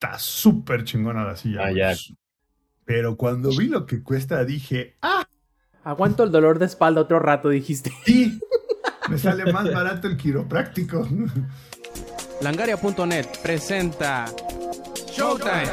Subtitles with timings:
[0.00, 1.66] está súper chingona la silla.
[1.66, 1.94] Ah, ya.
[2.84, 5.26] Pero cuando vi lo que cuesta, dije, ah,
[5.84, 7.92] Aguanto el dolor de espalda otro rato, dijiste.
[8.04, 8.38] sí,
[9.08, 11.08] me sale más barato el quiropráctico.
[12.40, 14.26] Langaria.net presenta
[15.12, 15.70] Showtime.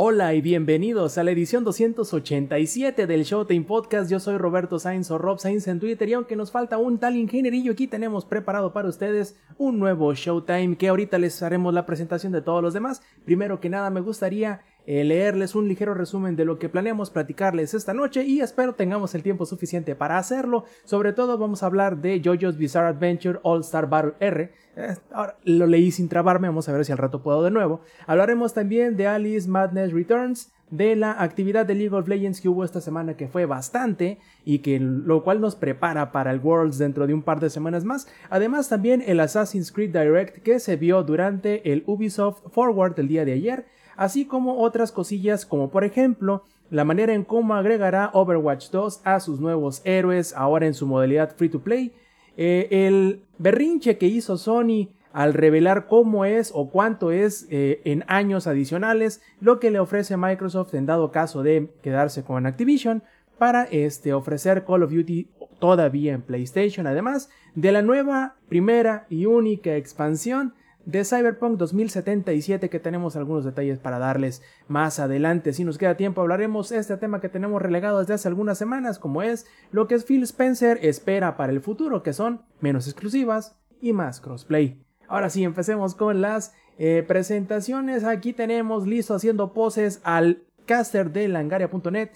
[0.00, 4.08] Hola y bienvenidos a la edición 287 del Showtime Podcast.
[4.08, 7.16] Yo soy Roberto Sainz o Rob Sainz en Twitter y aunque nos falta un tal
[7.16, 12.30] ingenierillo, aquí tenemos preparado para ustedes un nuevo Showtime que ahorita les haremos la presentación
[12.30, 13.02] de todos los demás.
[13.24, 17.92] Primero que nada me gustaría leerles un ligero resumen de lo que planeamos platicarles esta
[17.92, 20.64] noche y espero tengamos el tiempo suficiente para hacerlo.
[20.84, 24.50] Sobre todo vamos a hablar de JoJo's Bizarre Adventure All Star Battle R.
[24.76, 27.82] Eh, ahora lo leí sin trabarme, vamos a ver si al rato puedo de nuevo.
[28.06, 32.64] Hablaremos también de Alice Madness Returns, de la actividad de League of Legends que hubo
[32.64, 37.06] esta semana que fue bastante y que lo cual nos prepara para el Worlds dentro
[37.06, 38.08] de un par de semanas más.
[38.30, 43.24] Además también el Assassin's Creed Direct que se vio durante el Ubisoft Forward del día
[43.24, 43.66] de ayer
[43.98, 49.20] así como otras cosillas como por ejemplo la manera en cómo agregará Overwatch 2 a
[49.20, 51.92] sus nuevos héroes ahora en su modalidad free to play,
[52.36, 58.04] eh, el berrinche que hizo Sony al revelar cómo es o cuánto es eh, en
[58.06, 63.02] años adicionales lo que le ofrece Microsoft en dado caso de quedarse con Activision
[63.36, 69.26] para este, ofrecer Call of Duty todavía en PlayStation, además de la nueva primera y
[69.26, 70.54] única expansión
[70.88, 75.52] de Cyberpunk 2077 que tenemos algunos detalles para darles más adelante.
[75.52, 79.22] Si nos queda tiempo hablaremos este tema que tenemos relegado desde hace algunas semanas como
[79.22, 84.22] es lo que Phil Spencer espera para el futuro que son menos exclusivas y más
[84.22, 84.82] crossplay.
[85.08, 88.04] Ahora sí, empecemos con las eh, presentaciones.
[88.04, 92.12] Aquí tenemos listo haciendo poses al caster de langaria.net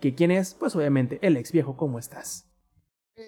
[0.00, 2.50] que quién es, pues obviamente el ex viejo, ¿cómo estás?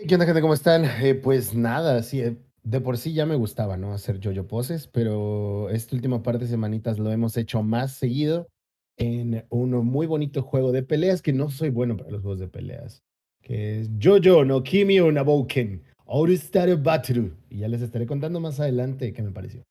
[0.08, 0.40] ¿Qué onda, gente?
[0.40, 0.84] ¿Cómo están?
[0.84, 3.92] Eh, pues nada, sí, eh, de por sí ya me gustaba, ¿no?
[3.92, 8.48] Hacer yo-yo poses, pero esta última par de semanitas lo hemos hecho más seguido
[8.96, 12.48] en un muy bonito juego de peleas que no soy bueno para los juegos de
[12.48, 13.02] peleas,
[13.42, 17.32] que es Jojo no Kimi o Naboken, All-Star Battle.
[17.48, 19.62] Y ya les estaré contando más adelante qué me pareció.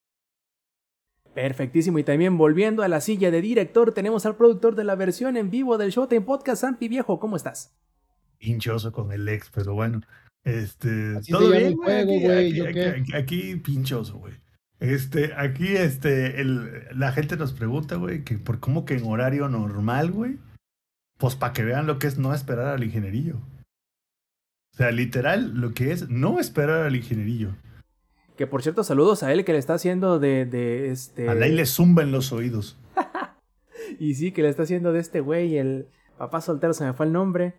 [1.34, 2.00] Perfectísimo.
[2.00, 5.52] Y también volviendo a la silla de director, tenemos al productor de la versión en
[5.52, 7.20] vivo del Showtime Podcast, Sampi Viejo.
[7.20, 7.78] ¿Cómo estás?
[8.40, 10.02] Pinchoso con el ex, pero bueno.
[10.48, 12.06] Este, Así todo bien, güey.
[12.06, 12.88] juego, Aquí, aquí, ¿yo aquí- qué?
[12.90, 14.34] aquí- aquí pinchoso, güey.
[14.80, 19.50] Este, aquí, este, el, la gente nos pregunta, güey, que por cómo que en horario
[19.50, 20.38] normal, güey.
[21.18, 23.38] Pues para que vean lo que es no esperar al ingenierillo.
[24.74, 27.56] O sea, literal, lo que es no esperar al ingenierillo.
[28.38, 31.28] Que por cierto, saludos a él que le está haciendo de, de este.
[31.28, 32.78] A Lai le zumba en los oídos.
[34.00, 35.88] Y sí, que le está haciendo de este güey, el
[36.18, 37.56] papá soltero, se me fue el nombre.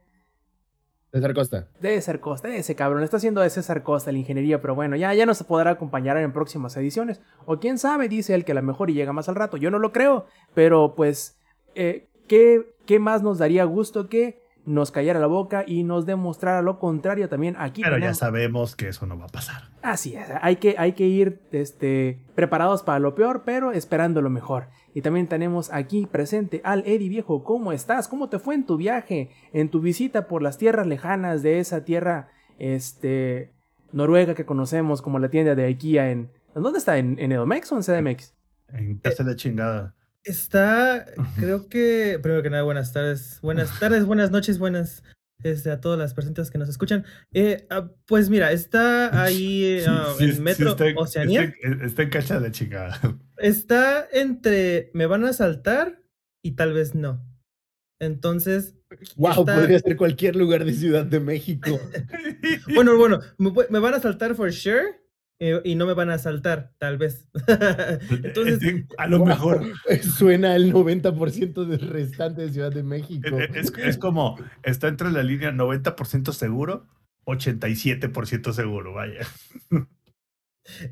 [1.13, 1.69] César Costa.
[1.81, 5.15] De César Costa, ese cabrón, está haciendo de César Costa la ingeniería, pero bueno, ya,
[5.15, 7.21] ya nos podrá acompañar en próximas ediciones.
[7.47, 9.57] O quién sabe, dice él que a lo mejor y llega más al rato.
[9.57, 11.39] Yo no lo creo, pero pues,
[11.75, 16.63] eh, ¿qué, ¿qué más nos daría gusto que nos callara la boca y nos demostrara
[16.63, 17.83] lo contrario también aquí?
[17.83, 19.71] Pero ya sabemos que eso no va a pasar.
[19.83, 24.31] Así es, hay que, hay que ir este, preparados para lo peor, pero esperando lo
[24.31, 24.69] mejor.
[24.95, 27.45] Y también tenemos aquí presente al Eddie Viejo.
[27.45, 28.09] ¿Cómo estás?
[28.09, 29.31] ¿Cómo te fue en tu viaje?
[29.53, 33.53] En tu visita por las tierras lejanas de esa tierra este,
[33.93, 36.31] noruega que conocemos como la tienda de IKEA en...
[36.55, 36.99] ¿Dónde está?
[36.99, 38.35] ¿En, en Edomex o en CDMX?
[38.73, 39.95] En casa de la chingada.
[40.29, 41.07] Está,
[41.37, 45.03] creo que, primero que nada, buenas tardes, buenas tardes, buenas noches, buenas
[45.43, 47.07] este, a todas las personas que nos escuchan.
[47.33, 51.55] Eh, ah, pues mira, está ahí Sí, ah, sí, en sí Metro está, Oceanía.
[51.63, 53.01] Está, está en de la chingada.
[53.39, 56.03] Está entre me van a saltar
[56.45, 57.25] y tal vez no.
[57.99, 58.75] Entonces,
[59.17, 61.79] Wow, Está- podría ser cualquier lugar de Ciudad de México.
[62.75, 65.01] bueno, bueno, me, me van a saltar for sure
[65.41, 67.29] eh, y no me van a saltar, tal vez.
[68.11, 69.63] Entonces, Este, a lo Wow, mejor
[70.19, 73.39] Suena el 90% del restante de Ciudad de México.
[73.39, 76.87] Eh, Es, es como, está entre la línea 90% seguro,
[77.27, 79.27] 87% seguro, vaya.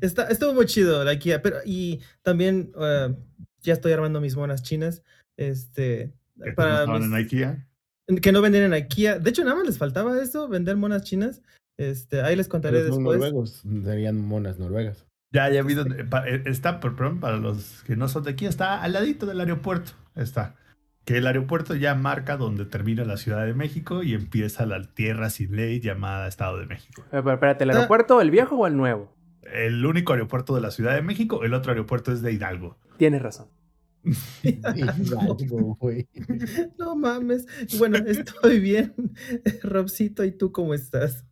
[0.01, 3.15] Está, estuvo muy chido la IKEA, pero y también eh,
[3.61, 5.03] ya estoy armando mis monas chinas,
[5.37, 6.13] este,
[6.43, 7.67] Que para no estaban en IKEA.
[8.21, 9.19] que no venden en IKEA.
[9.19, 11.43] De hecho, nada más les faltaba eso, vender monas chinas.
[11.77, 13.19] Este, ahí les contaré Pero son después.
[13.19, 15.05] noruegos, serían monas noruegas.
[15.31, 18.81] Ya, ya vi donde, eh, está, perdón, para los que no son de aquí, está
[18.81, 20.55] al ladito del aeropuerto, está.
[21.05, 25.29] Que el aeropuerto ya marca donde termina la Ciudad de México y empieza la tierra
[25.29, 27.01] sin ley llamada Estado de México.
[27.07, 27.73] Eh, pero espérate, ¿el Ah.
[27.75, 29.13] aeropuerto, el viejo o el nuevo?
[29.43, 32.77] El único aeropuerto de la Ciudad de México, el otro aeropuerto es de Hidalgo.
[32.97, 33.47] Tienes razón.
[34.43, 36.07] Hidalgo, güey.
[36.77, 37.45] No mames.
[37.77, 38.93] Bueno, estoy bien.
[39.63, 41.25] Robcito, ¿y tú cómo estás?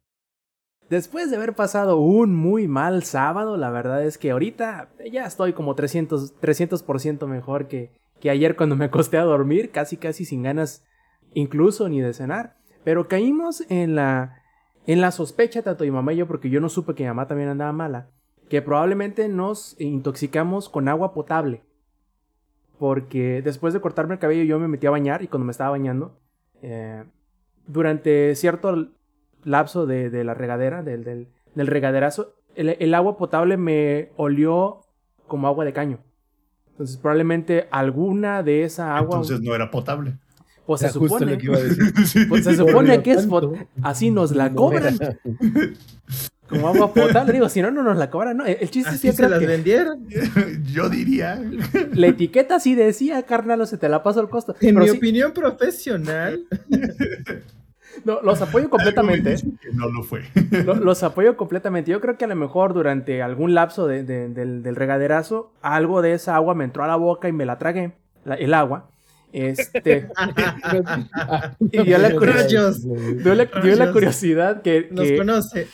[0.90, 5.54] Después de haber pasado un muy mal sábado, la verdad es que ahorita ya estoy
[5.54, 10.44] como 300%, 300 mejor que, que ayer cuando me acosté a dormir, casi casi sin
[10.44, 10.86] ganas
[11.34, 12.58] incluso ni de cenar.
[12.84, 14.44] Pero caímos en la,
[14.86, 17.28] en la sospecha, tanto mi mamá y yo, porque yo no supe que mi mamá
[17.28, 18.12] también andaba mala,
[18.48, 21.64] que probablemente nos intoxicamos con agua potable.
[22.78, 25.72] Porque después de cortarme el cabello yo me metí a bañar y cuando me estaba
[25.72, 26.20] bañando,
[26.62, 27.06] eh,
[27.66, 28.90] durante cierto
[29.45, 34.81] lapso de, la regadera, del, del, regaderazo, el, agua potable me olió
[35.27, 36.00] como agua de caño.
[36.71, 39.15] Entonces probablemente alguna de esa agua...
[39.15, 40.18] Entonces no era potable.
[40.65, 41.38] Pues se supone,
[42.30, 43.27] pues se supone que es
[43.83, 44.97] así nos la cobran.
[46.48, 48.45] Como agua potable, digo, si no, no nos la cobran, ¿no?
[48.45, 50.07] El chiste ¿Así se las vendieron.
[50.71, 51.41] Yo diría.
[51.94, 54.56] La etiqueta sí decía, carnal, o se te la paso el costo.
[54.62, 56.45] En mi opinión profesional.
[58.03, 59.36] No, los apoyo completamente.
[59.74, 60.24] no lo fue.
[60.63, 61.92] Los, apoyo completamente.
[61.92, 66.36] Yo creo que a lo mejor durante algún lapso del, del, regaderazo, algo de esa
[66.36, 67.94] agua me entró a la boca y me la tragué,
[68.25, 68.89] el agua.
[69.31, 70.07] Este.
[71.59, 72.13] y dio la,
[73.92, 74.88] curiosidad que.
[74.91, 75.68] Nos conoce.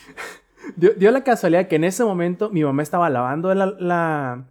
[0.75, 4.45] Dio, la casualidad que en ese momento mi mamá estaba lavando la, la,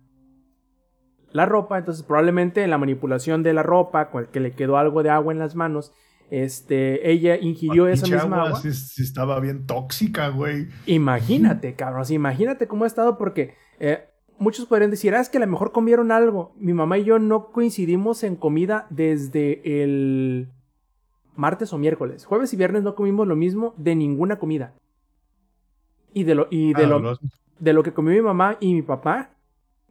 [1.32, 5.10] la ropa, entonces probablemente en la manipulación de la ropa, que le quedó algo de
[5.10, 5.92] agua en las manos,
[6.30, 8.60] este, ella ingirió esa misma agua.
[8.60, 10.68] Si, estaba bien tóxica, güey.
[10.86, 14.04] Imagínate, cabrón, imagínate cómo ha estado porque eh,
[14.38, 16.54] muchos podrían decir, ah, es que a lo mejor comieron algo.
[16.56, 20.48] Mi mamá y yo no coincidimos en comida desde el
[21.34, 22.24] martes o miércoles.
[22.24, 24.74] Jueves y viernes no comimos lo mismo de ninguna comida.
[26.12, 27.18] Y de lo, y de, ah, lo,
[27.58, 29.30] de lo que comió mi mamá y mi papá,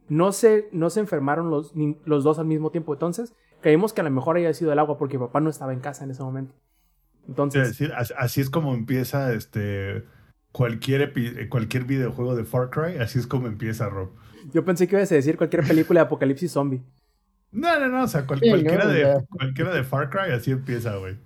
[0.08, 1.72] no se, no se enfermaron los,
[2.04, 2.92] los dos al mismo tiempo.
[2.92, 5.72] Entonces, creímos que a lo mejor haya sido el agua porque mi papá no estaba
[5.72, 6.54] en casa en ese momento.
[7.28, 7.68] Entonces.
[7.68, 10.04] decir, así es como empieza este
[10.52, 11.12] cualquier,
[11.48, 14.10] cualquier videojuego de Far Cry, así es como empieza Rob.
[14.52, 16.82] Yo pensé que ibas a decir cualquier película de apocalipsis zombie.
[17.52, 21.16] No, no, no, o sea, cualquiera, de, cualquiera de Far Cry así empieza, güey.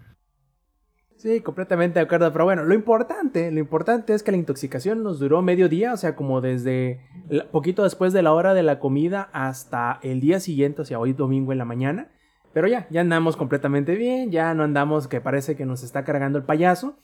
[1.17, 2.31] Sí, completamente de acuerdo.
[2.33, 5.97] Pero bueno, lo importante, lo importante es que la intoxicación nos duró medio día, o
[5.97, 7.01] sea, como desde
[7.51, 11.15] poquito después de la hora de la comida hasta el día siguiente, o sea, hoy
[11.15, 12.11] domingo en la mañana.
[12.55, 16.39] Pero ya, ya andamos completamente bien, ya no andamos que parece que nos está cargando
[16.39, 16.97] el payaso.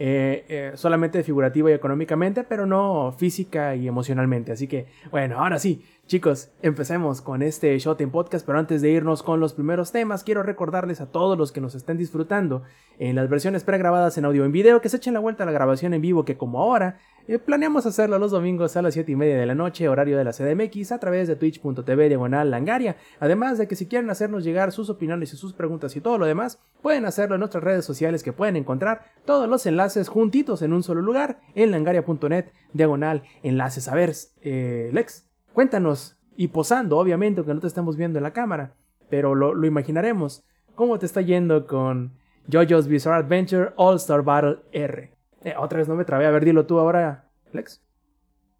[0.00, 4.52] Eh, eh, solamente figurativa y económicamente, pero no física y emocionalmente.
[4.52, 8.90] Así que, bueno, ahora sí, chicos, empecemos con este Shot en Podcast, pero antes de
[8.90, 12.62] irnos con los primeros temas, quiero recordarles a todos los que nos estén disfrutando
[12.98, 15.52] en las versiones pregrabadas en audio en video que se echen la vuelta a la
[15.52, 19.16] grabación en vivo, que como ahora eh, planeamos hacerlo los domingos a las 7 y
[19.16, 22.96] media de la noche, horario de la CDMX, a través de twitch.tv diagonal langaria.
[23.20, 26.24] Además de que si quieren hacernos llegar sus opiniones y sus preguntas y todo lo
[26.24, 30.72] demás, pueden hacerlo en nuestras redes sociales que pueden encontrar todos los enlaces juntitos en
[30.72, 33.88] un solo lugar, en langaria.net diagonal enlaces.
[33.88, 35.27] A ver, eh, Lex,
[35.58, 38.76] cuéntanos, y posando, obviamente, que no te estamos viendo en la cámara,
[39.10, 40.44] pero lo, lo imaginaremos.
[40.76, 42.16] ¿Cómo te está yendo con
[42.48, 45.10] JoJo's Bizarre Adventure All Star Battle R?
[45.42, 46.26] Eh, otra vez no me trabé.
[46.26, 47.82] A ver, dilo tú ahora, Lex.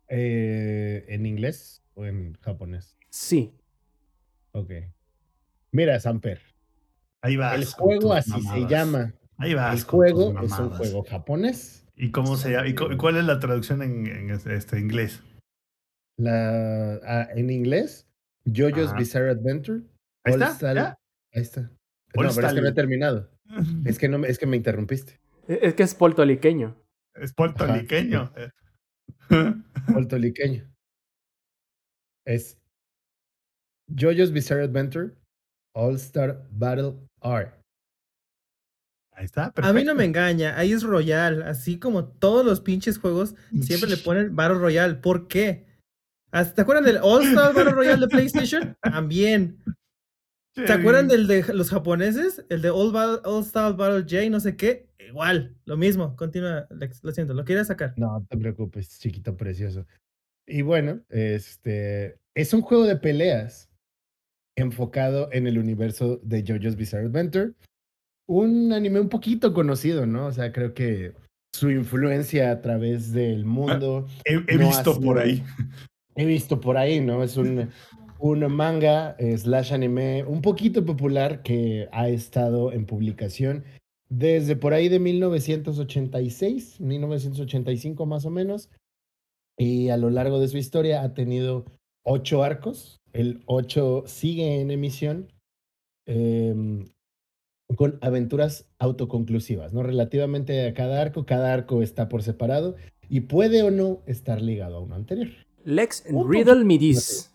[0.08, 2.98] Eh, ¿En inglés o en japonés?
[3.10, 3.54] Sí.
[4.50, 4.72] Ok.
[5.70, 6.40] Mira, Samper.
[7.20, 7.54] Ahí va.
[7.54, 9.14] El juego así se llama.
[9.36, 9.72] Ahí va.
[9.72, 11.86] El juego es un juego japonés.
[11.94, 12.66] ¿Y cómo se llama?
[12.66, 15.22] ¿Y cuál es la traducción en, este inglés?
[16.18, 18.06] La, ah, en inglés,
[18.44, 19.82] JoJo's Bizarre Adventure.
[20.24, 20.98] Ahí está.
[21.32, 21.62] Ahí está.
[21.62, 23.30] No, pero es que no he terminado.
[23.86, 25.18] Es que, no, es que me interrumpiste.
[25.46, 26.76] Es que es puertoliqueño.
[27.14, 28.30] Es puertoliqueño.
[29.92, 30.70] puertoliqueño.
[32.26, 32.58] Es
[33.88, 35.14] JoJo's Bizarre Adventure
[35.74, 37.52] All Star Battle R.
[39.12, 39.50] Ahí está.
[39.52, 39.70] Perfecto.
[39.70, 43.88] A mí no me engaña, ahí es Royal, así como todos los pinches juegos siempre
[43.88, 44.96] le ponen Battle Royale.
[44.96, 45.67] ¿Por qué?
[46.30, 48.76] ¿Te acuerdan del All Star Battle Royale de PlayStation?
[48.82, 49.58] También.
[50.54, 52.44] ¿Te acuerdan del de los japoneses?
[52.48, 52.94] El de All,
[53.24, 56.14] All Star Battle J, no sé qué igual, lo mismo.
[56.16, 56.68] Continúa,
[57.02, 57.94] lo siento, lo quería sacar.
[57.96, 59.86] No, te preocupes, chiquito precioso.
[60.46, 63.70] Y bueno, este es un juego de peleas
[64.56, 67.52] enfocado en el universo de JoJo's Bizarre Adventure.
[68.26, 70.26] Un anime un poquito conocido, ¿no?
[70.26, 71.14] O sea, creo que
[71.54, 74.06] su influencia a través del ah, mundo.
[74.24, 75.42] he, visto por ahí.
[76.18, 77.22] He visto por ahí, ¿no?
[77.22, 77.70] Es un,
[78.18, 83.64] un manga slash anime un poquito popular que ha estado en publicación
[84.08, 88.70] desde por ahí de 1986, 1985 más o menos,
[89.56, 91.66] y a lo largo de su historia ha tenido
[92.04, 93.00] ocho arcos.
[93.12, 95.32] El ocho sigue en emisión
[96.06, 96.88] em,
[97.76, 99.84] con aventuras autoconclusivas, ¿no?
[99.84, 102.76] Relativamente a cada arco, cada arco está por separado
[103.08, 105.47] y puede o no estar ligado a uno anterior.
[105.68, 107.30] Lex, riddle me this.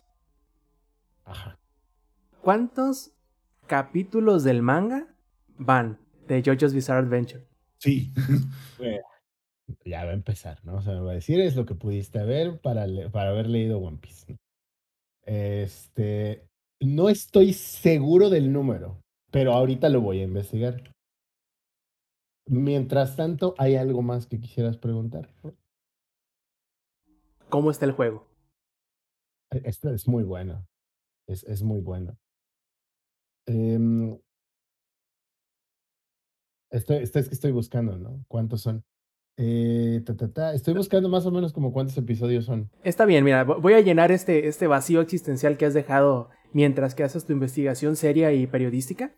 [1.24, 1.56] Ajá.
[2.42, 3.12] ¿Cuántos
[3.68, 5.06] capítulos del manga
[5.56, 7.46] van de JoJo's Bizarre Adventure?
[7.78, 8.12] Sí.
[9.86, 10.76] Ya va a empezar, ¿no?
[10.76, 13.46] O sea, me va a decir es lo que pudiste ver para, le- para haber
[13.48, 14.32] leído One Piece.
[14.32, 14.36] ¿no?
[15.22, 16.46] Este,
[16.80, 19.00] no estoy seguro del número,
[19.30, 20.92] pero ahorita lo voy a investigar.
[22.46, 25.30] Mientras tanto, ¿hay algo más que quisieras preguntar?
[27.54, 28.26] ¿Cómo está el juego?
[29.52, 30.66] Esto es muy bueno.
[31.28, 32.18] Es, es muy bueno.
[33.46, 34.18] Em,
[36.72, 38.24] esto, esto es que estoy buscando, ¿no?
[38.26, 38.82] ¿Cuántos son?
[39.36, 40.52] Eh, ta, ta, ta.
[40.54, 42.72] Estoy buscando más o menos como cuántos episodios son.
[42.82, 46.96] Está bien, mira, vo- voy a llenar este, este vacío existencial que has dejado mientras
[46.96, 49.14] que haces tu investigación seria y periodística.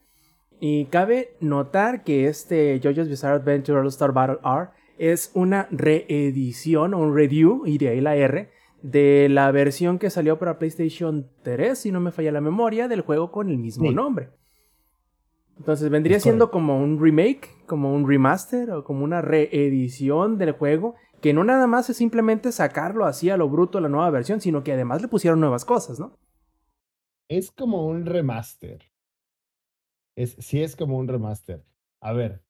[0.60, 6.94] Y cabe notar que este JoJo's Bizarre Adventure All Star Battle R es una reedición
[6.94, 8.50] o un review, y de ahí la R,
[8.82, 13.00] de la versión que salió para PlayStation 3, si no me falla la memoria, del
[13.00, 13.94] juego con el mismo Sí.
[13.94, 14.30] nombre.
[15.58, 20.94] Entonces vendría siendo como un remake, como un remaster o como una reedición del juego,
[21.22, 24.62] que no nada más es simplemente sacarlo así a lo bruto la nueva versión, sino
[24.62, 26.18] que además le pusieron nuevas cosas, ¿no?
[27.28, 28.82] Es como un remaster.
[30.14, 31.64] Es, sí es como un remaster.
[32.00, 32.42] A ver,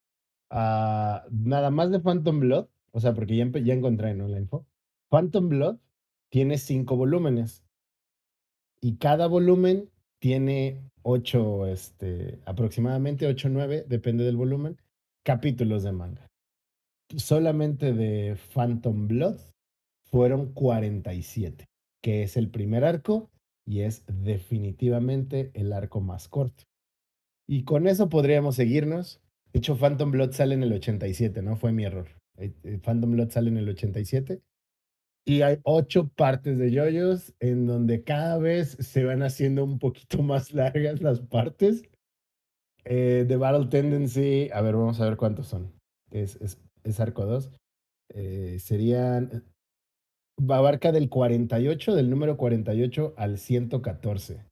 [0.50, 4.28] nada más de Phantom Blood, o sea, porque ya, ya encontré ¿no?
[4.28, 4.66] la info.
[5.08, 5.78] Phantom Blood
[6.30, 7.64] tiene cinco volúmenes
[8.80, 14.76] y cada volumen tiene ocho, este, aproximadamente ocho, nueve, depende del volumen,
[15.24, 16.28] capítulos de manga.
[17.16, 19.38] Solamente de Phantom Blood
[20.10, 21.66] fueron 47,
[22.02, 23.30] que es el primer arco
[23.64, 26.64] y es definitivamente el arco más corto.
[27.48, 29.20] Y con eso podríamos seguirnos.
[29.52, 31.56] De hecho, Phantom Blood sale en el 87, ¿no?
[31.56, 32.08] Fue mi error.
[32.36, 34.42] Eh, eh, Phantom Blood sale en el 87.
[35.28, 40.22] Y hay ocho partes de yoyos en donde cada vez se van haciendo un poquito
[40.22, 41.82] más largas las partes.
[42.84, 45.72] Eh, de Battle Tendency, a ver, vamos a ver cuántos son.
[46.10, 47.50] Es, es, es arco 2.
[48.14, 49.44] Eh, serían.
[50.48, 54.44] Abarca del 48, del número 48 al 114.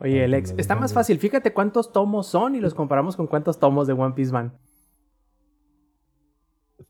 [0.00, 1.18] Oye, Alex, está más fácil.
[1.18, 4.56] Fíjate cuántos tomos son y los comparamos con cuántos tomos de One Piece van.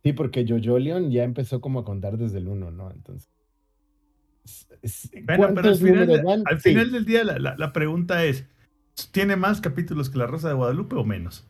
[0.02, 2.90] Sí, porque Jojo Leon ya empezó como a contar desde el 1, ¿no?
[2.90, 3.30] Entonces.
[5.24, 6.42] Bueno, pero al ¿Cuántos final, van?
[6.46, 8.46] al Sí, final del día la, la- la pregunta es,
[9.10, 11.48] ¿tiene más capítulos que La Rosa de Guadalupe o menos?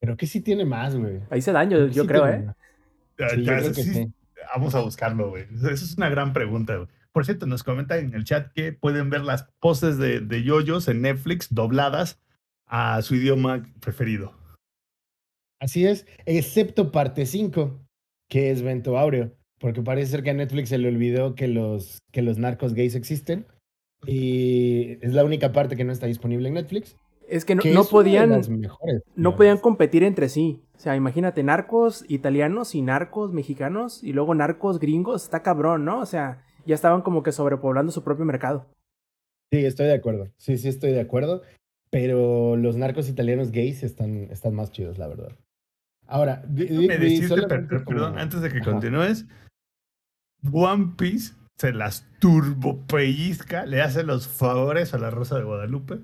[0.00, 1.20] Pero que sí tiene más, güey.
[1.30, 2.46] Ahí se dan, yo, Creo que yo sí creo, tiene ¿eh?
[2.46, 2.56] más.
[3.18, 4.12] Ya- Sí, yo creo que sí, sí.
[4.54, 5.44] Vamos a buscarlo, güey.
[5.54, 6.88] Esa es una gran pregunta, güey.
[7.16, 10.86] Por cierto, nos comentan en el chat que pueden ver las poses de, de yoyos
[10.86, 12.20] en Netflix dobladas
[12.66, 14.34] a su idioma preferido.
[15.58, 17.80] Así es, excepto parte 5,
[18.28, 19.32] que es Vento Aureo.
[19.58, 22.94] Porque parece ser que a Netflix se le olvidó que los, que los narcos gays
[22.94, 23.46] existen.
[24.06, 26.98] Y es la única parte que no está disponible en Netflix.
[27.26, 28.28] Es que no, que no es una de podían,
[28.60, 29.36] mejores, no digamos.
[29.38, 30.60] podían competir entre sí.
[30.74, 35.24] O sea, imagínate, narcos italianos y narcos mexicanos y luego narcos gringos.
[35.24, 36.00] Está cabrón, ¿no?
[36.00, 38.66] O sea, ya estaban como que sobrepoblando su propio mercado.
[39.52, 40.28] Sí, estoy de acuerdo.
[40.36, 41.42] Sí, sí, estoy de acuerdo.
[41.90, 45.32] Pero los narcos italianos gays están, están más chidos, la verdad.
[46.08, 48.72] Ahora, di decirte, per- perdón, como- antes de que Ajá.
[48.72, 49.26] continúes,
[50.52, 56.00] One Piece se las turbopellizca, le hace los favores a La Rosa de Guadalupe.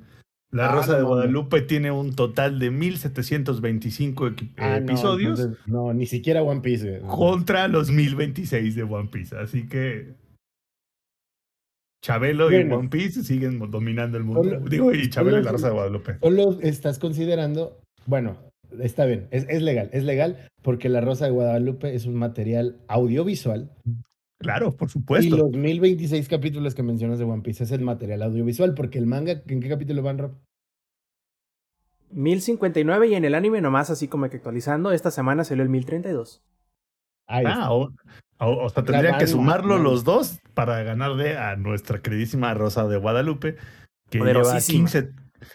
[0.51, 1.05] La Ah, Rosa no de.
[1.05, 6.61] Guadalupe tiene un total de 1725 equi- Ah, no, episodios entonces, no, ni siquiera One
[6.61, 6.99] Piece.
[6.99, 7.11] güey.
[7.11, 9.37] contra los 1026 de One Piece.
[9.37, 10.15] Así que
[12.07, 12.75] Chabelo Bueno.
[12.75, 14.43] y One Piece siguen dominando el mundo.
[14.45, 16.19] Solo- Digo, y Chabelo y La Rosa de Guadalupe.
[16.21, 18.37] Solo estás considerando, bueno,
[18.81, 22.77] está bien, es, es legal, es legal porque La Rosa de Guadalupe es un material
[22.89, 23.71] audiovisual
[24.39, 25.37] Claro, por y supuesto.
[25.37, 29.41] los 1026 capítulos que mencionas de One Piece es el material audiovisual porque el manga,
[29.47, 30.33] ¿en qué capítulo van, Rob?
[32.11, 34.91] 1059 y en el anime nomás así como que actualizando.
[34.91, 36.43] Esta semana salió el 1032.
[37.29, 37.67] Ahí está.
[37.67, 37.91] Ah, o,
[38.47, 42.97] o- o sea, tendrían que sumarlo los dos para ganarle a nuestra queridísima Rosa de
[42.99, 43.57] Guadalupe,
[44.11, 44.79] que lleva Poderosísima.
[44.91, 45.11] 15,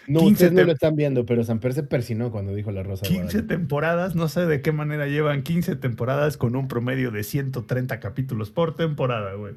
[0.06, 3.02] no, 15 ustedes no lo están viendo, pero Samper se persinó cuando dijo La Rosa
[3.02, 3.54] de 15 Guadalupe.
[3.54, 8.50] temporadas, no sé de qué manera llevan 15 temporadas con un promedio de 130 capítulos
[8.50, 9.54] por temporada, güey.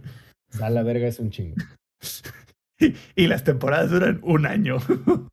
[0.62, 1.56] A la verga es un chingo.
[2.80, 4.78] Y, y las temporadas duran un año.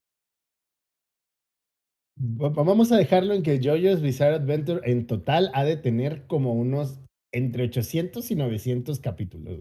[2.21, 6.53] Va- Vamos a dejarlo en que JoJo's Bizarre Adventure en total ha de tener como
[6.55, 7.01] unos
[7.33, 9.59] entre 800 y 900 capítulos.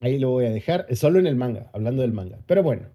[0.00, 2.40] Ahí lo voy a dejar, eh, solo en el manga, hablando del manga.
[2.46, 2.90] Pero bueno,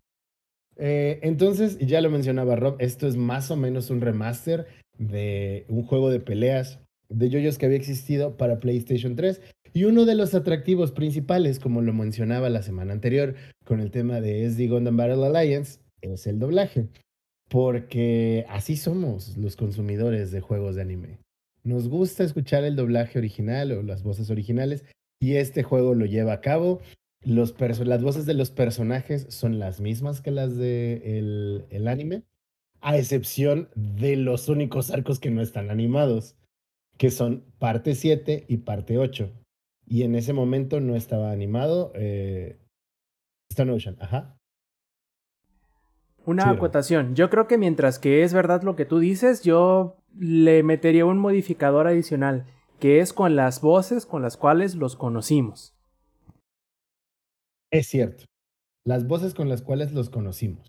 [0.76, 5.84] eh, entonces ya lo mencionaba Rob, esto es más o menos un remaster de un
[5.84, 6.80] juego de peleas
[7.10, 9.42] de JoJo's que había existido para PlayStation 3.
[9.74, 14.22] Y uno de los atractivos principales, como lo mencionaba la semana anterior con el tema
[14.22, 16.88] de SD Gundam Battle Alliance, es el doblaje.
[17.50, 21.20] Porque así somos los consumidores de juegos de anime.
[21.70, 24.86] Nos gusta escuchar el doblaje original o las voces originales
[25.22, 26.82] y este juego lo lleva a cabo.
[27.22, 32.24] Los las voces de los personajes son las mismas que las del de el anime,
[32.82, 36.36] a excepción de los únicos arcos que no están animados,
[36.98, 39.32] que son parte 7 y parte 8.
[39.86, 42.58] Y en ese momento no estaba animado eh,
[43.52, 44.40] Stone Ocean, ajá.
[46.26, 47.14] Una acotación.
[47.14, 51.18] Yo creo que mientras que es verdad lo que tú dices, yo le metería un
[51.18, 52.46] modificador adicional,
[52.80, 55.76] que es con las voces con las cuales los conocimos.
[57.72, 58.26] Es cierto.
[58.86, 60.68] Las voces con las cuales los conocimos.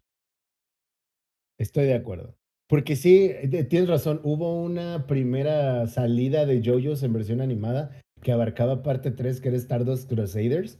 [1.59, 2.35] Estoy de acuerdo.
[2.68, 3.32] Porque sí,
[3.68, 7.90] tienes razón, hubo una primera salida de JoJo's en versión animada
[8.23, 10.78] que abarcaba parte 3, que era Stardust Crusaders,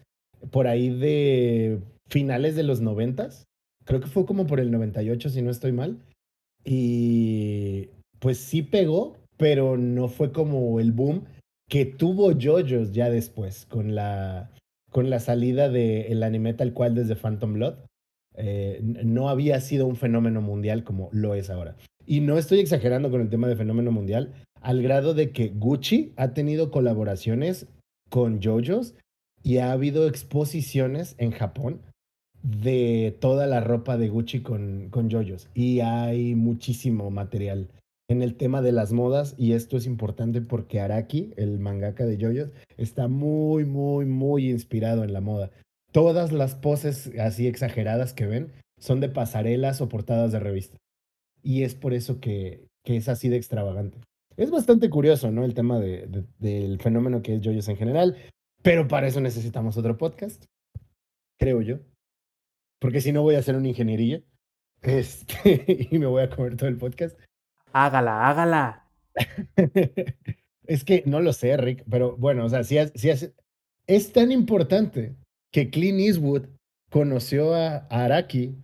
[0.51, 3.45] por ahí de finales de los noventas.
[3.85, 5.99] Creo que fue como por el 98, si no estoy mal.
[6.65, 7.89] Y
[8.21, 11.25] pues sí pegó, pero no fue como el boom
[11.69, 14.51] que tuvo JoJo's ya después, con la,
[14.91, 17.75] con la salida del anime tal cual desde Phantom Blood.
[18.37, 21.77] Eh, no había sido un fenómeno mundial como lo es ahora.
[22.07, 26.13] Y no estoy exagerando con el tema de fenómeno mundial, al grado de que Gucci
[26.17, 27.67] ha tenido colaboraciones
[28.09, 28.95] con JoJo's
[29.43, 31.83] y ha habido exposiciones en Japón
[32.43, 35.49] de toda la ropa de Gucci con, con JoJo's.
[35.55, 37.69] Y hay muchísimo material
[38.11, 42.17] en el tema de las modas y esto es importante porque Araki, el mangaka de
[42.17, 45.53] JoJo's, está muy, muy, muy inspirado en la moda.
[45.93, 50.77] Todas las poses así exageradas que ven son de pasarelas o portadas de revista.
[51.45, 53.99] Y es por eso que, que es así de extravagante.
[54.37, 55.45] Es bastante curioso, ¿no?
[55.45, 56.09] El tema de,
[56.41, 58.17] del fenómeno que es JoJo's en general,
[58.61, 60.47] pero para eso necesitamos otro podcast,
[61.39, 61.79] creo yo.
[62.81, 64.21] Porque si no voy a hacer una ingeniería
[64.83, 67.17] este, y me voy a comer todo el podcast.
[67.73, 68.87] Hágala, hágala.
[70.67, 73.11] es que no lo sé, Rick, pero bueno, o sea, si, si
[73.87, 75.17] es tan importante
[75.51, 76.47] que Clint Eastwood
[76.91, 78.55] conoció a Araki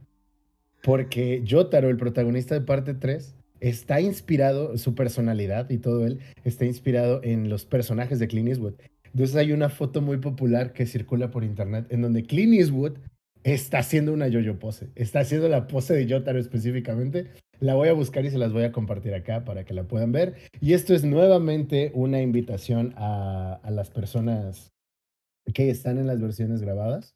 [0.83, 6.65] porque Jotaro, el protagonista de parte 3, está inspirado, su personalidad y todo él está
[6.65, 8.75] inspirado en los personajes de Clint Eastwood.
[9.05, 12.99] Entonces hay una foto muy popular que circula por internet en donde Clint Eastwood
[13.43, 14.91] está haciendo una yo-yo pose.
[14.95, 17.31] Está haciendo la pose de Jotaro específicamente.
[17.61, 20.13] La voy a buscar y se las voy a compartir acá para que la puedan
[20.13, 20.37] ver.
[20.61, 24.73] Y esto es nuevamente una invitación a, las personas
[25.53, 27.15] que están en las versiones grabadas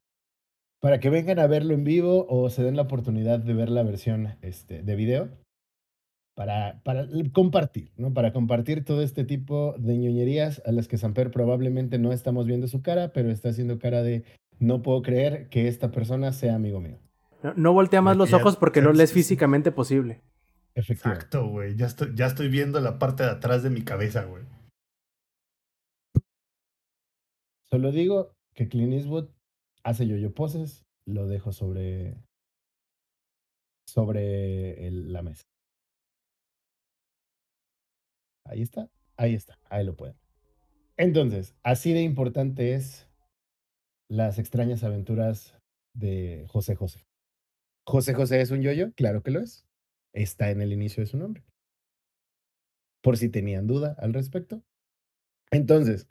[0.81, 3.83] para que vengan a verlo en vivo o se den la oportunidad de ver la
[3.83, 5.29] versión este, de video
[6.35, 8.15] para, para compartir, ¿no?
[8.15, 12.67] Para compartir todo este tipo de ñoñerías a las que Samper probablemente no estamos viendo
[12.67, 14.25] su cara, pero está haciendo cara de
[14.59, 16.99] no puedo creer que esta persona sea amigo mío.
[17.57, 20.21] No, voltea más los ojos porque no le es físicamente posible.
[20.75, 21.77] Exacto, güey.
[21.77, 24.45] Ya estoy, ya estoy viendo la parte de atrás de mi cabeza, güey.
[27.71, 29.31] Solo digo que Clint Eastwood
[29.85, 32.17] hace yo-yo poses, lo dejo sobre
[33.87, 35.43] sobre la mesa.
[38.45, 40.17] Ahí está, ahí está, ahí lo pueden.
[40.97, 43.09] Entonces, así de importante es
[44.09, 45.57] las extrañas aventuras
[45.95, 47.07] de José José.
[47.87, 49.67] José José es un yoyo, claro que lo es.
[50.13, 51.45] Está en el inicio de su nombre.
[53.03, 54.63] Por si tenían duda al respecto.
[55.51, 56.09] Entonces,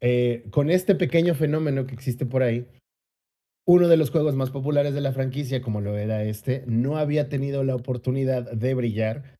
[0.00, 2.68] eh, con este pequeño fenómeno que existe por ahí,
[3.66, 7.28] uno de los juegos más populares de la franquicia, como lo era este, no había
[7.28, 9.36] tenido la oportunidad de brillar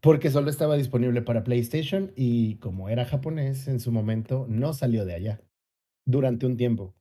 [0.00, 5.06] porque solo estaba disponible para PlayStation y como era japonés en su momento, no salió
[5.06, 5.40] de allá
[6.06, 6.94] durante un tiempo.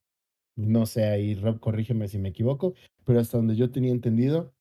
[0.55, 4.53] No sé, ahí Rob, corrígeme si me equivoco, pero hasta donde yo tenía entendido,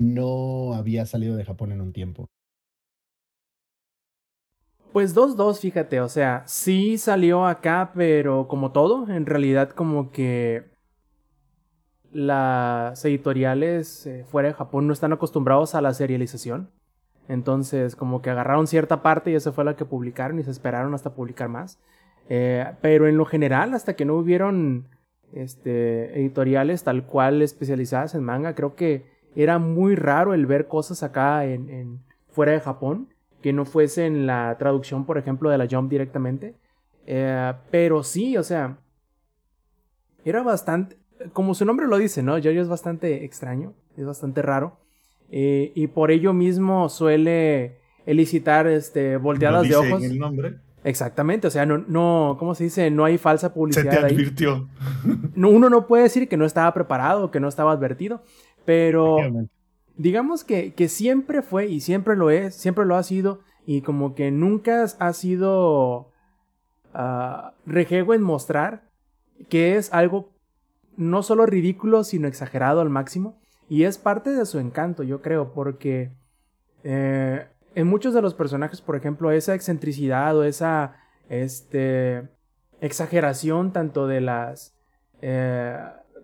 [0.00, 2.26] no había salido de Japón en un tiempo.
[4.92, 10.64] Pues 2-2, fíjate, o sea, sí salió acá, pero como todo, en realidad como que
[12.10, 16.70] las editoriales eh, fuera de Japón no están acostumbrados a la serialización.
[17.28, 20.92] Entonces, como que agarraron cierta parte y esa fue la que publicaron y se esperaron
[20.94, 21.78] hasta publicar más.
[22.28, 24.88] Eh, pero en lo general, hasta que no hubieron
[25.32, 28.56] este, editoriales tal cual especializadas en manga.
[28.56, 29.04] Creo que
[29.36, 33.08] era muy raro el ver cosas acá en, fuera de Japón
[33.42, 36.54] que no fuesen la traducción, por ejemplo, de la Jump directamente.
[37.06, 38.76] Eh, pero sí, o sea,
[40.24, 40.98] era bastante,
[41.32, 42.34] como su nombre lo dice, ¿no?
[42.34, 44.76] Jojo es bastante extraño, es bastante raro.
[45.30, 50.04] Eh, y por ello mismo suele elicitar este, volteadas de Lo dice ojos.
[50.04, 50.54] en el nombre.
[50.82, 52.90] Exactamente, o sea, no, no, ¿cómo se dice?
[52.90, 54.14] No hay falsa Se publicidad te ahí.
[54.14, 54.66] advirtió.
[55.34, 58.22] No, uno no puede decir que no estaba preparado, que no estaba advertido,
[58.70, 59.16] pero
[59.96, 64.14] digamos que, que siempre fue y siempre lo es, siempre lo ha sido, y como
[64.14, 66.12] que nunca ha sido
[66.94, 68.84] ah, rejego en mostrar
[69.48, 70.30] que es algo
[70.96, 75.52] no solo ridículo, sino exagerado al máximo, y es parte de su encanto, yo creo,
[75.52, 76.12] porque
[76.84, 80.94] eh, en muchos de los personajes, por ejemplo, esa excentricidad o esa
[81.28, 82.28] este,
[82.80, 84.76] exageración tanto de las...
[85.22, 85.76] eh,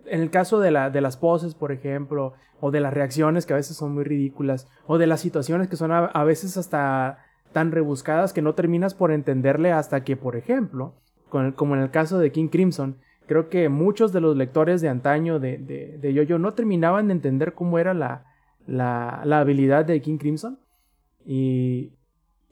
[0.09, 3.53] en el caso de, la, de las poses, por ejemplo, o de las reacciones que
[3.53, 7.19] a veces son muy ridículas, o de las situaciones que son a, veces hasta
[7.53, 10.95] tan rebuscadas que no terminas por entenderle hasta que, por ejemplo,
[11.29, 15.39] como en el caso de King Crimson, creo que muchos de los lectores de antaño
[15.39, 18.25] de, de, de Yo-Yo no terminaban de entender cómo era la,
[18.65, 20.59] la, la habilidad de King Crimson.
[21.25, 21.93] Y,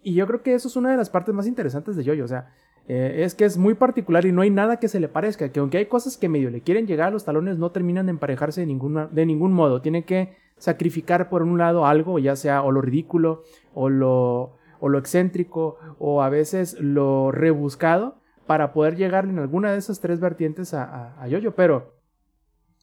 [0.04, 2.26] y yo creo que eso es una de las partes más interesantes de Yo-Yo.
[2.26, 2.54] O sea,
[2.88, 5.50] eh, es que es muy particular y no hay nada que se le parezca.
[5.52, 8.66] Que aunque hay cosas que medio le quieren llegar los talones, no terminan de emparejarse
[8.66, 9.82] de, de ningún modo.
[9.82, 13.44] Tiene que sacrificar por un lado algo, ya sea o lo ridículo,
[13.74, 19.72] o lo, o lo excéntrico, o a veces lo rebuscado, para poder llegar en alguna
[19.72, 21.56] de esas tres vertientes a, a, a Yo-Yo.
[21.56, 21.96] Pero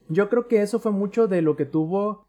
[0.09, 2.27] yo creo que eso fue mucho de lo que tuvo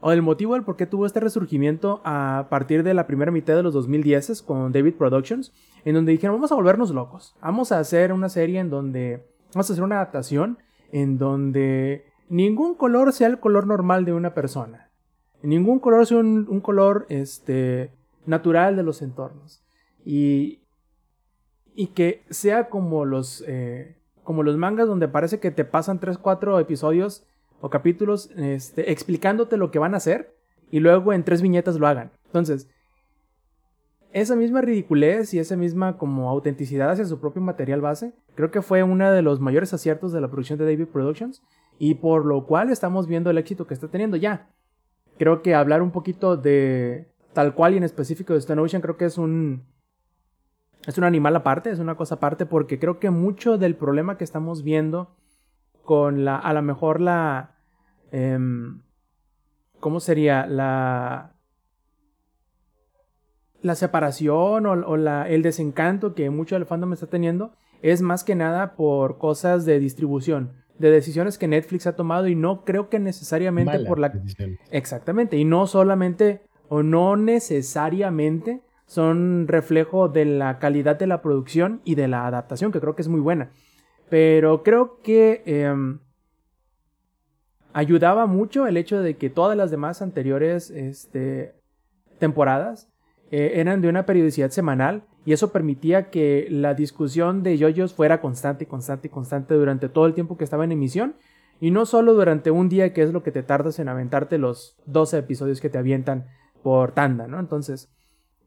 [0.00, 3.54] o el motivo del por qué tuvo este resurgimiento a partir de la primera mitad
[3.54, 5.52] de los 2010 con David Productions,
[5.84, 9.70] en donde dijeron, vamos a volvernos locos, vamos a hacer una serie en donde, vamos
[9.70, 10.58] a hacer una adaptación
[10.92, 14.90] en donde ningún color sea el color normal de una persona,
[15.42, 17.92] ningún color sea un, un color este,
[18.26, 19.62] natural de los entornos,
[20.04, 20.60] y,
[21.74, 26.18] y que sea como los, eh, como los mangas donde parece que te pasan 3,
[26.18, 27.24] 4 episodios
[27.60, 30.36] o capítulos este, explicándote lo que van a hacer
[30.70, 32.10] y luego en tres viñetas lo hagan.
[32.26, 32.68] Entonces,
[34.12, 38.62] esa misma ridiculez y esa misma como autenticidad hacia su propio material base, creo que
[38.62, 41.42] fue uno de los mayores aciertos de la producción de David Productions
[41.78, 44.48] y por lo cual estamos viendo el éxito que está teniendo ya.
[45.18, 48.96] Creo que hablar un poquito de tal cual y en específico de Stone Ocean creo
[48.96, 49.66] que es un
[50.86, 54.24] es un animal aparte, es una cosa aparte porque creo que mucho del problema que
[54.24, 55.14] estamos viendo
[55.86, 57.56] con la, a lo mejor la,
[58.12, 58.82] em,
[59.80, 60.46] ¿cómo sería?
[60.46, 61.32] La,
[63.62, 68.24] la separación o, o la, el desencanto que mucho del fandom está teniendo es más
[68.24, 72.90] que nada por cosas de distribución, de decisiones que Netflix ha tomado y no creo
[72.90, 74.08] que necesariamente Mala por la...
[74.10, 74.58] decisión.
[74.70, 81.80] Exactamente, y no solamente o no necesariamente son reflejo de la calidad de la producción
[81.84, 83.50] y de la adaptación, que creo que es muy buena.
[84.08, 85.98] Pero creo que em,
[87.72, 91.54] ayudaba mucho el hecho de que todas las demás anteriores este,
[92.18, 92.88] temporadas
[93.30, 98.20] eh, eran de una periodicidad semanal y eso permitía que la discusión de yoyos fuera
[98.20, 101.16] constante constante constante durante todo el tiempo que estaba en emisión
[101.60, 104.76] y no solo durante un día que es lo que te tardas en aventarte los
[104.86, 106.26] 12 episodios que te avientan
[106.62, 107.38] por tanda, ¿no?
[107.40, 107.90] Entonces,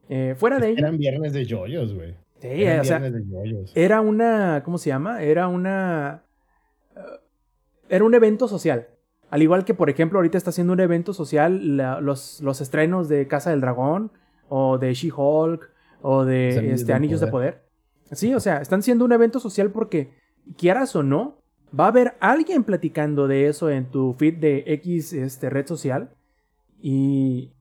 [0.09, 0.79] eh, fuera de ello...
[0.79, 2.15] Eran viernes de yoyos, güey.
[2.41, 3.71] Sí, Eran o sea, viernes de yoyos.
[3.75, 5.21] era una, ¿cómo se llama?
[5.21, 6.23] Era una...
[6.95, 6.99] eh,
[7.89, 8.87] era un evento social.
[9.29, 13.09] Al igual que, por ejemplo, ahorita está haciendo un evento social la- los, los estrenos
[13.09, 14.11] de Casa del Dragón,
[14.47, 15.69] o de She-Hulk,
[16.01, 17.53] o de Los Anillos este, del Anillos de Poder.
[17.55, 18.17] Poder.
[18.17, 20.13] Sí, o sea, están siendo un evento social porque,
[20.57, 21.43] quieras o no,
[21.77, 26.09] va a haber alguien platicando de eso en tu feed de X este, red social.
[26.81, 27.53] Y,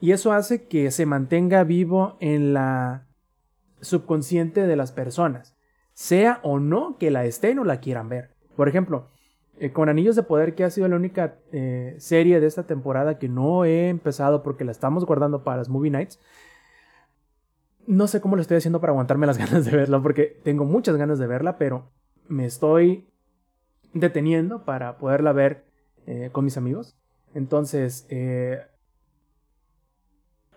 [0.00, 3.06] y eso hace que se mantenga vivo en la
[3.80, 5.54] subconsciente de las personas,
[5.92, 8.30] sea o no que la estén o la quieran ver.
[8.56, 9.08] Por ejemplo,
[9.60, 13.18] eh, con Anillos de Poder, que ha sido la única eh, serie de esta temporada
[13.18, 16.20] que no he empezado porque la estamos guardando para las Movie Nights.
[17.86, 20.96] No sé cómo lo estoy haciendo para aguantarme las ganas de verla, porque tengo muchas
[20.96, 21.90] ganas de verla, pero
[22.28, 23.08] me estoy
[23.94, 25.64] deteniendo para poderla ver
[26.06, 26.96] eh, con mis amigos.
[27.34, 28.06] Entonces,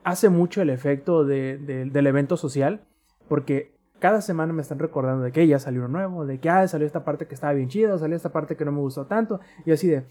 [0.03, 2.81] hace mucho el efecto de- de- del evento social,
[3.31, 6.67] porque cada semana me están recordando de que ya salió uno nuevo, de que ah,
[6.67, 9.39] salió esta parte que estaba bien chida, salió esta parte que no me gustó tanto,
[9.65, 10.03] y así de,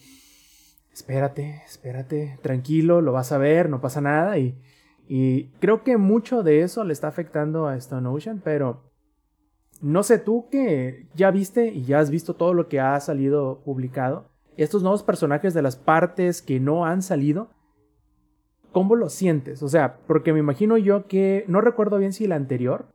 [0.91, 4.59] espérate, espérate, tranquilo, lo vas a ver, no pasa nada, y,
[5.07, 8.91] y creo que mucho de eso le está afectando a Stone Ocean, pero
[9.83, 13.61] no sé tú que ya viste y ya has visto todo lo que ha salido
[13.67, 17.51] publicado, estos nuevos personajes de las partes que no han salido,
[18.73, 19.63] ¿cómo lo sientes?
[19.63, 22.89] O sea, porque me imagino yo que no recuerdo bien si la anterior,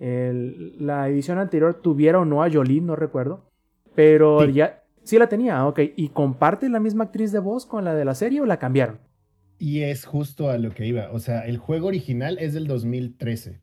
[0.00, 3.44] el- la edición anterior tuviera o no a Jolene, no recuerdo,
[3.94, 4.52] pero Sí.
[4.54, 8.04] ya sí la tenía, ok, y comparte la misma actriz de voz con la de
[8.04, 8.98] la serie o la cambiaron.
[9.58, 11.10] Y es justo a lo que iba.
[11.12, 13.60] O sea, el juego original es del 2013.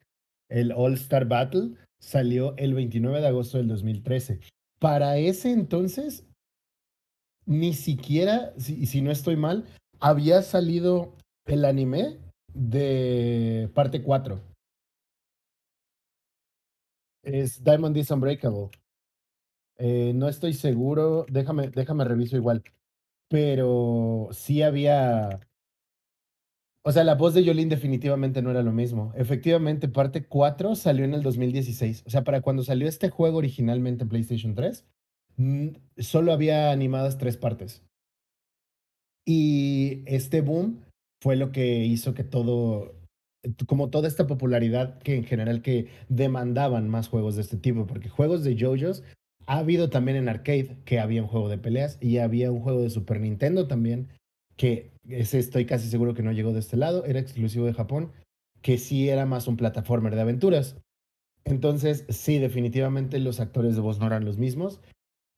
[0.49, 4.39] El All Star Battle salió el 29 de agosto del 2013.
[4.79, 6.23] Para ese entonces,
[7.45, 9.65] ni siquiera, si, si no estoy mal,
[9.99, 12.17] había salido el anime
[12.53, 14.39] de parte 4.
[17.27, 18.69] Es Diamond is Unbreakable.
[19.77, 22.63] Eh, no estoy seguro, déjame, déjame reviso igual.
[23.29, 25.41] Pero sí había.
[26.83, 29.11] O sea, la voz de Jolene definitivamente no era lo mismo.
[29.15, 32.03] Efectivamente, parte 4 salió en el 2016.
[32.07, 34.85] O sea, para cuando salió este juego originalmente en PlayStation 3,
[35.35, 37.83] mm, solo había animadas tres partes.
[39.25, 40.85] Y este boom
[41.21, 42.95] fue lo que hizo que todo,
[43.67, 48.09] como toda esta popularidad que en general que demandaban más juegos de este tipo, porque
[48.09, 49.03] juegos de JoJo's
[49.45, 52.81] ha habido también en arcade, que había un juego de peleas y había un juego
[52.81, 54.09] de Super Nintendo también,
[54.57, 58.11] que ese estoy casi seguro que no llegó de este lado, era exclusivo de Japón,
[58.61, 60.75] que sí era más un plataformer de aventuras.
[61.45, 64.81] Entonces, sí, definitivamente los actores de voz no eran los mismos,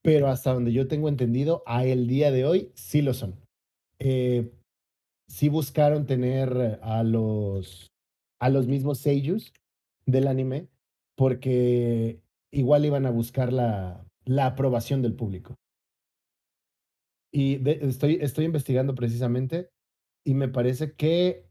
[0.02, 3.36] pero hasta donde yo tengo entendido, a el día de hoy sí lo son.
[4.00, 4.50] Eh,
[5.30, 7.94] sí buscaron tener a los,
[8.42, 9.54] a los mismos seiyus
[10.06, 10.70] del anime,
[11.16, 15.56] porque igual iban a buscar la, la aprobación del público.
[17.32, 19.70] Y de- estoy, estoy investigando precisamente
[20.26, 21.46] y me parece que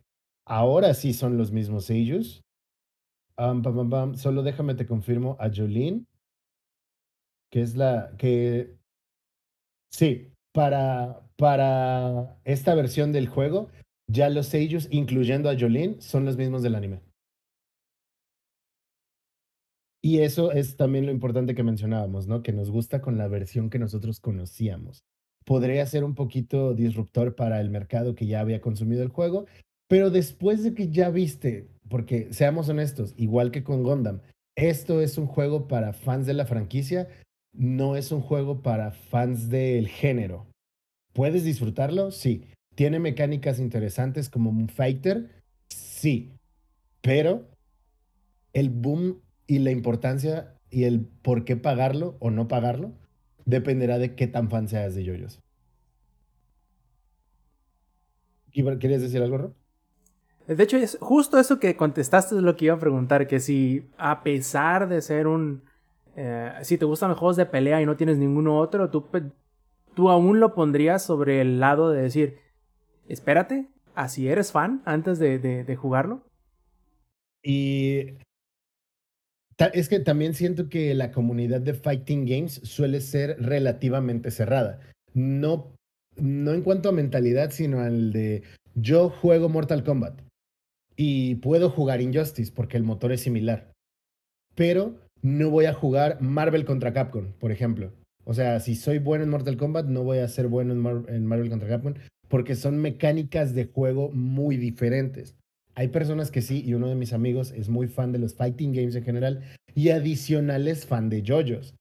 [0.47, 1.85] ahora sí son los mismos
[3.91, 4.17] pam.
[4.17, 6.07] Solo déjame te confirmo a Jolene,
[7.51, 8.79] que es la que
[9.91, 13.68] sí, para, para esta versión del juego,
[14.11, 17.01] ya los seiyus, incluyendo a Jolene, son los mismos del anime.
[20.03, 22.42] Y eso es también lo importante que mencionábamos, ¿no?
[22.42, 25.01] Que nos gusta con la versión que nosotros conocíamos.
[25.44, 29.46] Podría ser un poquito disruptor para el mercado que ya había consumido el juego,
[29.88, 34.20] pero después de que ya viste, porque seamos honestos, igual que con Gundam,
[34.57, 37.09] esto es un juego para fans de la franquicia,
[37.53, 40.48] no es un juego para fans del género.
[41.12, 42.11] ¿Puedes disfrutarlo?
[42.11, 42.44] Sí.
[42.75, 45.42] ¿Tiene mecánicas interesantes como un fighter?
[45.68, 46.33] Sí.
[47.01, 47.49] Pero
[48.53, 52.92] el boom y la importancia y el por qué pagarlo o no pagarlo
[53.44, 55.40] dependerá de qué tan fan seas de yoyos.
[58.53, 59.55] ¿Quieres decir algo, Rob?
[60.47, 63.88] De hecho, es justo eso que contestaste es lo que iba a preguntar, que si
[63.99, 65.62] a pesar de ser un...
[66.16, 69.07] eh, si te gustan los juegos de pelea y no tienes ninguno otro, tú,
[69.99, 72.39] tú aún lo pondrías sobre el lado de decir,
[73.09, 76.23] espérate, así eres fan antes de, de- jugarlo.
[77.43, 78.15] Y
[79.73, 84.79] es que también siento que la comunidad de fighting games suele ser relativamente cerrada.
[85.15, 85.75] No,
[86.15, 88.45] no en cuanto a mentalidad, sino al de
[88.77, 90.21] yo juego Mortal Kombat
[90.95, 93.73] y puedo jugar Injustice porque el motor es similar.
[94.55, 97.91] Pero no voy a jugar Marvel contra Capcom, por ejemplo.
[98.29, 101.07] O sea, si soy bueno en Mortal Kombat, no voy a ser bueno en, Mar-
[101.09, 101.95] en Marvel contra Capcom
[102.29, 105.35] porque son mecánicas de juego muy diferentes.
[105.75, 108.75] Hay personas que sí, y uno de mis amigos es muy fan de los fighting
[108.75, 109.41] games en general,
[109.75, 111.75] y adicional es fan de JoJo's.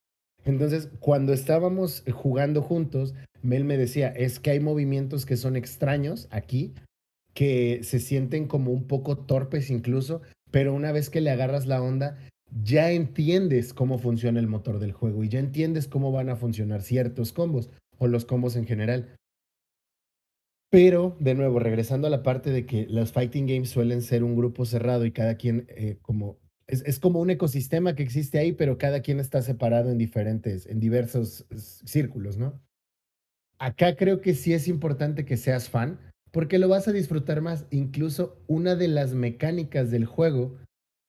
[0.45, 6.29] Entonces, cuando estábamos jugando juntos, Mel me decía, es que hay movimientos que son extraños
[6.31, 6.73] aquí,
[7.33, 11.81] que se sienten como un poco torpes incluso, pero una vez que le agarras la
[11.81, 12.17] onda,
[12.63, 16.81] ya entiendes cómo funciona el motor del juego y ya entiendes cómo van a funcionar
[16.81, 19.15] ciertos combos o los combos en general.
[20.69, 24.36] Pero, de nuevo, regresando a la parte de que los fighting games suelen ser un
[24.36, 26.38] grupo cerrado y cada quien eh, como...
[26.67, 30.65] Es, es como un ecosistema que existe ahí, pero cada quien está separado en diferentes,
[30.65, 32.62] en diversos eh, círculos, ¿no?
[33.57, 35.99] Acá creo que sí es importante que seas fan,
[36.31, 37.65] porque lo vas a disfrutar más.
[37.71, 40.57] Incluso una de las mecánicas del juego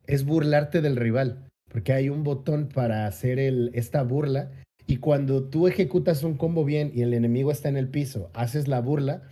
[0.09, 4.51] es burlarte del rival, porque hay un botón para hacer el, esta burla,
[4.87, 8.67] y cuando tú ejecutas un combo bien y el enemigo está en el piso, haces
[8.67, 9.23] la burla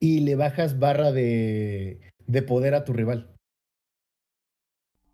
[0.00, 3.32] y le bajas barra de, de poder a tu rival.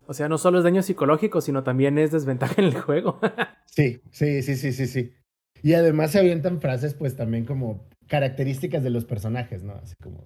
[0.07, 3.19] O sea, no solo es daño psicológico, sino también es desventaja en el juego.
[3.65, 5.13] Sí, sí, sí, sí, sí, sí.
[5.61, 9.73] Y además se avientan frases, pues también como características de los personajes, ¿no?
[9.73, 10.25] Así como,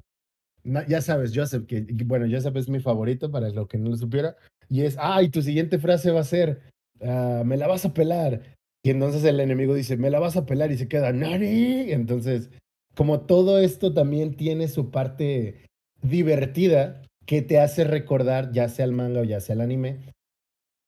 [0.63, 3.97] no, ya sabes, Joseph, que, bueno, Joseph es mi favorito para lo que no lo
[3.97, 4.36] supiera,
[4.69, 6.62] y es, ay, tu siguiente frase va a ser,
[7.02, 8.41] ah, me la vas a pelar.
[8.84, 11.91] Y entonces el enemigo dice, me la vas a pelar, y se queda, Nani.
[11.91, 12.50] Entonces,
[12.95, 15.65] como todo esto también tiene su parte
[16.02, 20.00] divertida que te hace recordar, ya sea el manga o ya sea el anime,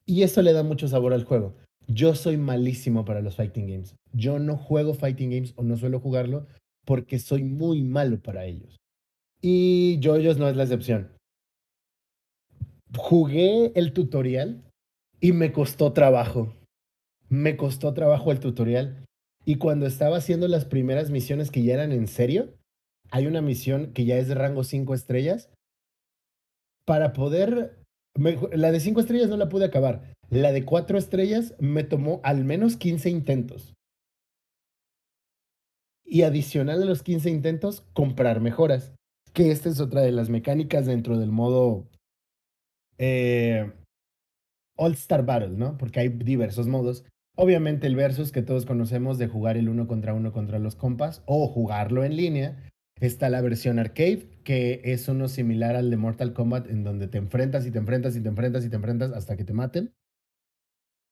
[0.06, 1.56] y eso le da mucho sabor al juego.
[1.88, 3.96] Yo soy malísimo para los fighting games.
[4.14, 6.48] Yo no juego fighting games o no suelo jugarlo
[6.86, 8.78] porque soy muy malo para ellos.
[9.46, 11.12] Y JoJo's no es la excepción.
[12.96, 14.64] Jugué el tutorial
[15.20, 16.56] y me costó trabajo.
[17.28, 19.06] Me costó trabajo el tutorial.
[19.44, 22.54] Y cuando estaba haciendo las primeras misiones que ya eran en serio,
[23.12, 25.50] hay una misión que ya es de rango 5 estrellas.
[26.86, 27.84] Para poder...
[28.16, 30.14] la de 5 estrellas no la pude acabar.
[30.30, 33.74] La de 4 estrellas me tomó al menos 15 intentos.
[36.06, 38.94] Y adicional a los 15 intentos, comprar mejoras.
[39.34, 41.88] Que esta es otra de las mecánicas dentro del modo
[42.98, 43.72] eh,
[44.78, 45.78] All Star Battle, ¿no?
[45.78, 47.06] Porque hay diversos modos.
[47.36, 51.24] Obviamente el versus que todos conocemos de jugar el uno contra uno contra los compas
[51.26, 52.70] o jugarlo en línea.
[53.02, 57.18] Está la versión arcade, que es uno similar al de Mortal Kombat, en donde te
[57.18, 59.94] enfrentas y te enfrentas y te enfrentas y te enfrentas hasta que te maten.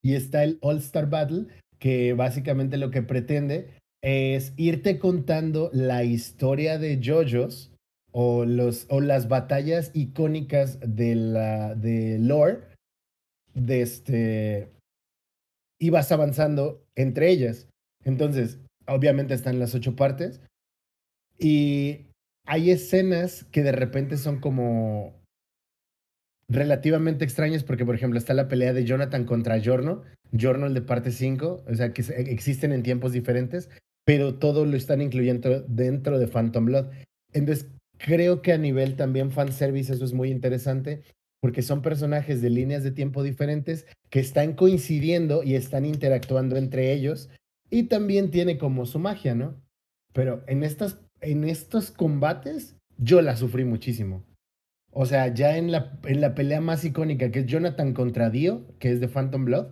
[0.03, 1.47] Y está el All Star Battle,
[1.79, 7.70] que básicamente lo que pretende es irte contando la historia de JoJo's
[8.11, 12.59] o, los, o las batallas icónicas de, la, de lore
[13.53, 14.71] de este
[15.79, 17.67] y vas avanzando entre ellas.
[18.03, 20.41] Entonces, obviamente están las ocho partes
[21.39, 22.07] y
[22.45, 25.19] hay escenas que de repente son como
[26.47, 30.03] relativamente extrañas porque, por ejemplo, está la pelea de Jonathan contra Giorno,
[30.35, 33.69] Giorno el de parte 5, o sea, que existen en tiempos diferentes,
[34.05, 36.87] pero todo lo están incluyendo dentro de Phantom Blood.
[37.33, 37.67] Entonces,
[38.05, 41.03] creo que a nivel también fanservice eso es muy interesante
[41.41, 46.93] porque son personajes de líneas de tiempo diferentes que están coincidiendo y están interactuando entre
[46.93, 47.29] ellos
[47.69, 49.59] y también tiene como su magia, ¿no?
[50.13, 54.23] Pero en, estas, en estos combates yo la sufrí muchísimo.
[54.93, 58.67] O sea, ya en la, en la pelea más icónica, que es Jonathan contra Dio,
[58.77, 59.67] que es de Phantom Blood,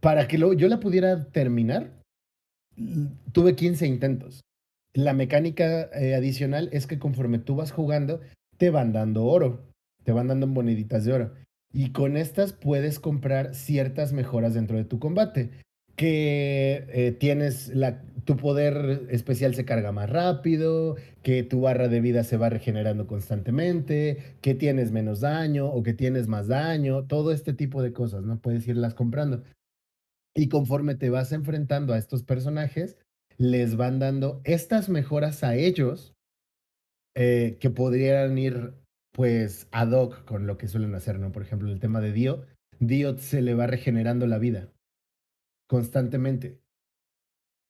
[0.00, 2.00] para que lo- yo la pudiera terminar,
[3.32, 4.40] tuve 15 intentos.
[4.98, 8.20] La mecánica eh, adicional es que conforme tú vas jugando,
[8.56, 9.62] te van dando oro,
[10.02, 11.34] te van dando moneditas de oro.
[11.72, 15.50] Y con estas puedes comprar ciertas mejoras dentro de tu combate.
[15.94, 22.00] Que eh, tienes la, tu poder especial se carga más rápido, que tu barra de
[22.00, 27.30] vida se va regenerando constantemente, que tienes menos daño o que tienes más daño, todo
[27.30, 28.40] este tipo de cosas, ¿no?
[28.40, 29.44] Puedes irlas comprando.
[30.34, 32.96] Y conforme te vas enfrentando a estos personajes,
[33.38, 36.14] les van dando estas mejoras a ellos
[37.16, 38.74] eh, que podrían ir
[39.12, 41.32] pues ad hoc con lo que suelen hacer, ¿no?
[41.32, 42.46] Por ejemplo, el tema de Dio,
[42.78, 44.70] Dio se le va regenerando la vida
[45.68, 46.60] constantemente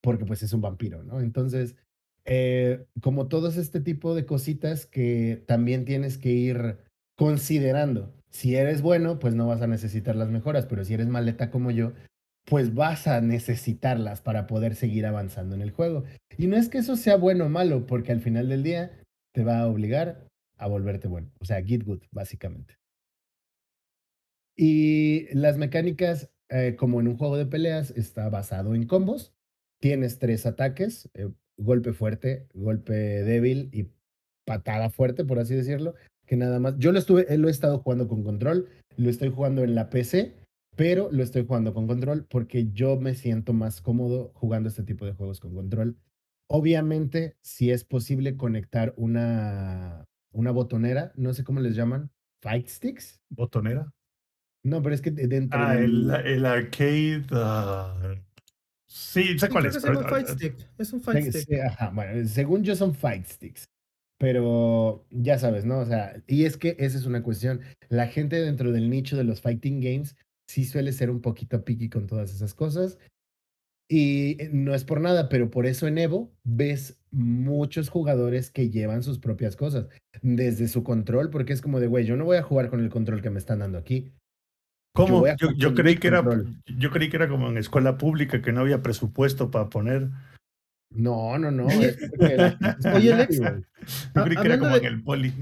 [0.02, 1.20] porque pues es un vampiro, ¿no?
[1.20, 1.76] Entonces,
[2.24, 6.78] eh, como todos este tipo de cositas que también tienes que ir
[7.16, 8.14] considerando.
[8.30, 11.70] Si eres bueno, pues no vas a necesitar las mejoras, pero si eres maleta como
[11.70, 11.92] yo,
[12.48, 16.04] pues vas a necesitarlas para poder seguir avanzando en el juego.
[16.36, 18.90] Y no es que eso sea bueno o malo, porque al final del día
[19.34, 21.30] te va a obligar a volverte bueno.
[21.40, 22.74] O sea, get good, básicamente.
[24.56, 29.32] Y las mecánicas, eh, como en un juego de peleas, está basado en combos.
[29.80, 33.90] Tienes tres ataques, eh, golpe fuerte, golpe débil y
[34.44, 35.94] patada fuerte, por así decirlo,
[36.26, 36.76] que nada más.
[36.78, 39.90] Yo lo estuve, eh, lo he estado jugando con control, lo estoy jugando en la
[39.90, 40.34] PC,
[40.78, 45.04] pero lo estoy jugando con control porque yo me siento más cómodo jugando este tipo
[45.04, 45.96] de juegos con control.
[46.48, 52.10] Obviamente, si es posible conectar una, una botonera, no sé cómo les llaman,
[52.40, 53.20] fight sticks.
[53.28, 53.92] ¿Botonera?
[54.64, 57.24] No, pero es que de- dentro Ah, del- el, el arcade.
[57.32, 58.14] ah,
[58.86, 59.78] sí, sé cuál es.
[59.82, 60.54] pero- Fight Stick.
[60.78, 61.48] Es un Fight Sí, Stick.
[61.48, 63.68] sí, ajá, bueno, según yo son fight sticks.
[64.20, 65.78] Pero ya sabes, ¿no?
[65.80, 67.60] O sea, y es que esa es una cuestión.
[67.88, 70.16] La gente dentro del nicho de los fighting games
[70.48, 72.98] sí suele ser un poquito picky con todas esas cosas.
[73.90, 78.68] Y eh, no es por nada, pero por eso en Evo ves muchos jugadores que
[78.70, 79.88] llevan sus propias cosas
[80.20, 82.90] desde su control, porque es como de, güey, yo no voy a jugar con el
[82.90, 84.12] control que me están dando aquí.
[84.94, 85.26] ¿Cómo?
[85.36, 86.56] Yo, yo con creí que era, control.
[86.66, 90.10] yo creí que era como en escuela pública, que no había presupuesto para poner.
[90.90, 91.66] No, no, no.
[91.66, 91.96] Oye, es
[92.80, 93.62] es oye, güey.
[94.14, 95.32] Yo creí que era hablando como de- en el poli.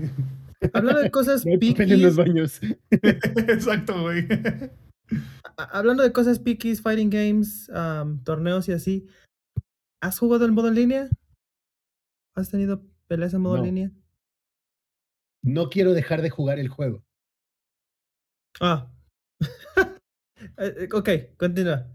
[0.73, 2.61] Hablando de cosas No en los baños.
[2.91, 4.27] Exacto, güey.
[5.57, 9.07] Hablando de cosas piquis, fighting games, am, torneos y así,
[10.01, 11.09] ¿has jugado en modo en línea?
[12.35, 13.65] ¿Has tenido peleas en modo No.
[13.65, 13.91] en línea?
[15.43, 17.05] No quiero dejar de jugar el juego.
[18.61, 18.91] Ah.
[20.59, 21.89] Eh, eh, ok, continúa.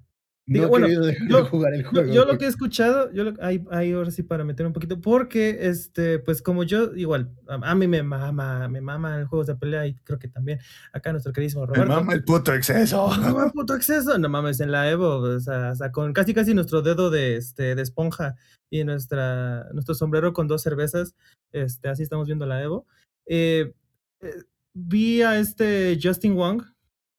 [0.48, 2.12] No Digo, he bueno, yo- de jugar el juego.
[2.12, 5.00] yo lo que he escuchado, yo lo, ahí, ahí ahora sí para meter un poquito,
[5.00, 9.48] porque este, pues como yo, igual, a, a mí me mama, me mama el juegos
[9.48, 10.60] de pelea y creo que también
[10.94, 11.94] acá nuestro queridísimo Me Roberto.
[11.94, 13.16] mama el puto exceso.
[13.18, 14.18] No mames, puto acceso.
[14.18, 17.38] No mames, en la Evo, o sea, o sea, con casi casi nuestro dedo de,
[17.38, 18.36] este, de esponja
[18.70, 21.14] y nuestra, nuestro sombrero con dos cervezas,
[21.52, 22.88] este, así estamos viendo la Evo.
[23.28, 23.74] Eh,
[24.22, 24.34] eh,
[24.74, 26.64] vi a este Justin Wong,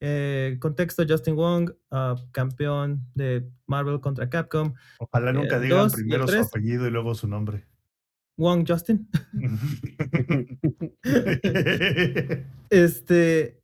[0.05, 4.75] eh, contexto Justin Wong, ah, campeón de Marvel contra Capcom.
[4.99, 7.67] Ojalá nunca Eh, digan dos primero su apellido y luego su nombre.
[8.37, 9.09] Wong Justin.
[12.71, 13.63] Este,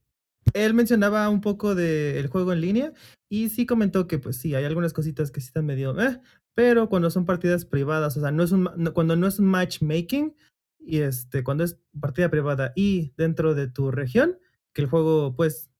[0.52, 2.92] él mencionaba un poco del juego en línea
[3.30, 6.20] y sí comentó que pues sí, hay algunas cositas que sí están medio, eh,
[6.54, 9.46] pero cuando son partidas privadas, o sea, no es un, no- cuando no es un
[9.46, 10.34] matchmaking
[10.80, 14.38] y este, cuando es partida privada y dentro de tu región,
[14.74, 15.70] que el juego pues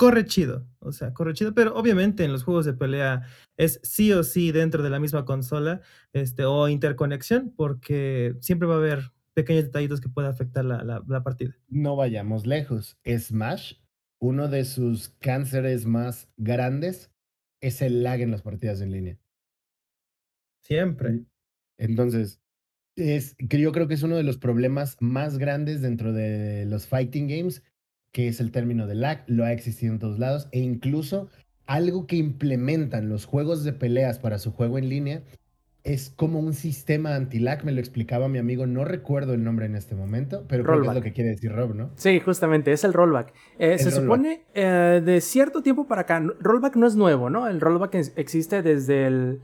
[0.00, 3.26] corre chido, o sea, corre chido, pero obviamente en los juegos de pelea
[3.58, 5.82] es sí o sí dentro de la misma consola,
[6.14, 11.04] este, o interconexión, porque siempre va a haber pequeños detallitos que pueden afectar la, la-
[11.06, 11.54] la partida.
[11.68, 12.96] No vayamos lejos.
[13.06, 13.74] Smash,
[14.22, 17.12] uno de sus cánceres más grandes
[17.60, 19.18] es el lag en las partidas en línea.
[20.62, 21.26] Siempre.
[21.76, 22.40] Entonces,
[22.96, 26.86] es, que yo creo que es uno de los problemas más grandes dentro de los
[26.86, 27.62] fighting games,
[28.12, 29.24] que es el término de lag.
[29.26, 30.48] Lo ha existido en todos lados.
[30.52, 31.28] E incluso
[31.66, 35.22] algo que implementan los juegos de peleas para su juego en línea
[35.82, 37.64] es como un sistema anti-lag.
[37.64, 38.66] Me lo explicaba mi amigo.
[38.66, 41.52] No recuerdo el nombre en este momento, pero creo que es lo que quiere decir
[41.52, 41.90] Rob, ¿no?
[41.94, 43.32] Sí, justamente, es el rollback.
[43.58, 44.02] Eh, se rollback.
[44.02, 47.46] supone eh, de cierto tiempo para acá, rollback no es nuevo, ¿no?
[47.48, 49.40] El rollback es- existe desde el...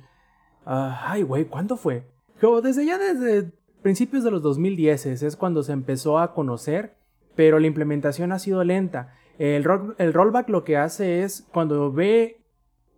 [0.66, 2.04] ah, ay, güey, ¿cuándo fue?
[2.40, 3.50] Como desde ya desde
[3.82, 6.95] principios de los 2010 es cuando se empezó a conocer,
[7.36, 9.14] pero la implementación ha sido lenta.
[9.38, 12.40] El, roll- el rollback lo que hace es cuando ve,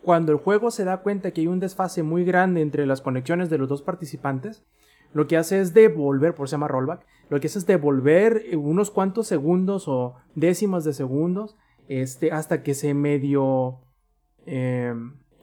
[0.03, 3.51] cuando el juego se da cuenta que hay un desfase muy grande entre las conexiones
[3.51, 4.64] de los dos participantes,
[5.12, 8.45] lo que hace es devolver, por eso se llama rollback, lo que hace es devolver
[8.57, 11.57] unos cuantos segundos o décimas de segundos
[11.89, 13.80] este, hasta que se medio
[14.47, 14.95] eh,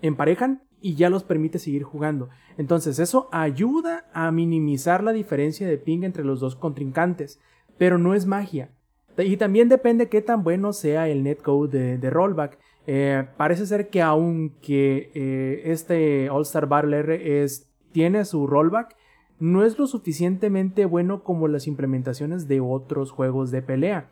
[0.02, 2.30] emparejan y ya los permite seguir jugando.
[2.58, 7.40] Entonces eso ayuda a minimizar la diferencia de ping entre los dos contrincantes,
[7.78, 8.70] pero no es magia.
[9.18, 12.58] Y también depende qué tan bueno sea el netcode de, rollback.
[12.88, 18.96] Eh, parece ser que aunque eh, este All Star Battle R es, tiene su rollback,
[19.40, 24.12] no es lo suficientemente bueno como las implementaciones de otros juegos de pelea.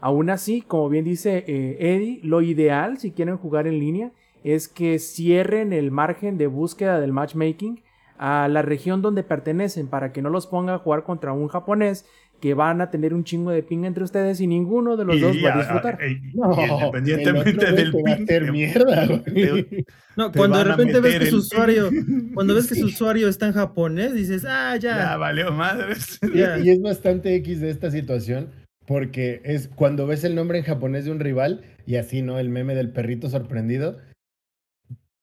[0.00, 4.12] Aún así, como bien dice eh, Eddie, lo ideal si quieren jugar en línea
[4.44, 7.82] es que cierren el margen de búsqueda del matchmaking
[8.18, 12.06] a la región donde pertenecen para que no los ponga a jugar contra un japonés
[12.40, 15.20] que van a tener un chingo de ping entre ustedes y ninguno de los Y-
[15.20, 15.98] dos y va a a- disfrutar.
[16.02, 19.84] a- y- y No, independientemente del va a ping, hacer mierda, te-
[20.16, 22.32] No, Te cuando de repente ves que su usuario, ping.
[22.34, 25.16] cuando ves que su usuario está en japonés, dices, ah, ya ya.
[25.16, 26.18] valió madres.
[26.32, 28.50] Y- es bastante X de esta situación,
[28.86, 32.38] porque es cuando ves el nombre en japonés de un rival, y así, ¿no?
[32.38, 33.98] El meme del perrito sorprendido,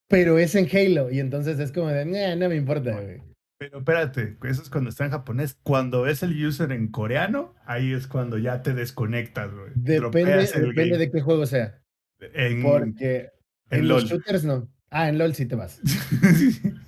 [0.09, 3.22] pero es en Halo, y entonces es como de, "Nah, no me importa, güey.
[3.64, 5.57] Pero espérate, eso es cuando está en japonés.
[5.64, 9.72] Cuando ves el user en coreano, ahí es cuando ya te desconectas, güey.
[9.76, 11.82] Depende, depende de qué juego sea,
[12.20, 13.30] En, porque
[13.70, 14.20] en, en los LOL.
[14.20, 14.70] shooters no.
[14.89, 15.80] Ah, en LOL sí te vas.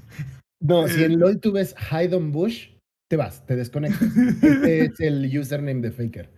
[0.62, 2.70] No, si en LOL tú ves Hide on Bush,
[3.08, 4.10] te vas, te desconectas.
[4.42, 6.32] Este es el username de Faker.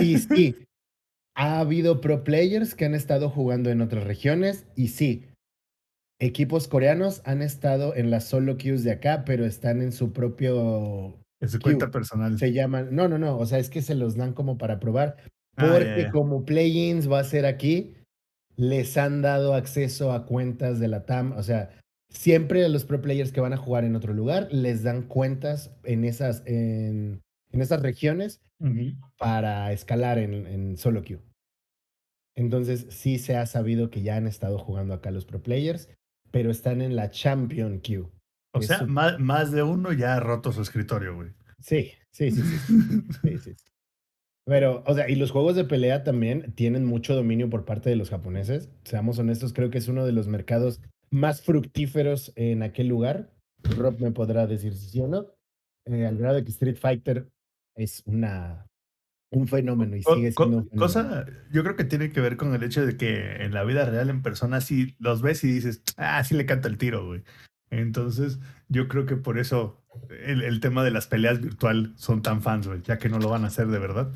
[0.00, 0.56] Y sí,
[1.36, 5.28] ha habido pro players que han estado jugando en otras regiones y sí,
[6.18, 11.20] equipos coreanos han estado en las solo queues de acá, pero están en su propio...
[11.40, 12.38] En su cuenta personal.
[12.38, 12.94] Se llaman...
[12.94, 15.16] No, no, no, o sea, es que se los dan como para probar,
[15.56, 17.94] Ah, porque como play-ins va a ser aquí,
[18.56, 21.70] les han dado acceso a cuentas de la TAM, o sea...
[22.10, 25.74] Siempre a los pro players que van a jugar en otro lugar les dan cuentas
[25.82, 28.40] en esas, en, en esas regiones
[29.18, 31.18] para escalar en, en solo queue.
[32.36, 35.88] Entonces sí se ha sabido que ya han estado jugando acá los pro players,
[36.34, 38.10] pero están en la champion queue.
[38.52, 41.30] O sea, su- más, más de uno ya ha roto su escritorio, güey.
[41.60, 42.58] Sí, sí, sí, sí.
[42.58, 43.54] sí, sí, sí.
[44.44, 47.94] Pero, o sea, y los juegos de pelea también tienen mucho dominio por parte de
[47.96, 48.68] los japoneses.
[48.82, 50.80] Seamos honestos, creo que es uno de los mercados
[51.10, 53.32] más fructíferos en aquel lugar.
[53.62, 55.26] Rob me podrá decir si sí o no.
[55.86, 57.28] Eh, al grado de que Street Fighter
[57.76, 58.66] es una
[59.34, 60.80] un fenómeno y Co- sigue siendo un fenómeno.
[60.80, 63.84] cosa, yo creo que tiene que ver con el hecho de que en la vida
[63.84, 67.22] real, en persona, sí los ves y dices, ah, sí le canta el tiro, güey.
[67.70, 69.82] Entonces, yo creo que por eso
[70.24, 73.28] el, el tema de las peleas virtual son tan fans, güey, ya que no lo
[73.28, 74.12] van a hacer de verdad.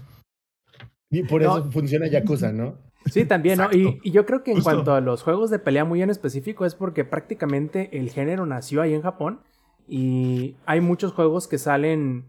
[1.10, 1.58] Y por No.
[1.58, 2.76] eso funciona Yakuza, ¿no?
[3.06, 3.72] Sí, también, ¿no?
[3.72, 4.70] Y, y yo creo que en Justo.
[4.70, 8.82] cuanto a los juegos de pelea muy en específico es porque prácticamente el género nació
[8.82, 9.40] ahí en Japón
[9.88, 12.26] y hay muchos juegos que salen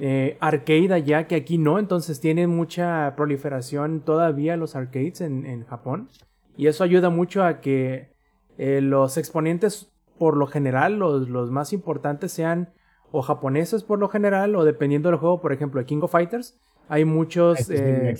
[0.00, 5.64] eh, arcade allá que aquí no, entonces tienen mucha proliferación todavía los arcades en, en
[5.64, 6.08] Japón.
[6.56, 8.10] Y eso ayuda mucho a que
[8.58, 12.70] eh, los exponentes por lo general, los, los más importantes sean
[13.12, 16.58] o japoneses por lo general o dependiendo del juego, por ejemplo, King of Fighters,
[16.88, 17.60] hay muchos...
[17.60, 18.16] Este eh,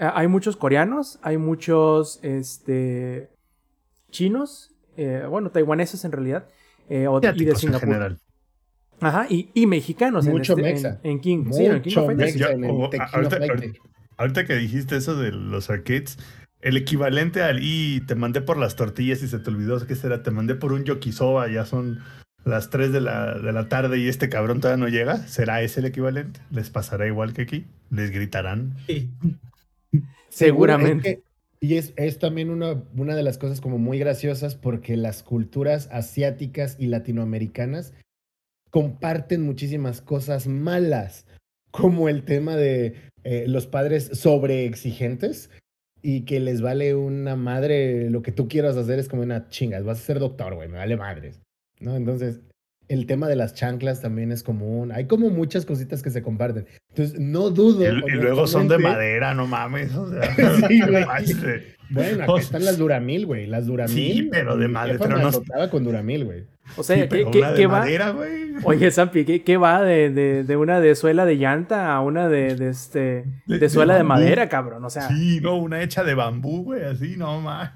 [0.00, 3.30] Hay muchos coreanos, hay muchos este,
[4.10, 4.72] chinos,
[5.28, 6.46] bueno, taiwaneses en realidad,
[7.08, 7.88] o- y de Singapur.
[9.00, 11.00] Ajá, y, y mexicanos en, Mucho este- en- mexa.
[11.02, 11.44] en, King.
[11.52, 12.34] sí, en King Mucho of Fighters.
[12.34, 13.50] mexa Yo- en el o- Tequila ahorita- Fighting.
[13.50, 13.78] ahorita-
[14.16, 16.18] Ahorita que dijiste eso de los arcades,
[16.60, 20.24] el equivalente al y te mandé por las tortillas y se te olvidó qué será,
[20.24, 22.00] te mandé por un yokisoba, ya son
[22.44, 25.78] las 3 de la, de la tarde y este cabrón todavía no llega, ¿será ese
[25.80, 26.40] el equivalente?
[26.50, 27.66] ¿Les pasará igual que aquí?
[27.90, 28.74] ¿Les gritarán?
[28.88, 29.08] Sí.
[30.30, 31.08] Seguramente.
[31.10, 31.22] Es que-
[31.60, 35.88] y es, es también una, una de las cosas como muy graciosas porque las culturas
[35.92, 37.94] asiáticas y latinoamericanas
[38.70, 41.26] comparten muchísimas cosas malas,
[41.70, 42.94] como el tema de
[43.24, 45.50] eh, los padres sobreexigentes
[46.02, 49.84] y que les vale una madre lo que tú quieras hacer es como una chingas,
[49.84, 51.40] vas a ser doctor, güey, me vale madres,
[51.80, 51.96] ¿no?
[51.96, 52.40] Entonces,
[52.88, 56.66] el tema de las chanclas también es común, hay como muchas cositas que se comparten.
[56.90, 57.82] Entonces, no dudo.
[57.84, 59.94] Y, y luego son de madera, no mames.
[59.94, 60.34] O sea,
[60.68, 61.04] Sí, güey.
[61.04, 61.62] manches.
[61.90, 63.46] Bueno, aquí están las Duramil, güey.
[63.46, 63.94] Las Duramil.
[63.94, 66.44] Sí, pero de jefa pero no- azotaba con Duramil, güey.
[66.76, 67.78] O sea, Sí, ¿qué, qué- de qué va?
[67.80, 68.52] madera, güey.
[68.64, 72.28] Oye, Zampi, ¿qué, qué va de, de- de una de suela de llanta a una
[72.28, 74.84] de, de este, De- suela de, madera, cabrón?
[74.84, 77.70] O sea, Sí, no, una hecha de bambú, güey, así, no más.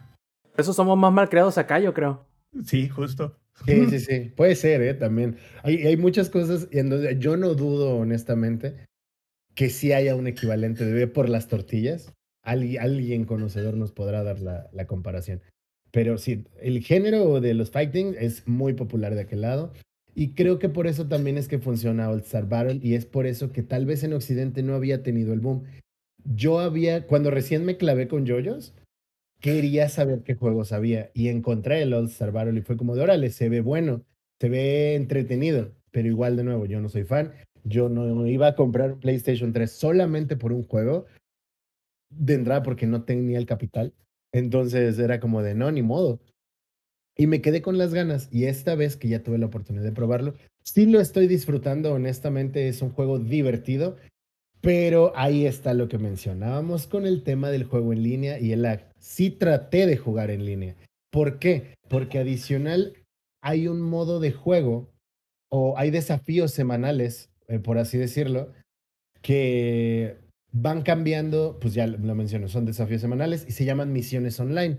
[0.53, 2.27] por eso somos más mal creados acá, yo creo.
[2.67, 3.39] Sí, justo.
[3.65, 4.33] Sí, sí, sí.
[4.37, 4.95] Puede ser, ¿eh?
[4.95, 5.37] También.
[5.63, 8.87] Hay, hay muchas cosas en donde yo no dudo, honestamente,
[9.55, 12.13] que sí haya un equivalente de por las tortillas.
[12.43, 15.43] Alguien, alguien conocedor nos podrá dar la, la comparación.
[15.93, 19.73] Pero sí, el género de los fighting es muy popular de aquel lado.
[20.15, 22.81] Y creo que por eso también es que funciona All Star Battle.
[22.83, 25.65] Y es por eso que tal vez en Occidente no había tenido el boom.
[26.25, 28.75] Yo había, cuando recién me clavé con JoJo's,
[29.43, 33.03] quería saber qué juegos había y encontré el All Star Battle y fue como de
[33.03, 34.07] órale, se ve bueno,
[34.41, 37.33] se ve entretenido, pero igual de nuevo, yo no soy fan,
[37.65, 41.07] yo no iba a comprar un PlayStation 3 solamente por un juego
[42.09, 43.93] de entrada porque no tenía el capital,
[44.33, 46.21] entonces era como de no, ni modo.
[47.17, 49.93] Y me quedé con las ganas y esta vez que ya tuve la oportunidad de
[49.93, 53.97] probarlo, sí lo estoy disfrutando, honestamente es un juego divertido,
[54.61, 58.63] pero ahí está lo que mencionábamos con el tema del juego en línea y el
[58.63, 58.92] lag.
[59.03, 60.77] Sí traté de jugar en línea.
[61.11, 61.75] ¿Por qué?
[61.89, 62.95] Porque adicional
[63.43, 64.89] hay un modo de juego
[65.51, 68.53] o hay desafíos semanales, eh, por así decirlo,
[69.21, 70.17] que
[70.53, 74.79] van cambiando, pues ya lo menciono, son desafíos semanales y se llaman misiones online.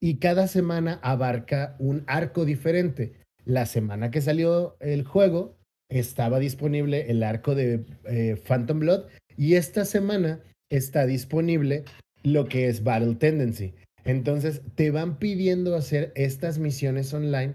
[0.00, 3.14] Y cada semana abarca un arco diferente.
[3.46, 5.56] La semana que salió el juego
[5.88, 9.04] estaba disponible el arco de eh, Phantom Blood
[9.36, 10.40] y esta semana
[10.70, 11.84] está disponible
[12.24, 13.74] lo que es Battle Tendency.
[14.04, 17.54] Entonces te van pidiendo hacer estas misiones online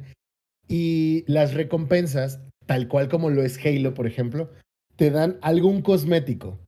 [0.68, 4.52] y las recompensas, tal cual como lo es Halo, por ejemplo,
[4.96, 6.60] te dan algún cosmético.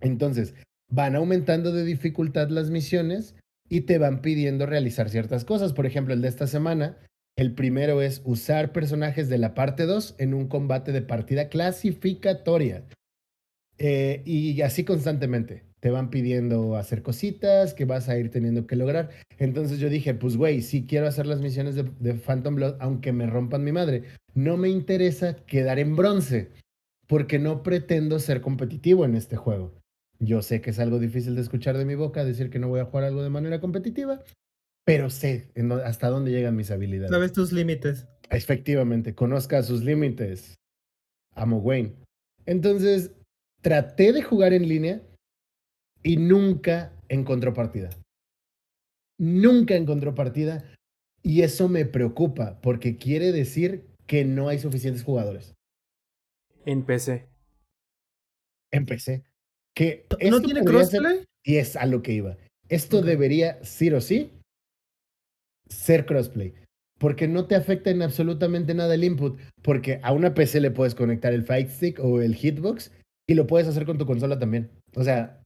[0.00, 0.54] Entonces
[0.90, 3.34] van aumentando de dificultad las misiones
[3.68, 5.72] y te van pidiendo realizar ciertas cosas.
[5.72, 6.98] Por ejemplo, el de esta semana,
[7.36, 12.84] el primero es usar personajes de la parte 2 en un combate de partida clasificatoria.
[13.76, 15.67] Eh, y así constantemente.
[15.80, 19.10] Te van pidiendo hacer cositas que vas a ir teniendo que lograr.
[19.38, 23.12] Entonces yo dije, pues güey, sí quiero hacer las misiones de, de Phantom Blood, aunque
[23.12, 24.04] me rompan mi madre.
[24.34, 26.50] No me interesa quedar en bronce,
[27.06, 29.74] porque no pretendo ser competitivo en este juego.
[30.20, 32.80] Yo sé que es algo difícil de escuchar de mi boca, decir que no voy
[32.80, 34.22] a jugar algo de manera competitiva,
[34.84, 37.10] pero sé en hasta dónde llegan mis habilidades.
[37.10, 38.06] Sabes tus límites.
[38.30, 40.56] Efectivamente, conozca sus límites.
[41.34, 41.94] Amo Wayne.
[42.46, 43.12] Entonces,
[43.62, 45.02] traté de jugar en línea
[46.02, 47.90] y nunca encontró partida.
[49.18, 50.64] Nunca encontró partida
[51.22, 55.54] y eso me preocupa porque quiere decir que no hay suficientes jugadores.
[56.64, 57.28] En PC.
[58.70, 59.24] Empecé.
[59.74, 61.24] Que ¿No esto tiene crossplay?
[61.44, 62.36] y es a lo que iba.
[62.68, 64.30] Esto debería, sí o sí,
[65.68, 66.54] ser crossplay.
[66.98, 69.40] Porque no te afecta en absolutamente nada el input.
[69.62, 72.92] Porque a una PC le puedes conectar el Fight Stick o el Hitbox
[73.26, 74.70] y lo puedes hacer con tu consola también.
[74.94, 75.37] O sea,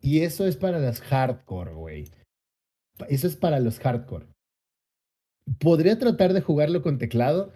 [0.00, 2.10] y eso es para las hardcore, güey.
[3.08, 4.26] Eso es para los hardcore.
[5.60, 7.52] Podría tratar de jugarlo con teclado,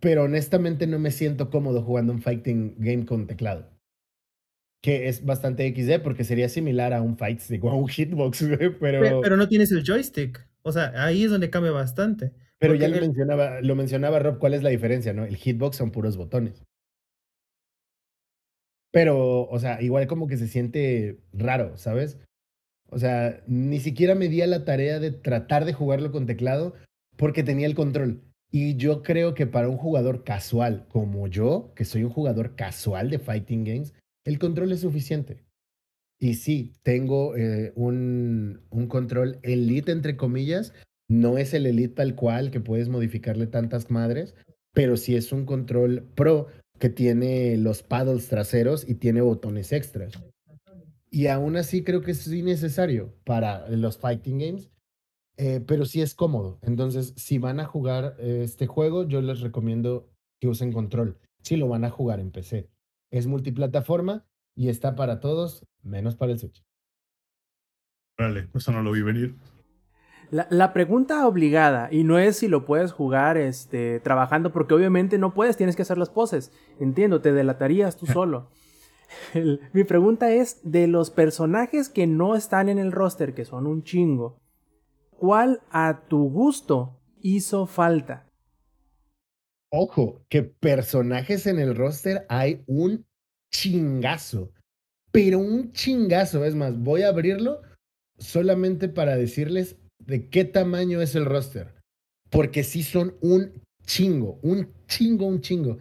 [0.00, 3.70] pero honestamente no me siento cómodo jugando un fighting game con teclado.
[4.82, 8.46] que es bastante XD porque sería similar a un Fight Stick o a un Hitbox,
[8.56, 9.00] güey, pero...
[9.00, 10.46] Pe- Pero no tienes el joystick.
[10.62, 12.32] O sea, ahí es donde cambia bastante.
[12.58, 15.24] Pero ya lo el- mencionaba, lo mencionaba Rob, ¿cuál es la diferencia, no?
[15.24, 16.62] El hitbox son puros botones.
[18.96, 22.18] Pero, o sea, igual como que se siente raro, ¿sabes?
[22.88, 26.72] O sea, ni siquiera me di a la tarea de tratar de jugarlo con teclado
[27.18, 28.22] porque tenía el control.
[28.50, 33.10] Y yo creo que para un jugador casual como yo, que soy un jugador casual
[33.10, 33.92] de fighting games,
[34.24, 35.44] el control es suficiente.
[36.18, 40.72] Y sí, tengo eh, un, un control elite, entre comillas.
[41.06, 44.34] No es el elite tal cual, que puedes modificarle tantas madres,
[44.72, 46.46] pero sí es un control pro
[46.78, 50.12] que tiene los paddles traseros y tiene botones extras.
[51.10, 54.70] Y aún así creo que es innecesario para los fighting games,
[55.36, 56.58] eh, pero sí es cómodo.
[56.62, 60.10] Entonces, si van a jugar eh, este juego, yo les recomiendo
[60.40, 61.18] que usen control.
[61.42, 62.68] Si lo van a jugar en PC.
[63.10, 66.62] Es multiplataforma y está para todos, menos para el Switch.
[68.18, 69.36] Órale, eso no lo vi venir.
[70.30, 75.18] La, la pregunta obligada, y no es si lo puedes jugar este, trabajando, porque obviamente
[75.18, 76.52] no puedes, tienes que hacer las poses.
[76.80, 78.50] Entiendo, te delatarías tú solo.
[79.34, 83.66] El- mi pregunta es, de los personajes que no están en el roster, que son
[83.66, 84.40] un chingo,
[85.10, 88.26] ¿cuál a tu gusto hizo falta?
[89.70, 93.04] Ojo, que personajes en el roster hay un
[93.52, 94.52] chingazo.
[95.12, 96.44] Pero un chingazo.
[96.44, 97.60] Es más, voy a abrirlo
[98.18, 99.76] solamente para decirles
[100.06, 101.74] de qué tamaño es el roster.
[102.30, 105.78] Porque sí son un chingo, un chingo, un chingo.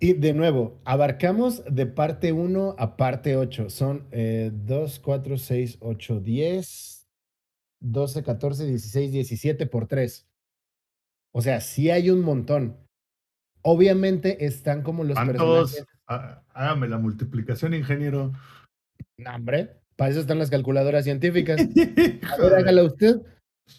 [0.00, 3.70] Y de nuevo, abarcamos de parte 1 a parte 8.
[3.70, 7.06] Son eh, 2, 4, 6, 8, 10,
[7.80, 10.26] 12, 14, 16, 17 por 3.
[11.34, 12.76] O sea, sí hay un montón.
[13.62, 15.72] Obviamente están como los ¿Cuántos?
[15.72, 15.86] personajes.
[16.08, 18.32] Ah, Hágame la multiplicación, ingeniero.
[19.18, 21.60] No, hombre, para eso están las calculadoras científicas.
[21.60, 23.22] A ver, Joder, hágala usted.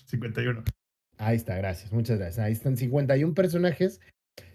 [0.05, 0.63] 51.
[1.17, 2.39] Ahí está, gracias, muchas gracias.
[2.39, 3.99] Ahí están 51 personajes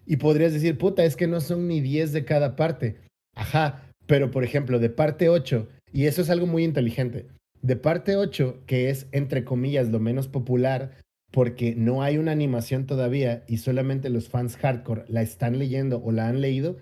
[0.07, 2.97] y podrías decir, puta, es que no son ni 10 de cada parte.
[3.37, 7.27] Ajá, pero por ejemplo, de parte 8, y eso es algo muy inteligente,
[7.61, 10.97] de parte 8, que es entre comillas lo menos popular,
[11.33, 16.13] porque no hay una animación todavía y solamente los fans hardcore la están leyendo o
[16.13, 16.79] la han leído,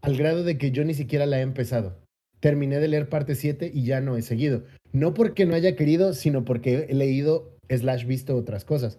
[0.00, 2.01] al grado de que yo ni siquiera la he empezado.
[2.42, 4.64] Terminé de leer parte 7 y ya no he seguido.
[4.90, 8.98] No porque no haya querido, sino porque he leído slash visto otras cosas.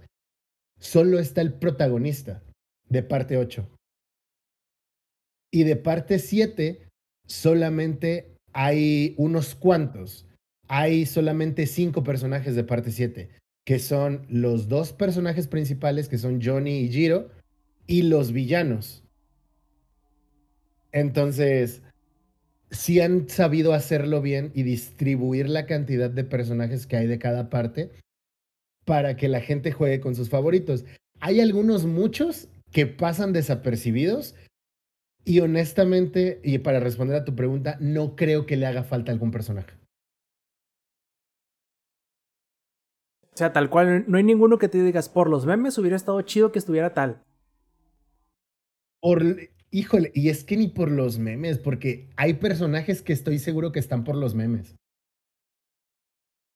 [0.79, 2.41] Solo está el protagonista
[2.87, 3.67] de parte 8.
[5.51, 6.87] Y de parte 7
[7.27, 10.25] solamente hay unos cuantos.
[10.69, 13.29] Hay solamente cinco personajes de parte 7,
[13.65, 17.29] que son los dos personajes principales, que son Johnny y Jiro,
[17.87, 19.03] y los villanos.
[20.93, 21.82] Entonces,
[22.73, 27.49] sí han sabido hacerlo bien y distribuir la cantidad de personajes que hay de cada
[27.49, 27.91] parte
[28.85, 30.83] para que la gente juegue con sus favoritos.
[31.19, 34.35] Hay algunos muchos que pasan desapercibidos
[35.23, 39.31] y honestamente, y para responder a tu pregunta, no creo que le haga falta algún
[39.31, 39.77] personaje.
[43.33, 46.21] O sea, tal cual, no hay ninguno que te digas, por los memes hubiera estado
[46.21, 47.23] chido que estuviera tal.
[49.01, 49.23] Por,
[49.73, 53.79] híjole, y es que ni por los memes, porque hay personajes que estoy seguro que
[53.79, 54.75] están por los memes.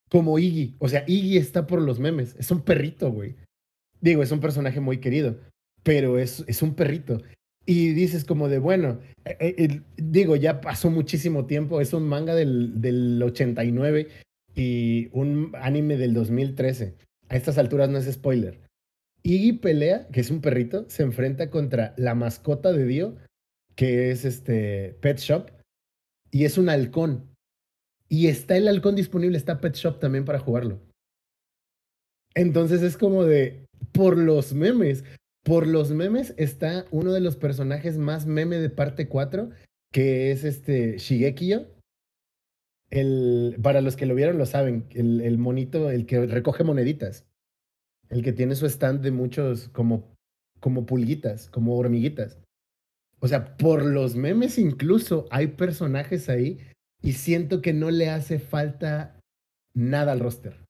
[0.10, 3.36] Como Iggy, o sea, Iggy está por los memes, es un perrito, güey.
[4.00, 5.40] Digo, es un personaje muy querido,
[5.84, 7.22] pero es, es un perrito.
[7.66, 12.36] Y dices como de, bueno, eh, eh, digo, ya pasó muchísimo tiempo, es un manga
[12.36, 14.08] del, del 89
[14.56, 16.96] y un anime del 2013.
[17.30, 18.67] A estas alturas no es spoiler.
[19.28, 23.18] Iggy pelea, que es un perrito, se enfrenta contra la mascota de Dio,
[23.76, 25.52] que es este Pet Shop,
[26.32, 27.36] y es un halcón.
[28.08, 30.80] Y está el halcón disponible, está Pet Shop también para jugarlo.
[32.36, 35.04] Entonces es como de, por los memes,
[35.44, 39.50] por los memes está uno de los personajes más meme de parte 4,
[39.92, 41.68] que es este Shigekio.
[42.90, 47.26] El, para los que lo vieron lo saben, el monito, el que recoge moneditas.
[48.10, 50.14] El que tiene su stand de muchos como,
[50.60, 52.40] como pulguitas, como hormiguitas.
[53.20, 56.60] O sea, por los memes incluso hay personajes ahí
[57.02, 59.20] y siento que no le hace falta
[59.74, 60.64] nada al roster.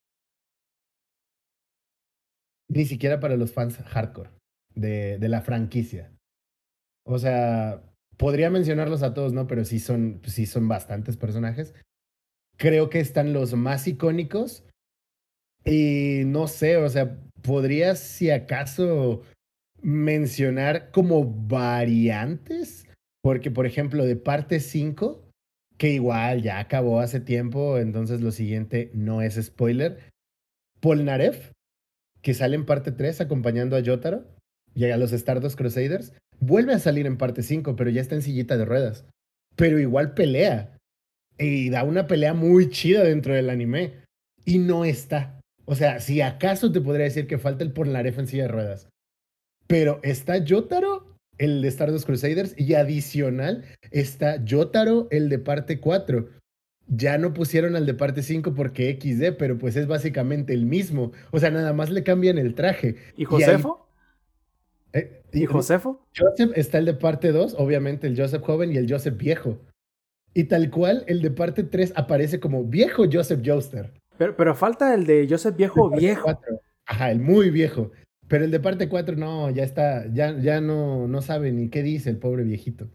[2.70, 4.32] Ni siquiera para los fans hardcore
[4.76, 6.12] de, de la franquicia.
[7.06, 7.82] O sea,
[8.18, 9.48] podría mencionarlos a todos, ¿no?
[9.48, 11.74] Pero sí son, sí son bastantes personajes.
[12.58, 14.66] Creo que están los más icónicos.
[15.64, 19.24] Y no sé, o sea, podrías si acaso
[19.82, 22.88] mencionar como variantes,
[23.22, 25.28] porque por ejemplo de parte 5
[25.78, 30.00] que igual ya acabó hace tiempo, entonces lo siguiente no es spoiler.
[30.80, 31.52] Polnareff,
[32.22, 34.26] que sale en parte 3 acompañando a Yotaro
[34.74, 38.22] y a los Stardust Crusaders, vuelve a salir en parte 5, pero ya está en
[38.22, 39.06] sillita de ruedas.
[39.56, 40.78] Pero igual pelea.
[41.38, 43.94] Y da una pelea muy chida dentro del anime.
[44.46, 45.37] Y no está.
[45.70, 48.89] O sea, si acaso te podría decir que falta el Polnareff en silla de ruedas.
[49.68, 56.30] Pero está Yotaro, el de Stardust Crusaders, y adicional está Yotaro, el de parte 4.
[56.88, 61.11] Ya no pusieron al de parte 5 porque XD, pero pues es básicamente el mismo.
[61.32, 62.95] O sea, nada más le cambian el traje.
[63.18, 63.89] ¿Y Josefo?
[64.93, 66.07] Eh, ¿Y Josefo?
[66.15, 69.59] Joseph está el de parte 2, obviamente el Joseph joven y el Joseph viejo.
[70.34, 73.91] Y tal cual, el de parte 3 aparece como viejo Joseph Joestar.
[74.18, 76.24] Pero, pero falta el de Joseph viejo viejo.
[76.24, 76.61] cuatro.
[76.86, 77.91] Ajá, el muy viejo.
[78.28, 81.82] Pero el de parte 4 no, ya está, ya, ya no, no sabe ni qué
[81.82, 82.89] dice el pobre viejito.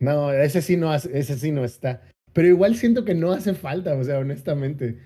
[0.00, 2.02] No, ese sí no, ese sí no está.
[2.32, 4.98] Pero igual siento que no hace falta, o sea, honestamente.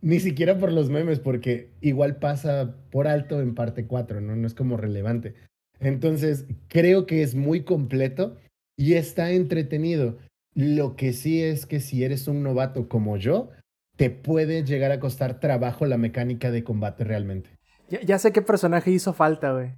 [0.00, 4.36] Ni siquiera por los memes, porque igual pasa por alto en parte 4, ¿no?
[4.36, 5.34] No es como relevante.
[5.80, 8.36] Entonces, creo que es muy completo
[8.76, 10.18] y está entretenido.
[10.54, 13.50] Lo que sí es que si eres un novato como yo,
[13.98, 17.50] te puede llegar a costar trabajo la mecánica de combate realmente.
[17.90, 19.72] Ya, ya sé qué personaje hizo falta, güey.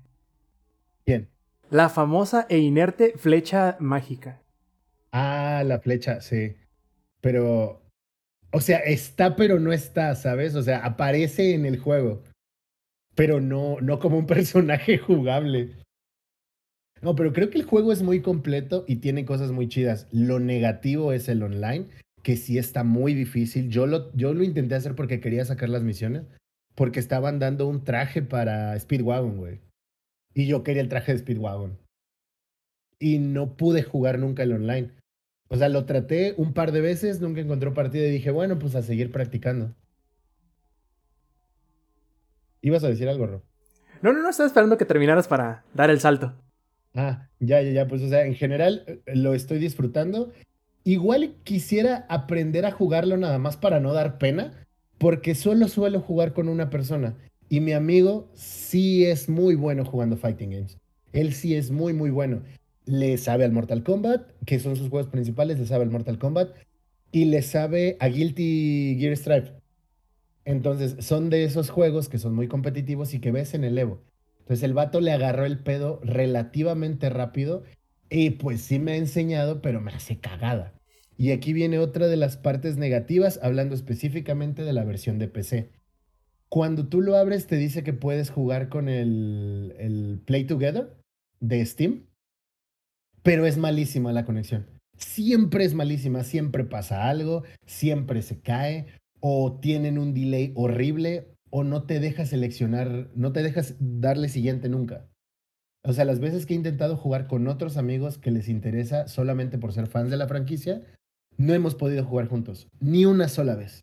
[1.07, 1.31] Bien.
[1.71, 4.43] La famosa e inerte flecha mágica.
[5.11, 6.55] Ah, la flecha, sí.
[7.23, 7.83] Pero,
[8.53, 10.55] o sea, está pero no está, ¿sabes?
[10.55, 12.23] O sea, aparece en el juego,
[13.15, 15.77] pero no, no como un personaje jugable.
[17.01, 20.09] No, pero creo que el juego es muy completo y tiene cosas muy chidas.
[20.13, 21.87] Lo negativo es el online,
[22.23, 23.69] que sí está muy difícil.
[23.69, 26.25] Yo lo, yo lo intenté hacer porque quería sacar las misiones,
[26.75, 29.61] porque estaban dando un traje para Speedwagon, güey.
[30.35, 31.79] Y yo quería el traje de Speedwagon.
[32.99, 34.93] Y no pude jugar nunca el online.
[35.49, 38.77] O sea, lo traté un par de veces, nunca encontró partida y dije, bueno, pues
[38.77, 39.75] a seguir practicando.
[42.61, 43.43] ¿Ibas a decir algo, Ro?
[44.03, 46.35] No, no, no, estaba esperando que terminaras para dar el salto.
[46.95, 50.33] Ah, ya, ya, ya, pues o sea, en general eh, lo estoy disfrutando.
[50.85, 54.67] Igual quisiera aprender a jugarlo nada más para no dar pena,
[54.99, 57.17] porque solo suelo jugar con una persona.
[57.49, 60.79] Y mi amigo sí es muy bueno jugando fighting games.
[61.13, 62.43] Él sí es muy, muy bueno.
[62.87, 66.55] Le sabe al Mortal Kombat, que son sus juegos principales, le sabe al Mortal Kombat,
[67.13, 69.53] y le sabe a Guilty Gear Strive.
[70.45, 74.01] Entonces, son de esos juegos que son muy competitivos y que ves en el Evo.
[74.41, 77.65] Entonces, el vato le agarró el pedo relativamente rápido
[78.11, 80.75] y pues sí me ha enseñado, pero me hace cagada.
[81.17, 85.71] Y aquí viene otra de las partes negativas, hablando específicamente de la versión de PC.
[86.49, 90.97] Cuando tú lo abres, te dice que puedes jugar con el, Play Together
[91.39, 92.07] de Steam,
[93.23, 94.67] pero es malísima la conexión.
[94.97, 98.87] Siempre es malísima, siempre pasa algo, siempre se cae,
[99.21, 104.69] o tienen un delay horrible, o no te deja seleccionar, no te dejas darle siguiente
[104.69, 105.10] nunca.
[105.83, 109.59] O sea, las veces que he intentado jugar con otros amigos que les interesa solamente
[109.59, 110.83] por ser fans de la franquicia,
[111.39, 113.81] no hemos podido jugar juntos, ni una sola vez.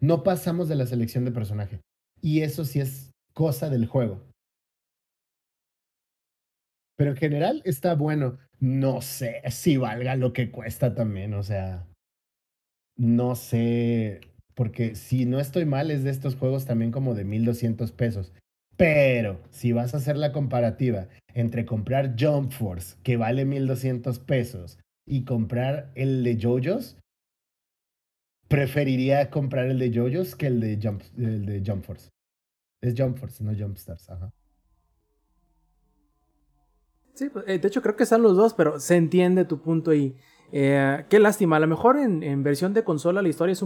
[0.00, 1.80] No pasamos de la selección de personaje.
[2.20, 4.22] Y eso sí es cosa del juego.
[6.96, 8.38] Pero en general está bueno.
[8.58, 11.86] No sé si valga lo que cuesta también, o sea,
[12.96, 14.20] no sé,
[14.54, 18.34] porque si no estoy mal es de estos juegos también como de 1200 pesos.
[18.76, 24.78] Pero si vas a hacer la comparativa entre comprar Jump Force, que vale 1200 pesos,
[25.06, 26.98] y comprar el de JoJo's,
[28.48, 32.10] preferiría comprar el de JoJo's que el de Jump, el de Jump Force.
[32.82, 34.08] Es Jump Force, no Jump Stars.
[34.10, 34.32] Ajá.
[37.14, 39.92] Sí, pues, eh, de hecho creo que están los dos, pero se entiende tu punto
[39.92, 40.16] y
[40.52, 41.56] eh, qué lástima.
[41.56, 43.64] A lo mejor en, en versión de consola la historia es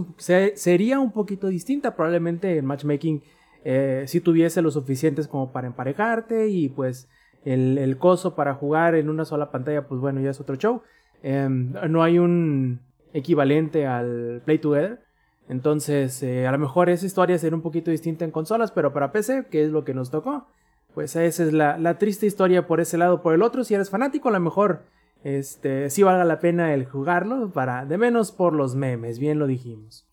[0.55, 1.95] sería un poquito distinta.
[1.95, 3.23] Probablemente el matchmaking
[3.67, 7.09] eh, si tuviese lo suficientes como para emparejarte y pues
[7.45, 10.81] el, el coso para jugar en una sola pantalla, pues bueno, ya es otro show.
[11.23, 12.81] Em, no hay un
[13.13, 14.99] equivalente al Play Together.
[15.47, 19.11] Entonces, eh, a lo mejor esa historia sería un poquito distinta en consolas, pero para
[19.11, 20.47] PC, que es lo que nos tocó,
[20.93, 23.21] pues esa es la, la triste historia por ese lado.
[23.21, 24.83] Por el otro, si eres fanático, a lo mejor
[25.23, 29.47] este, sí valga la pena el jugarlo, para, de menos por los memes, bien lo
[29.47, 30.07] dijimos.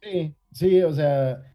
[0.00, 1.51] Sí, sí, o sea,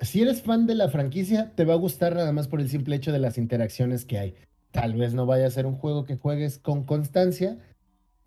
[0.00, 2.96] si eres fan de la franquicia, te va a gustar nada más por el simple
[2.96, 4.34] hecho de las interacciones que hay.
[4.70, 7.58] Tal vez no vaya a ser un juego que juegues con constancia.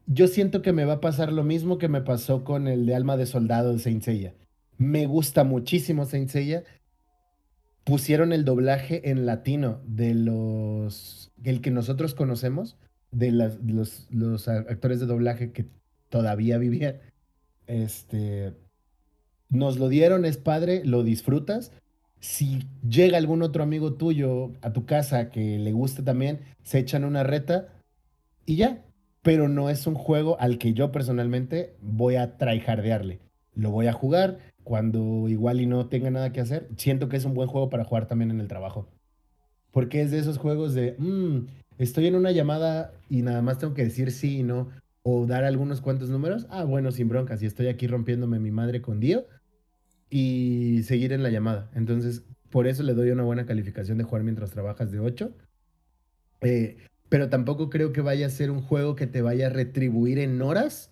[0.05, 2.95] Yo siento que me va a pasar lo mismo que me pasó con el de
[2.95, 4.34] Alma de Soldado de Saint Seiya.
[4.78, 6.63] Me gusta muchísimo Saint Seiya.
[7.86, 11.32] Pusieron el doblaje en latino de los.
[11.43, 12.78] el que nosotros conocemos,
[13.11, 13.59] de los,
[14.09, 15.67] los actores de doblaje que
[16.09, 16.99] todavía vivía.
[17.67, 18.53] Este,
[19.51, 21.71] nos lo dieron, es padre, lo disfrutas.
[22.19, 27.03] Si llega algún otro amigo tuyo a tu casa que le guste también, se echan
[27.03, 27.67] una reta
[28.45, 28.83] y ya.
[29.21, 33.19] Pero no es un juego al que yo personalmente voy a tryhardearle.
[33.53, 36.69] Lo voy a jugar cuando igual y no tenga nada que hacer.
[36.77, 38.87] Siento que es un buen juego para jugar también en el trabajo.
[39.71, 41.47] Porque es de esos juegos de, "Mm,
[41.77, 44.69] estoy en una llamada y nada más tengo que decir sí y no,
[45.03, 46.47] o dar algunos cuantos números.
[46.49, 49.25] Ah, bueno, sin broncas, si estoy aquí rompiéndome mi madre con Dio
[50.12, 51.72] y seguir en la llamada.
[51.74, 55.34] Entonces, por eso le doy una buena calificación de jugar mientras trabajas de 8.
[56.41, 56.78] Eh,
[57.09, 60.41] pero tampoco creo que vaya a ser un juego que te vaya a retribuir en
[60.41, 60.91] horas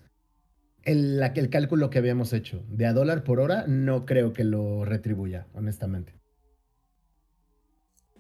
[0.84, 2.64] el, el cálculo que habíamos hecho.
[2.70, 6.14] De a dólar por hora, no creo que lo retribuya, honestamente.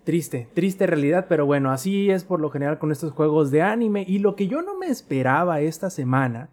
[0.04, 4.04] Triste, triste realidad, pero bueno, así es por lo general con estos juegos de anime.
[4.06, 6.50] Y lo que yo no me esperaba esta semana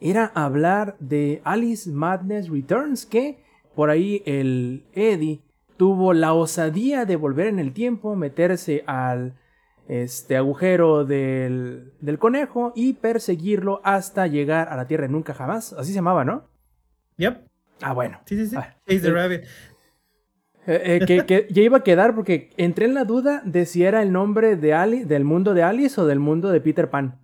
[0.00, 5.40] era hablar de Alice Madness Returns, que por ahí el Eddie
[5.76, 9.34] tuvo la osadía de volver en el tiempo, meterse al
[9.88, 15.72] este agujero del, del conejo y perseguirlo hasta llegar a la Tierra Nunca Jamás.
[15.72, 16.48] Así se llamaba, ¿no?
[17.16, 17.46] Yep.
[17.80, 18.20] Ah, bueno.
[18.26, 18.56] Sí, sí, sí.
[18.56, 19.40] Ah, Chase the eh, Rabbit.
[20.66, 23.82] Eh, eh, que, que ya iba a quedar porque entré en la duda de si
[23.82, 27.18] era el nombre de Ali, del mundo de Alice o del mundo de Peter Pan.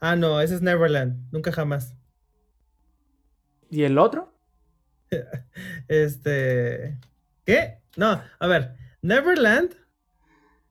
[0.00, 1.32] Ah, no, ese es Neverland.
[1.32, 1.96] Nunca jamás.
[3.70, 4.33] ¿Y el otro?
[5.88, 6.98] Este.
[7.44, 7.78] ¿Qué?
[7.96, 8.76] No, a ver.
[9.02, 9.74] Neverland.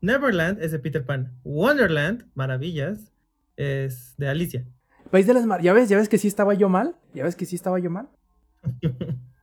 [0.01, 1.31] Neverland es de Peter Pan.
[1.43, 3.13] Wonderland, Maravillas,
[3.55, 4.65] es de Alicia.
[5.11, 5.61] País de las Mar...
[5.61, 5.88] ¿Ya ves?
[5.88, 6.95] ¿Ya ves que sí estaba yo mal?
[7.13, 8.09] ¿Ya ves que sí estaba yo mal?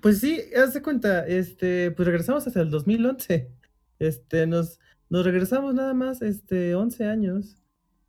[0.00, 3.52] Pues sí, haz de cuenta, este, pues regresamos hasta el 2011.
[3.98, 7.58] Este, nos, nos regresamos nada más, este, 11 años.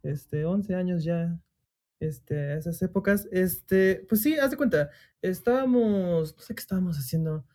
[0.02, 1.38] Este, 11 años ya.
[2.00, 3.28] Este, esas épocas.
[3.32, 4.90] Este, pues sí, haz de cuenta,
[5.22, 7.46] estábamos, no sé qué estábamos haciendo,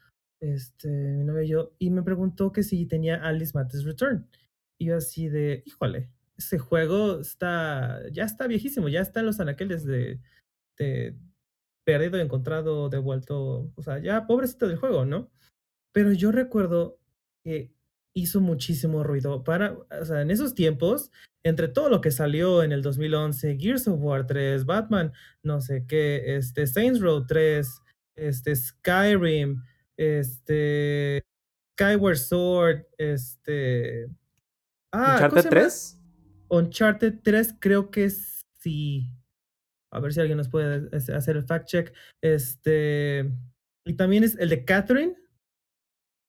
[0.41, 4.29] este, mi novia y yo, y me preguntó que si tenía Alice Matters Return.
[4.79, 9.41] Y yo así de, híjole, ese juego está, ya está viejísimo, ya está en los
[9.41, 10.21] anaqueles de,
[10.79, 11.17] de
[11.85, 15.31] perdido, encontrado, devuelto, o sea, ya pobrecito del juego, ¿no?
[15.93, 16.99] Pero yo recuerdo
[17.45, 17.74] que
[18.15, 21.11] hizo muchísimo ruido para, o sea, en esos tiempos,
[21.45, 25.13] entre todo lo que salió en el 2011, Gears of War 3, Batman,
[25.43, 27.69] no sé qué, este, Saints Row 3,
[28.17, 29.63] este, Skyrim,
[29.97, 31.23] este,
[31.73, 34.09] Skyward Sword, este...
[34.93, 35.61] Ah, ¿cómo ¿Uncharted se llama?
[35.63, 35.99] 3?
[36.49, 39.11] Uncharted 3 creo que sí.
[39.93, 41.95] A ver si alguien nos puede hacer el fact check.
[42.21, 43.31] Este.
[43.85, 45.15] Y también es el de Catherine.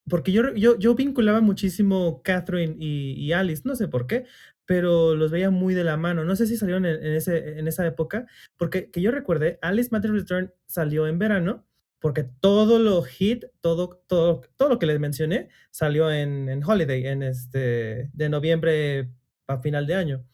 [0.08, 4.24] Porque yo, yo, yo vinculaba muchísimo Catherine y, y Alice, no sé por qué,
[4.64, 6.24] pero los veía muy de la mano.
[6.24, 8.26] No sé si salieron en, en ese, en esa época,
[8.56, 11.64] porque que yo recuerde, Alice Matter Return salió en verano,
[11.98, 17.06] porque todo lo hit, todo, todo, todo lo que les mencioné, salió en, en Holiday,
[17.06, 19.10] en este, de noviembre
[19.48, 20.24] a final de año.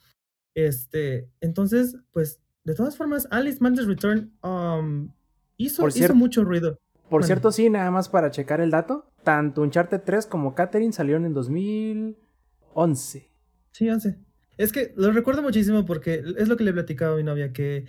[0.55, 5.13] Este, entonces, pues, de todas formas, Alice Matters Return um,
[5.57, 6.79] hizo, hizo mucho ruido.
[7.05, 7.27] Por Bueno.
[7.27, 9.12] cierto, sí, nada más para checar el dato.
[9.25, 13.31] Tanto Uncharted 3 como Catherine salieron en 2011.
[13.73, 14.19] Sí, 11.
[14.59, 17.87] Es que lo recuerdo muchísimo porque es lo que le platicaba a mi novia, que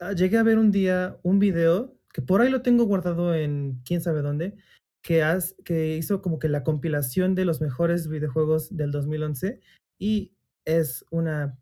[0.00, 3.82] ah, llegué a ver un día un video, que por ahí lo tengo guardado en
[3.84, 4.56] quién sabe dónde,
[5.02, 5.22] que,
[5.64, 9.60] que hizo como que la compilación de los mejores videojuegos del 2011
[9.98, 10.32] y
[10.64, 11.58] es una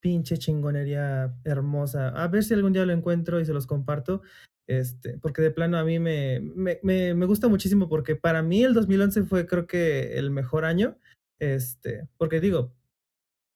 [0.00, 2.08] pinche chingonería hermosa.
[2.08, 4.22] A ver si algún día lo encuentro y se los comparto.
[4.68, 8.62] Este, porque de plano a mí me, me, me, me gusta muchísimo porque para mí
[8.62, 10.98] el 2011 fue creo que el mejor año.
[11.40, 12.74] Este, porque digo,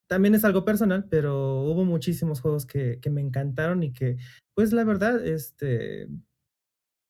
[0.08, 4.16] también es algo personal, pero hubo muchísimos juegos que, que me encantaron y que,
[4.54, 6.08] pues la verdad, este,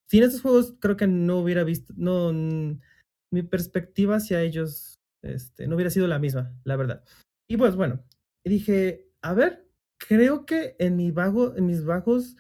[0.09, 5.77] sin esos juegos creo que no hubiera visto, no, mi perspectiva hacia ellos, este, no
[5.77, 7.05] hubiera sido la misma, la verdad.
[7.49, 8.05] Y pues bueno,
[8.45, 9.67] dije, a ver,
[9.99, 12.37] creo que en mi vago, en mis vagos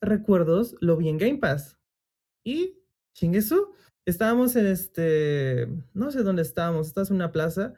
[0.00, 1.78] recuerdos lo vi en Game Pass.
[2.44, 2.78] Y,
[3.14, 3.72] chingueso,
[4.06, 7.74] estábamos en este, no sé dónde estábamos, estábamos en una plaza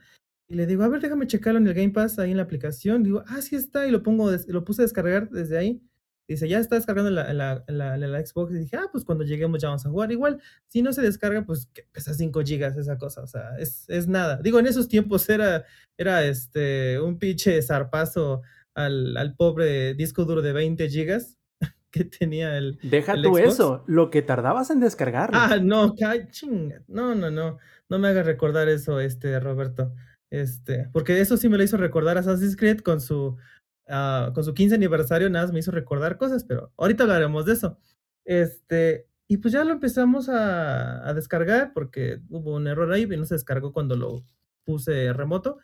[0.49, 3.03] y le digo, a ver, déjame checarlo en el Game Pass, ahí en la aplicación.
[3.03, 5.83] Digo, ah, sí está, y lo pongo, lo puse a descargar desde ahí.
[6.29, 8.53] Dice, ya está descargando la, la, la, Xbox.
[8.53, 10.13] Y dije, ah, pues cuando lleguemos ya vamos a jugar.
[10.13, 13.23] Igual, si no se descarga, pues pesa 5 gigas esa cosa.
[13.23, 14.41] O sea, es, es nada.
[14.43, 15.65] Digo, en esos tiempos era,
[15.97, 18.43] era este, un pinche zarpazo
[18.75, 21.39] al, al pobre disco duro de 20 gigas
[21.93, 23.53] que tenía el, Deja ¿El tú Xbox?
[23.53, 25.39] eso, lo que tardabas en descargarlo.
[25.39, 25.95] Ah, no,
[26.31, 26.83] chinga.
[26.89, 27.59] No, no, no.
[27.89, 29.95] No me hagas recordar eso, este, Roberto.
[30.31, 33.37] Este, porque eso sí me lo hizo recordar Assassin's Creed con su
[33.87, 37.53] ah, con su 15 aniversario, nada más me hizo recordar cosas, pero ahorita hablaremos de
[37.53, 37.79] eso.
[38.25, 43.17] Este, y pues ya lo empezamos a, a descargar porque hubo un error ahí y
[43.17, 44.25] no se descargó cuando lo
[44.65, 45.59] puse remoto.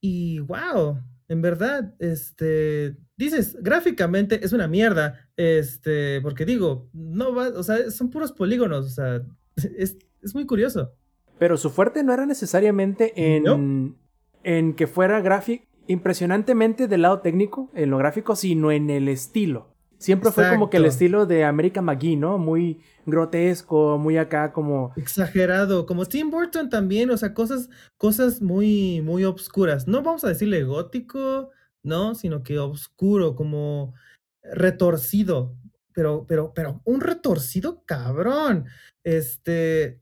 [0.00, 7.48] Y wow, en verdad, este, dices, gráficamente es una mierda, este, porque digo, no va,
[7.48, 9.22] o sea, son puros polígonos, o sea,
[9.76, 10.92] es, es muy curioso.
[11.38, 13.96] Pero su fuerte no era necesariamente en, No.
[14.44, 19.72] en que fuera gráfico, impresionantemente del lado técnico, en lo gráfico, sino en el estilo.
[20.02, 22.36] Siempre fue como que el estilo de American McGee, ¿no?
[22.36, 24.92] Muy grotesco, muy acá como...
[24.96, 29.86] Exagerado, como Tim Burton también, o sea, cosas, cosas muy, muy obscuras.
[29.86, 31.50] No vamos a decirle gótico,
[31.82, 33.94] no, sino que obscuro, como
[34.42, 35.56] retorcido,
[35.94, 38.66] pero, pero, pero un retorcido cabrón.
[39.04, 40.00] Este,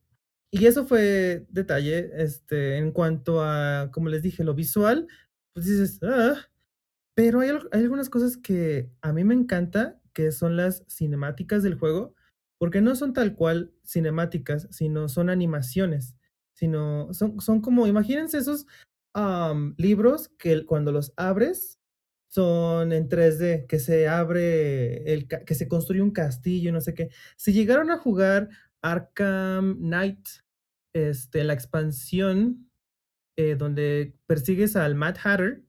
[0.51, 5.07] y eso fue detalle, este, en cuanto a, como les dije, lo visual,
[5.55, 6.37] pues dices, ah,
[7.15, 11.77] pero hay, hay algunas cosas que a mí me encanta, que son las cinemáticas del
[11.77, 12.15] juego,
[12.59, 16.17] porque no son tal cual cinemáticas, sino son animaciones,
[16.55, 18.67] sino son, son como, imagínense esos
[19.77, 21.81] libros que cuando los abres
[22.29, 27.11] son en 3D, que se abre, el, que se construye un castillo, no sé qué.
[27.37, 28.51] Si llegaron a jugar
[28.83, 30.29] Arkham Knight,
[30.95, 32.71] este, la expansión
[33.37, 35.65] eh, donde persigues al Mad Hatter,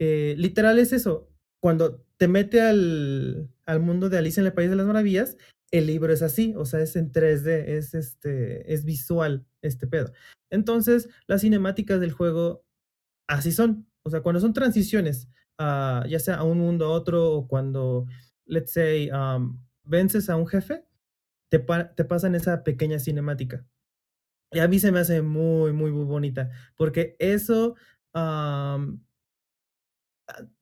[0.00, 1.28] eh, literal es eso.
[1.60, 5.36] Cuando te mete al, al mundo de Alicia en el País de las Maravillas,
[5.70, 10.12] el libro es así, o sea, es en 3D, es, este, es visual este pedo.
[10.50, 12.64] Entonces, las cinemáticas del juego
[13.28, 13.88] así son.
[14.04, 18.06] O sea, cuando son transiciones, ah, ya sea a un mundo a otro, o cuando,
[18.46, 20.84] let's say, um, vences a un jefe,
[21.50, 23.66] te, pa- te pasan esa pequeña cinemática.
[24.52, 27.76] Y a mí se me hace muy, muy, muy bonita, porque eso
[28.14, 29.02] am,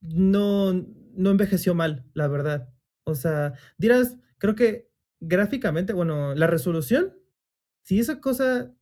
[0.01, 2.69] no, no envejeció mal, la verdad.
[3.03, 4.89] O sea, dirás, creo que
[5.19, 7.13] gráficamente, bueno, la resolución,
[7.83, 8.73] si esa cosa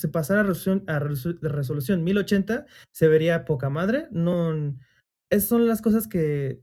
[0.00, 4.08] se pasara a resolución, a resolución 1080, se vería poca madre.
[4.10, 4.52] No,
[5.30, 6.62] esas son las cosas que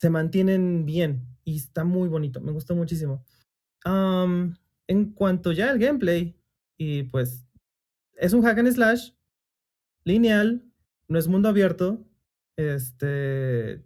[0.00, 3.24] se mantienen bien y está muy bonito, me gustó muchísimo.
[3.84, 6.36] En cuanto ya al gameplay,
[6.78, 7.46] y pues
[8.14, 9.12] es un hack and slash
[10.04, 10.64] lineal,
[11.08, 12.04] no es mundo abierto.
[12.56, 13.84] Este,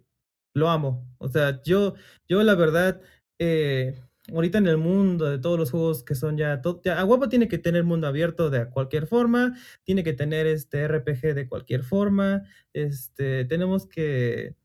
[0.53, 1.05] lo amo.
[1.19, 1.95] O sea, yo,
[2.27, 3.01] yo la verdad,
[3.39, 3.95] eh,
[4.31, 7.29] ahorita en el mundo de todos los juegos que son ya, to- ya a huevo
[7.29, 11.83] tiene que tener mundo abierto de cualquier forma, tiene que tener este RPG de cualquier
[11.83, 12.43] forma.
[12.73, 14.55] Este, tenemos que,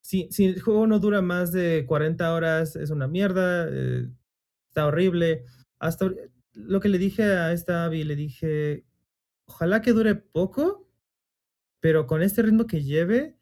[0.00, 4.08] si, si el juego no dura más de 40 horas, es una mierda, eh,
[4.68, 5.44] está horrible.
[5.78, 6.10] Hasta
[6.52, 8.84] lo que le dije a esta Abby, le dije,
[9.46, 10.88] ojalá que dure poco,
[11.80, 13.36] pero con este ritmo que lleve,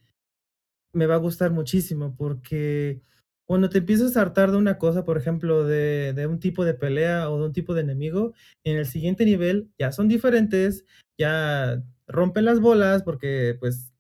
[0.92, 3.02] me va a gustar muchísimo, porque
[3.48, 7.30] cuando te empiezas a hartar de una cosa, por ejemplo, de, un tipo de pelea
[7.30, 10.84] o de un tipo de enemigo, en el siguiente nivel ya son diferentes,
[11.18, 13.94] ya rompen las bolas, porque pues,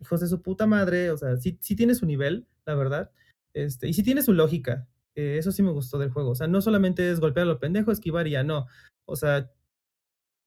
[0.00, 3.10] hijos de su puta madre, o sea, sí, sí tiene su nivel, la verdad,
[3.54, 6.46] este, y sí tiene su lógica, eh, eso sí me gustó del juego, o sea,
[6.46, 8.68] no solamente es golpear a lo pendejo, esquivar y ya no,
[9.04, 9.50] o sea,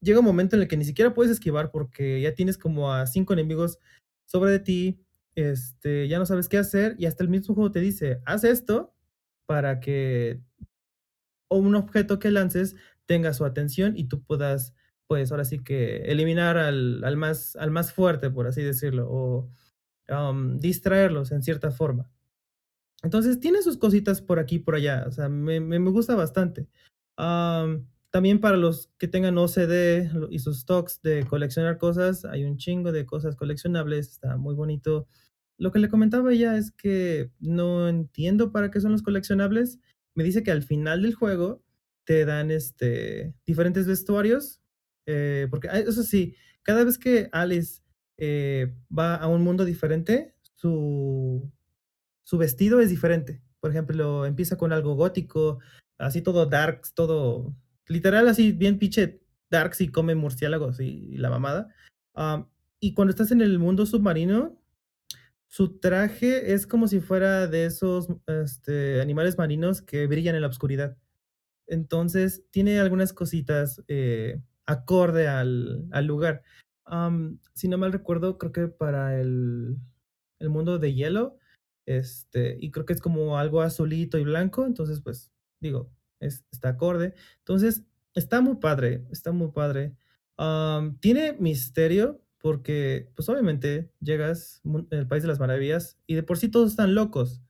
[0.02, 3.06] llega un momento en el que ni siquiera puedes esquivar porque ya tienes como a
[3.06, 3.80] cinco enemigos
[4.26, 5.02] sobre de ti,
[5.40, 8.94] este, ya no sabes qué hacer y hasta el mismo juego te dice, haz esto
[9.46, 10.42] para que
[11.50, 12.76] un objeto que lances
[13.06, 14.74] tenga su atención y tú puedas,
[15.08, 19.50] pues ahora sí que eliminar al, al más, al más fuerte, por así decirlo, o
[20.58, 22.12] distraerlos en cierta forma.
[23.04, 26.68] Entonces tiene sus cositas por aquí y por allá, o sea, me, me, gusta bastante.
[27.18, 32.58] Am, también para los que tengan OCD y sus stocks de coleccionar cosas, hay un
[32.58, 35.08] chingo de cosas coleccionables, está muy bonito.
[35.60, 39.78] Lo que le comentaba ella es que no entiendo para qué son los coleccionables.
[40.16, 41.64] Me dice que al final del juego
[42.06, 44.62] te dan este, diferentes vestuarios,
[45.06, 47.82] eh, porque ah, eso sí, cada vez que Alice
[48.18, 51.52] eh, va a un mundo diferente, su,
[52.24, 53.44] su vestido es diferente.
[53.60, 55.60] Por ejemplo, empieza con algo gótico,
[55.98, 57.54] así todo darks, todo
[57.88, 61.68] literal así bien pinche darks y come murciélagos y, la mamada.
[62.14, 62.48] Am,
[62.80, 64.59] y cuando estás en el mundo submarino,
[65.50, 70.48] su traje es como si fuera de esos este, animales marinos que brillan en la
[70.48, 70.96] oscuridad.
[71.66, 76.44] Entonces, tiene algunas cositas eh, acorde al, lugar.
[77.56, 79.78] Si no mal recuerdo, creo que para el,
[80.40, 81.38] mundo de hielo,
[81.88, 86.70] este, y creo que es como algo azulito y blanco, entonces, pues, digo, es, está
[86.70, 87.16] acorde.
[87.40, 89.96] Entonces, está muy padre, está muy padre.
[91.00, 94.62] Tiene misterio, porque pues obviamente llegas
[94.92, 97.42] el país de las maravillas y de por sí todos están locos.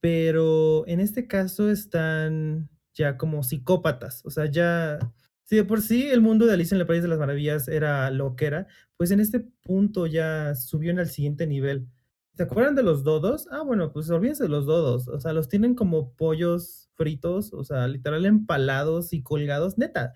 [0.00, 4.98] Pero en este caso están ya como psicópatas, o sea, ya
[5.44, 8.10] si de por sí el mundo de Alicia en el País de las Maravillas era
[8.10, 11.88] lo que era, pues en este punto ya subió en el siguiente nivel.
[12.34, 13.46] ¿Se acuerdan de los dodos?
[13.50, 15.06] Ah, bueno, pues olvídense de los dodos.
[15.06, 19.78] O sea, los tienen como pollos fritos, o sea, literal empalados y colgados.
[19.78, 20.14] Neta.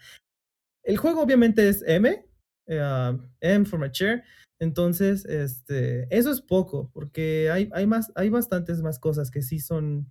[0.82, 2.26] El juego obviamente es M,
[2.68, 4.22] eh, M for mature.
[4.60, 9.60] Entonces, este, eso es poco, porque hay, hay más, hay bastantes más cosas que sí
[9.60, 10.10] son,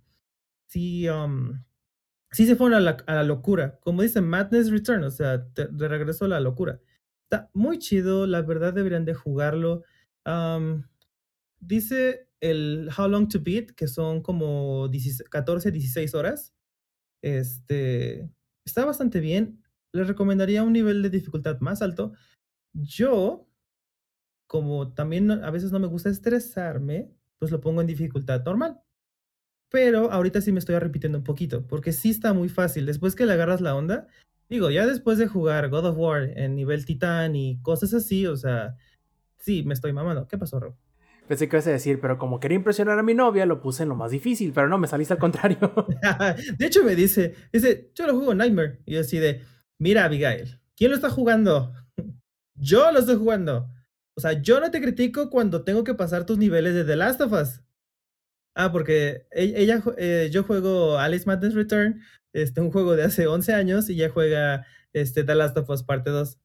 [0.66, 1.62] sí, um,
[2.32, 3.78] sí se fueron a la, a la locura.
[3.80, 6.80] Como dice Madness Return, o sea, de regreso a la locura.
[7.24, 9.84] Está muy chido, la verdad deberían de jugarlo.
[10.24, 10.84] Um,
[11.60, 14.88] dice el How Long to Beat, que son como
[15.30, 16.54] 14, 16 horas.
[17.22, 18.30] Este,
[18.64, 19.62] está bastante bien.
[19.92, 22.12] Les recomendaría un nivel de dificultad más alto.
[22.82, 23.48] Yo,
[24.46, 28.80] como también a veces no me gusta estresarme, pues lo pongo en dificultad normal.
[29.70, 32.86] Pero ahorita sí me estoy repitiendo un poquito, porque sí está muy fácil.
[32.86, 34.06] Después que le agarras la onda,
[34.48, 38.36] digo, ya después de jugar God of War en nivel titán y cosas así, o
[38.36, 38.76] sea,
[39.38, 40.26] sí, me estoy mamando.
[40.26, 40.74] ¿Qué pasó, Rob?
[41.28, 43.90] Pensé que ibas a decir, pero como quería impresionar a mi novia, lo puse en
[43.90, 45.58] lo más difícil, pero no, me saliste al contrario.
[46.58, 48.80] de hecho, me dice, dice, yo lo juego Nightmare.
[48.86, 49.42] Y yo así de,
[49.78, 51.74] mira, Abigail, ¿quién lo está jugando?
[52.58, 53.70] Yo lo estoy jugando.
[54.14, 57.20] O sea, yo no te critico cuando tengo que pasar tus niveles de The Last
[57.20, 57.62] of Us.
[58.54, 62.02] Ah, porque e-, ella, eh, yo juego Alice Madness Return,
[62.32, 65.82] este, un juego de hace 11 años, y ella juega este, The Last of Us
[65.84, 66.38] parte 2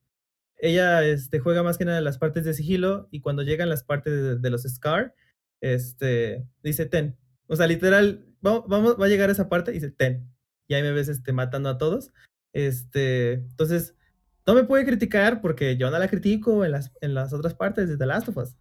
[0.64, 4.42] ella este, juega más que nada las partes de sigilo y cuando llegan las partes
[4.42, 5.14] de, los Scar,
[5.60, 7.18] este, dice ten.
[7.48, 10.32] O sea, literal, vamos, va a llegar a esa parte y dice ten.
[10.70, 12.14] Y ahí me ves este, matando a todos.
[12.54, 13.98] Este, entonces,
[14.46, 17.88] no me puede criticar porque yo no la critico en las, en las otras partes
[17.88, 18.56] de The Last of Us.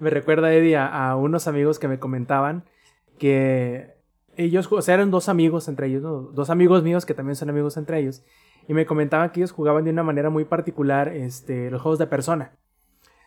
[0.00, 2.64] Me recuerda, Eddie, a, unos amigos que me comentaban
[3.18, 3.96] que
[4.36, 7.76] ellos, o sea, eran dos amigos entre ellos, dos amigos míos que también son amigos
[7.76, 8.22] entre ellos,
[8.68, 12.06] y me comentaban que ellos jugaban de una manera muy particular este, los juegos de
[12.06, 12.52] persona.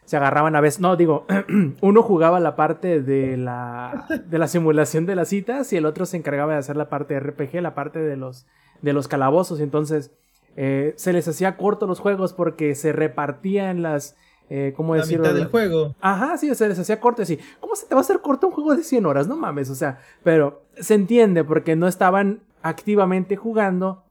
[0.06, 1.26] Se agarraban a veces, no, digo,
[1.82, 6.06] uno jugaba la parte de la, de la simulación de las citas y el otro
[6.06, 8.48] se encargaba de hacer la parte de RPG, la parte de los,
[8.82, 9.60] de los calabozos.
[9.60, 10.12] Entonces,
[10.56, 14.16] eh, se les hacía corto los juegos porque se repartían las,
[14.50, 15.24] eh, ¿cómo la decirlo?
[15.24, 15.96] Mitad del juego.
[16.02, 17.40] Ajá, sí, se les hacía corto así.
[17.60, 19.28] ¿Cómo se te va a hacer corto un juego de 100 horas?
[19.28, 24.04] No mames, o sea, pero se entiende porque no estaban activamente jugando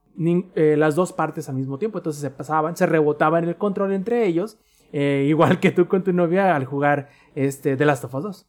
[0.54, 1.98] eh, las dos partes al mismo tiempo.
[1.98, 4.58] Entonces se pasaban, se rebotaban el control entre ellos.
[4.92, 8.46] Eh, igual que tú con tu novia al jugar este, The Last of Us 2.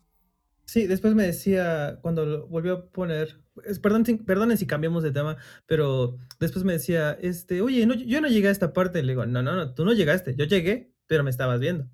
[0.66, 3.42] Sí, después me decía, cuando volvió a poner,
[3.82, 8.48] perdón, perdonen si cambiamos de tema, pero después me decía, este, oye, yo no llegué
[8.48, 9.02] a esta parte.
[9.04, 11.90] Le digo, no, no, no, tú no llegaste, yo llegué, pero me estabas viendo.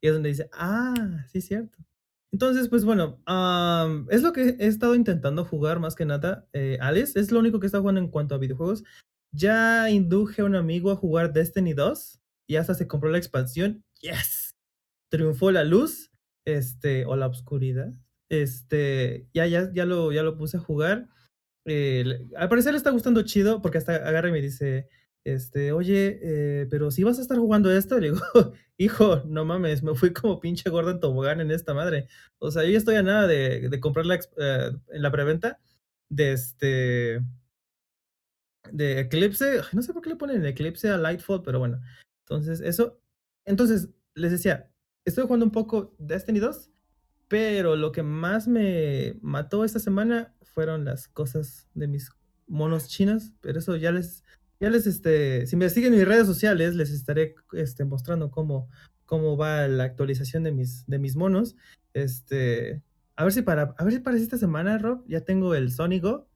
[0.00, 1.78] Y es donde dice, ah, sí, cierto.
[2.32, 3.18] Entonces, pues bueno,
[4.10, 6.46] es lo que he estado intentando jugar más que nada.
[6.52, 8.84] Eh, Alice, es lo único que estado jugando en cuanto a videojuegos.
[9.32, 13.84] Ya induje a un amigo a jugar Destiny 2 y hasta se compró la expansión.
[14.00, 14.54] ¡Yes!
[15.10, 16.10] Triunfó la luz,
[16.44, 17.94] este, o la oscuridad.
[18.28, 21.08] Este, ya, ya, ya, lo, ya lo puse a jugar.
[21.64, 24.88] Eh, al parecer le está gustando chido porque hasta agarra y me dice,
[25.24, 28.20] este, oye, eh, pero si vas a estar jugando esto, le digo,
[28.78, 32.08] hijo, no mames, me fui como pinche gordo en tobogán en esta madre.
[32.38, 35.60] O sea, yo ya estoy a nada de, de comprar la, eh, en la preventa
[36.08, 37.20] de este,
[38.72, 41.80] de Eclipse, no sé por qué le ponen Eclipse a Lightfall, pero bueno.
[42.24, 43.00] Entonces, eso.
[43.44, 44.70] Entonces, les decía,
[45.04, 46.70] estoy jugando un poco Destiny 2,
[47.28, 52.10] pero lo que más me mató esta semana fueron las cosas de mis
[52.46, 54.24] monos chinos, pero eso ya les,
[54.60, 58.68] ya les, este, si me siguen en mis redes sociales, les estaré, este, mostrando cómo,
[59.04, 61.56] cómo va la actualización de mis, de mis monos.
[61.94, 62.82] Este,
[63.16, 66.28] a ver si para, a ver si para esta semana, Rob, ya tengo el Sonigo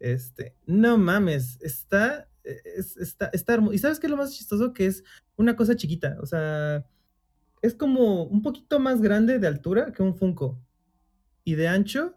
[0.00, 3.74] este, no mames, está, e, está, está hermoso.
[3.74, 4.72] ¿Y sabes qué es lo más chistoso?
[4.72, 5.04] Que es
[5.36, 6.84] una cosa chiquita, o sea,
[7.62, 10.58] es como un poquito más grande de altura que un Funko.
[11.44, 12.14] Y de ancho,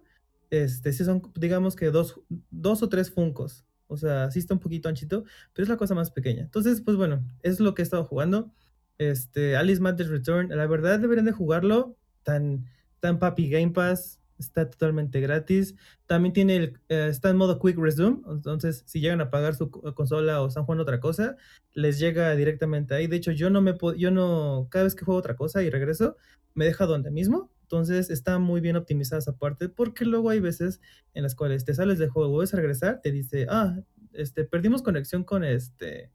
[0.50, 3.66] este, sí son, digamos que dos, dos o tres Funcos.
[3.88, 6.44] O sea, sí está un poquito anchito, pero es la cosa más pequeña.
[6.44, 8.54] Entonces, pues bueno, es lo que he estado jugando.
[8.98, 12.66] Este, Alice Matters Return, la verdad deberían de jugarlo tan,
[13.00, 15.76] tan papi Game Pass está totalmente gratis.
[16.06, 19.70] También tiene el, eh, está en modo Quick Resume, entonces si llegan a pagar su
[19.70, 21.36] consola o están jugando otra cosa,
[21.74, 23.08] les llega directamente ahí.
[23.08, 26.18] De hecho, yo no me yo no, cada vez que juego otra cosa y regreso,
[26.54, 27.52] me deja donde mismo.
[27.64, 30.82] Entonces está muy bien optimizada esa parte, porque luego hay veces
[31.14, 33.80] en las cuales te sales del juego, vuelves a regresar, te dice, ah,
[34.12, 36.12] este, perdimos conexión con este,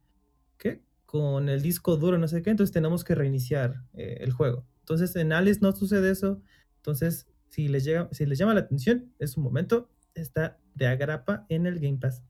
[0.58, 0.82] ¿qué?
[1.06, 4.66] con el disco duro, no sé qué, entonces tenemos que reiniciar eh, el juego.
[4.80, 6.42] Entonces en Alice no sucede eso.
[6.76, 11.46] Entonces, si les, llega, si les llama la atención, es un momento, está de agrapa
[11.48, 12.22] en el Game Pass.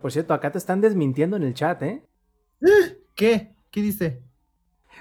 [0.00, 2.06] Por cierto, acá te están desmintiendo en el chat, ¿eh?
[3.14, 3.54] ¿Qué?
[3.70, 4.22] ¿Qué dice?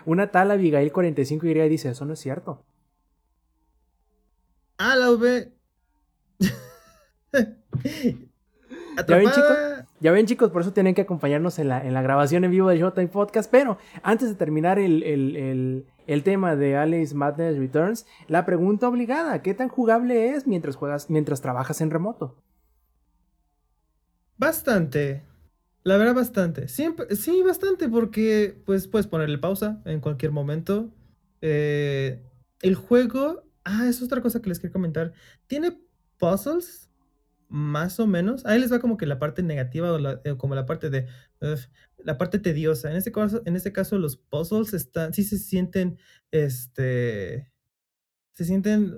[0.05, 2.65] Una tal Abigail45Y dice, eso no es cierto.
[4.77, 5.53] Ah, la V.
[9.07, 9.74] ¿Ya ven, chicos?
[10.05, 12.69] Ya ven, chicos, por eso tienen que acompañarnos en la, en la grabación en vivo
[12.69, 13.49] de Showtime Podcast.
[13.49, 18.87] Pero antes de terminar el, el, el, el, tema de Alice Madness Returns, la pregunta
[18.87, 22.39] obligada: ¿qué tan jugable es mientras juegas, mientras trabajas en remoto?
[24.37, 25.23] Bastante.
[25.81, 26.67] La verdad, bastante.
[26.67, 30.93] Siempre, sí, bastante, porque pues puedes ponerle pausa en cualquier momento.
[31.41, 32.21] Eh,
[32.61, 33.41] el juego.
[33.63, 35.13] Ah, es otra cosa que les quiero comentar.
[35.47, 35.75] Tiene
[36.19, 36.91] puzzles
[37.47, 38.45] más o menos.
[38.45, 41.07] Ahí les va como que la parte negativa o eh, como la parte de
[42.05, 42.89] la parte tediosa.
[42.89, 45.97] En este caso, en este caso los puzzles están, sí se sienten,
[46.31, 47.51] este,
[48.33, 48.95] se sienten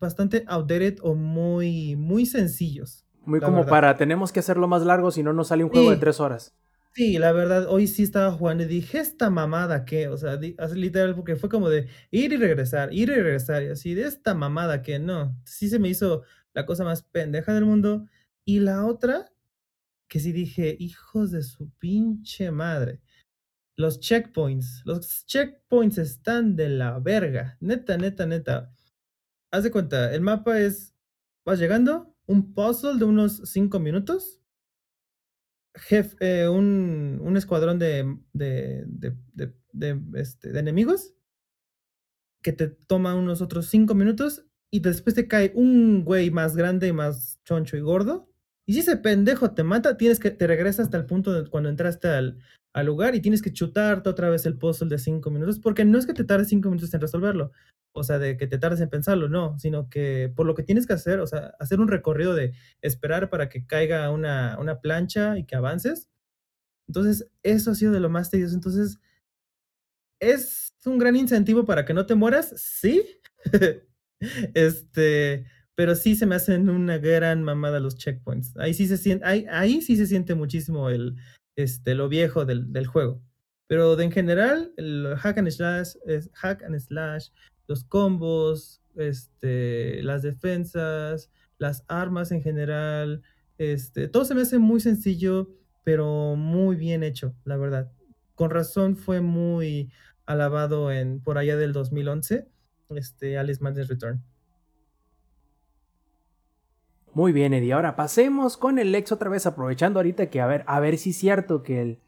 [0.00, 3.06] bastante outdated o muy, muy sencillos.
[3.24, 5.96] Muy como para, tenemos que hacerlo más largo, si no nos sale un juego de
[5.96, 6.54] tres horas.
[6.94, 10.38] Sí, la verdad, hoy sí estaba jugando y dije, esta mamada que, o sea,
[10.74, 14.34] literal, porque fue como de ir y regresar, ir y regresar, y así, de esta
[14.34, 16.22] mamada que no, sí se me hizo
[16.54, 18.06] la cosa más pendeja del mundo.
[18.44, 19.32] Y la otra,
[20.08, 23.00] que sí dije, hijos de su pinche madre.
[23.76, 27.56] Los checkpoints, los checkpoints están de la verga.
[27.60, 28.72] Neta, neta, neta.
[29.50, 30.94] Haz de cuenta, el mapa es,
[31.44, 34.40] vas llegando, un puzzle de unos 5 minutos.
[35.74, 41.14] Jefe, eh, un, un, escuadrón de, de, de, de, este, de enemigos
[42.42, 46.88] que te toma unos otros 5 minutos y después te cae un güey más grande
[46.88, 48.28] y más choncho y gordo.
[48.66, 51.68] Y si ese pendejo te mata, tienes que te regresas hasta el punto de cuando
[51.68, 52.38] entraste al,
[52.72, 55.98] al lugar y tienes que chutarte otra vez el puzzle de cinco minutos, porque no
[55.98, 57.52] es que te tardes cinco minutos en resolverlo,
[57.92, 60.86] o sea, de que te tardes en pensarlo, no, sino que por lo que tienes
[60.86, 65.36] que hacer, o sea, hacer un recorrido de esperar para que caiga una, una plancha
[65.38, 66.08] y que avances.
[66.88, 68.54] Entonces, eso ha sido de lo más tedioso.
[68.54, 68.98] Entonces,
[70.20, 72.54] ¿es un gran incentivo para que no te mueras?
[72.56, 73.04] Sí.
[74.54, 78.56] Este, pero sí se me hacen una gran mamada los checkpoints.
[78.56, 81.16] Ahí sí se siente, ahí, sí se siente muchísimo el,
[81.56, 83.22] este, lo viejo del, del juego.
[83.66, 87.28] Pero de en general, el hack and slash, es hack and slash,
[87.68, 93.22] los combos, este, las defensas, las armas en general,
[93.56, 95.48] este, todo se me hace muy sencillo,
[95.84, 97.90] pero muy bien hecho, la verdad.
[98.34, 99.90] Con razón fue muy
[100.26, 102.51] alabado en por allá del 2011
[102.98, 104.22] este, Alice Madness Return.
[107.14, 107.74] Muy bien, Eddie.
[107.74, 111.10] Ahora pasemos con el Lex otra vez, aprovechando ahorita que a ver, a ver si
[111.10, 111.98] es cierto que el,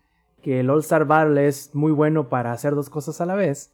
[0.42, 3.70] que el All Star Battle es muy bueno para hacer dos cosas a la vez.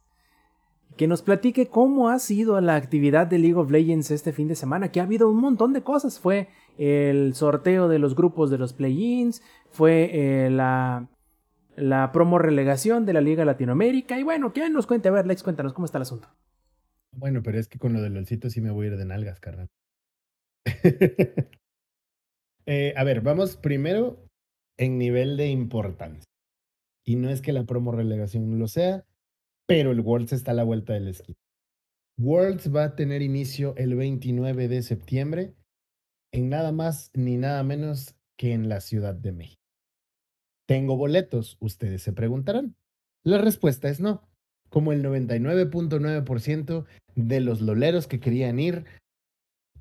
[0.97, 4.55] Que nos platique cómo ha sido la actividad de League of Legends este fin de
[4.55, 6.19] semana, que ha habido un montón de cosas.
[6.19, 11.07] Fue el sorteo de los grupos de los play-ins, fue eh, la,
[11.77, 14.19] la promo relegación de la Liga Latinoamérica.
[14.19, 16.27] Y bueno, que nos cuente, a ver, Lex, cuéntanos cómo está el asunto.
[17.13, 19.39] Bueno, pero es que con lo del LOLcito sí me voy a ir de nalgas,
[19.39, 19.67] carnal.
[22.65, 24.25] eh, a ver, vamos primero
[24.77, 26.25] en nivel de importancia.
[27.05, 29.05] Y no es que la promo relegación lo sea,
[29.67, 31.35] pero el Worlds está a la vuelta del esquí.
[32.17, 35.55] Worlds va a tener inicio el 29 de septiembre
[36.31, 39.61] en nada más ni nada menos que en la Ciudad de México.
[40.67, 41.57] ¿Tengo boletos?
[41.59, 42.75] Ustedes se preguntarán.
[43.23, 44.30] La respuesta es no
[44.71, 46.85] como el 99.9%
[47.15, 48.85] de los loleros que querían ir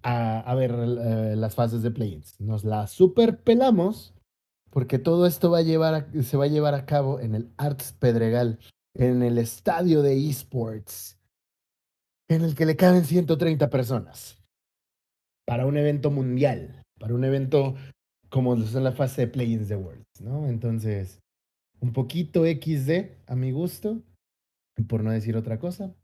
[0.02, 2.38] a, a ver uh, las fases de play-ins.
[2.40, 4.14] Nos la superpelamos
[4.70, 7.52] porque todo esto va a llevar a, se va a llevar a cabo en el
[7.56, 8.58] Arts Pedregal,
[8.94, 11.18] en el estadio de esports,
[12.28, 14.42] en el que le caben 130 personas
[15.46, 17.74] para un evento mundial, para un evento
[18.28, 20.48] como es la fase de play-ins de Worlds, ¿no?
[20.48, 21.20] Entonces,
[21.80, 24.02] un poquito XD a mi gusto,
[24.88, 25.94] por no decir otra cosa.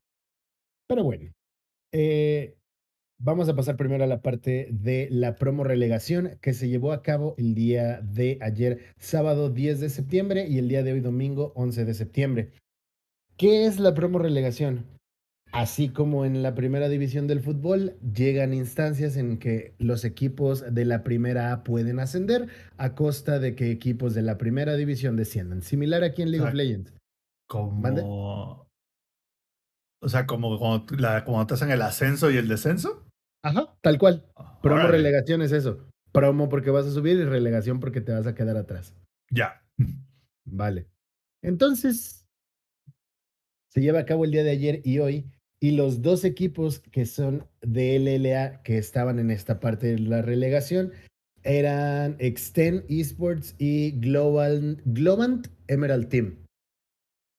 [0.89, 1.33] Pero bueno,
[1.93, 2.57] eh,
[3.19, 7.03] vamos a pasar primero a la parte de la promo relegación que se llevó a
[7.03, 11.53] cabo el día de ayer, sábado 10 de septiembre, y el día de hoy, domingo
[11.57, 12.51] 11 de septiembre.
[13.37, 14.87] ¿Qué es la promo relegación?
[15.53, 20.85] Así como en la primera división del fútbol, llegan instancias en que los equipos de
[20.85, 25.63] la primera A pueden ascender a costa de que equipos de la primera división desciendan.
[25.63, 26.93] Similar aquí en League of Legends.
[27.49, 28.66] Como
[30.01, 33.07] o sea, como cuando, la, te hacen el ascenso y el descenso.
[33.43, 34.27] Ajá, tal cual.
[34.63, 35.87] Promo relegación es eso.
[36.13, 38.95] Promo porque vas a subir y relegación porque te vas a quedar atrás.
[39.31, 39.63] Ya.
[40.45, 40.89] Vale.
[41.43, 42.27] Entonces,
[43.69, 47.07] se lleva a cabo el día de ayer y hoy, y los dos equipos que
[47.07, 50.93] son de LLA que estaban en esta parte de la relegación
[51.43, 56.46] eran Extend Esports y Global, Globant Emerald Team.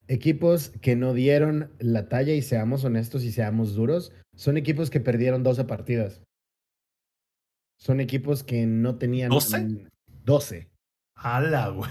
[0.07, 4.99] Equipos que no dieron la talla y seamos honestos y seamos duros, son equipos que
[4.99, 6.23] perdieron 12 partidas.
[7.77, 9.31] Son equipos que no tenían...
[9.31, 9.89] ¿12?
[10.23, 10.69] 12.
[11.15, 11.89] ¡Hala, güey!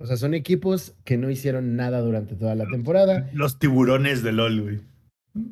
[0.00, 3.28] O sea, son equipos que no hicieron nada durante toda la temporada.
[3.32, 4.80] Los tiburones de LOL, güey.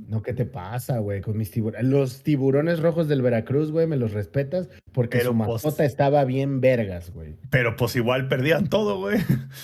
[0.08, 1.20] No, ¿qué te pasa, güey?
[1.20, 1.86] Con mis tiburones.
[1.88, 6.24] Los tiburones rojos del Veracruz, güey, me los respetas porque Pero, su pues- mascota estaba
[6.24, 7.36] bien vergas, güey.
[7.50, 9.18] Pero pues igual perdían todo, güey.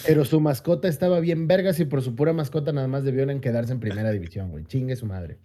[0.07, 3.73] Pero su mascota estaba bien vergas y por su pura mascota nada más debieron quedarse
[3.73, 4.65] en primera división, güey.
[4.65, 5.39] Chingue su madre.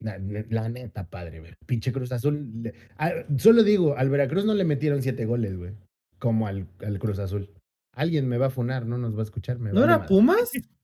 [0.00, 0.18] La,
[0.50, 1.52] la neta, padre, güey.
[1.66, 2.50] Pinche Cruz Azul.
[2.62, 5.72] le- ah, solo digo, al Veracruz no le metieron siete goles, güey.
[6.18, 7.50] Como al, al Cruz Azul.
[7.94, 9.58] Alguien me va a funar, no nos va a escuchar.
[9.58, 10.08] me ¿No vale era madre.
[10.08, 10.50] Pumas?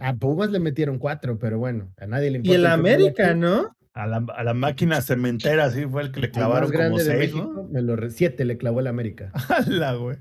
[0.00, 2.54] A Pumas le metieron cuatro, pero bueno, a nadie le Y importa.
[2.56, 3.34] el fútbol América.
[3.34, 3.76] ¿no?
[3.94, 7.16] A la, a la máquina cementera, sí, fue el que le clavaron más como seis,
[7.18, 7.62] México, ¿no?
[7.68, 9.30] me lo re- siete le clavó el América.
[9.48, 10.16] ¡Hala, güey!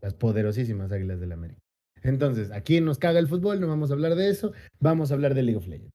[0.00, 1.60] Las poderosísimas águilas del América.
[2.02, 5.34] Entonces, aquí nos caga el fútbol, no vamos a hablar de eso, vamos a hablar
[5.34, 5.90] de League of Legends.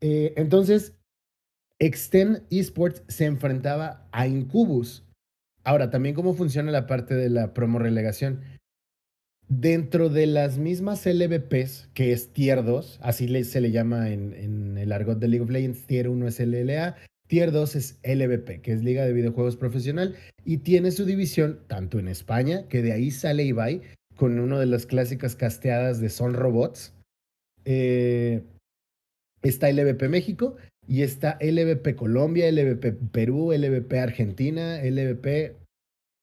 [0.00, 0.94] Eh, entonces,
[1.80, 5.04] Extend Esports se enfrentaba a Incubus.
[5.64, 8.40] Ahora, también cómo funciona la parte de la promo relegación.
[9.48, 14.76] Dentro de las mismas LVPs, que es Tier 2, así se le llama en, en
[14.76, 16.96] el argot de League of Legends, Tier 1 es LLA,
[17.28, 21.98] Tier 2 es LVP, que es Liga de Videojuegos Profesional, y tiene su división tanto
[22.00, 23.82] en España, que de ahí sale Ibai,
[24.16, 26.92] con una de las clásicas casteadas de Son Robots.
[27.64, 28.42] Eh,
[29.42, 30.56] está LVP México
[30.88, 35.56] y está LVP Colombia, LVP Perú, LVP Argentina, LVP,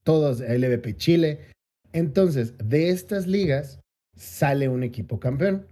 [0.03, 1.39] todos, LVP Chile.
[1.94, 3.80] Entonces, de estas ligas
[4.15, 5.68] sale un equipo campeón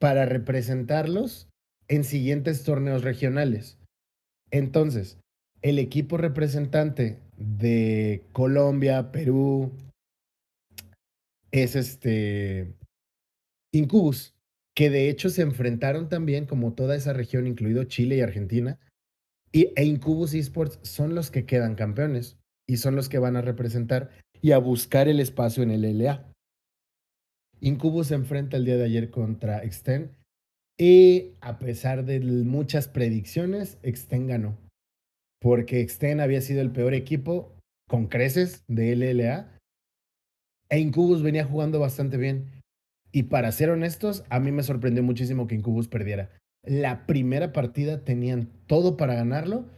[0.00, 1.48] para representarlos
[1.88, 3.78] en siguientes torneos regionales.
[4.50, 5.18] Entonces,
[5.62, 9.72] el equipo representante de Colombia, Perú,
[11.50, 12.74] es este
[13.72, 14.34] Incubus,
[14.74, 18.78] que de hecho se enfrentaron también, como toda esa región, incluido Chile y Argentina,
[19.52, 23.42] y, e Incubus Esports son los que quedan campeones y son los que van a
[23.42, 24.10] representar
[24.44, 26.30] y a buscar el espacio en el LA.
[27.60, 30.10] Incubus se enfrenta el día de ayer contra Extend
[30.78, 34.58] y a pesar de muchas predicciones, Extend ganó.
[35.40, 37.56] Porque Extend había sido el peor equipo
[37.88, 39.58] con creces de LLA
[40.68, 42.60] e Incubus venía jugando bastante bien.
[43.12, 46.28] Y para ser honestos, a mí me sorprendió muchísimo que Incubus perdiera.
[46.62, 49.70] La primera partida tenían todo para ganarlo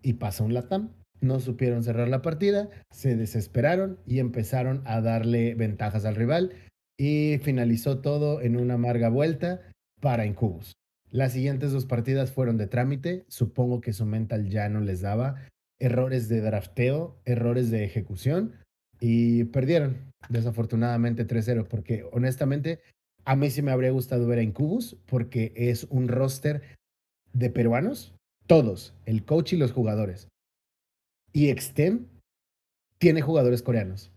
[0.00, 0.95] y pasó un Latam.
[1.20, 6.52] No supieron cerrar la partida, se desesperaron y empezaron a darle ventajas al rival
[6.98, 9.60] y finalizó todo en una amarga vuelta
[10.00, 10.72] para Incubus.
[11.10, 15.36] Las siguientes dos partidas fueron de trámite, supongo que su mental ya no les daba,
[15.78, 18.54] errores de drafteo, errores de ejecución
[19.00, 22.80] y perdieron desafortunadamente 3-0 porque honestamente
[23.24, 26.62] a mí sí me habría gustado ver a Incubus porque es un roster
[27.32, 28.14] de peruanos,
[28.46, 30.28] todos, el coach y los jugadores.
[31.36, 32.08] Y Extend
[32.98, 34.10] tiene jugadores coreanos.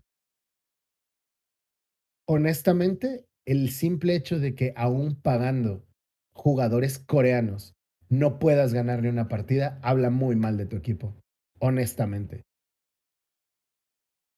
[2.26, 5.84] Honestamente, el simple hecho de que aún pagando
[6.32, 7.74] jugadores coreanos
[8.08, 11.14] no puedas ganarle una partida habla muy mal de tu equipo.
[11.58, 12.40] Honestamente.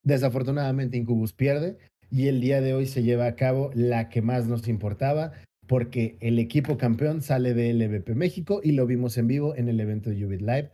[0.05, 1.79] Desafortunadamente, Incubus pierde
[2.11, 5.35] y el día de hoy se lleva a cabo la que más nos importaba
[5.69, 9.79] porque el equipo campeón sale de LVP México y lo vimos en vivo en el
[9.79, 10.73] evento de Ubit Live,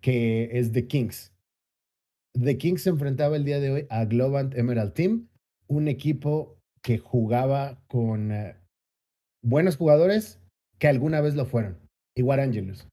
[0.00, 1.32] que es The Kings.
[2.34, 5.28] The Kings se enfrentaba el día de hoy a Globant Emerald Team,
[5.66, 8.56] un equipo que jugaba con eh,
[9.42, 10.40] buenos jugadores
[10.78, 11.78] que alguna vez lo fueron.
[12.16, 12.88] Igual Angelus.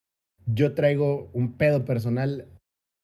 [0.46, 2.48] Yo traigo un pedo personal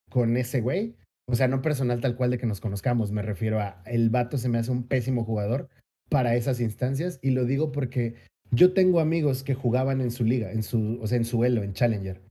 [0.10, 0.96] con ese güey.
[1.28, 3.12] O sea, no personal tal cual de que nos conozcamos.
[3.12, 5.70] Me refiero a el vato se me hace un pésimo jugador
[6.10, 7.20] para esas instancias.
[7.22, 8.16] Y lo digo porque
[8.52, 11.64] yo tengo amigos que jugaban en su liga, en su, o sea, en su elo,
[11.64, 12.22] en Challenger.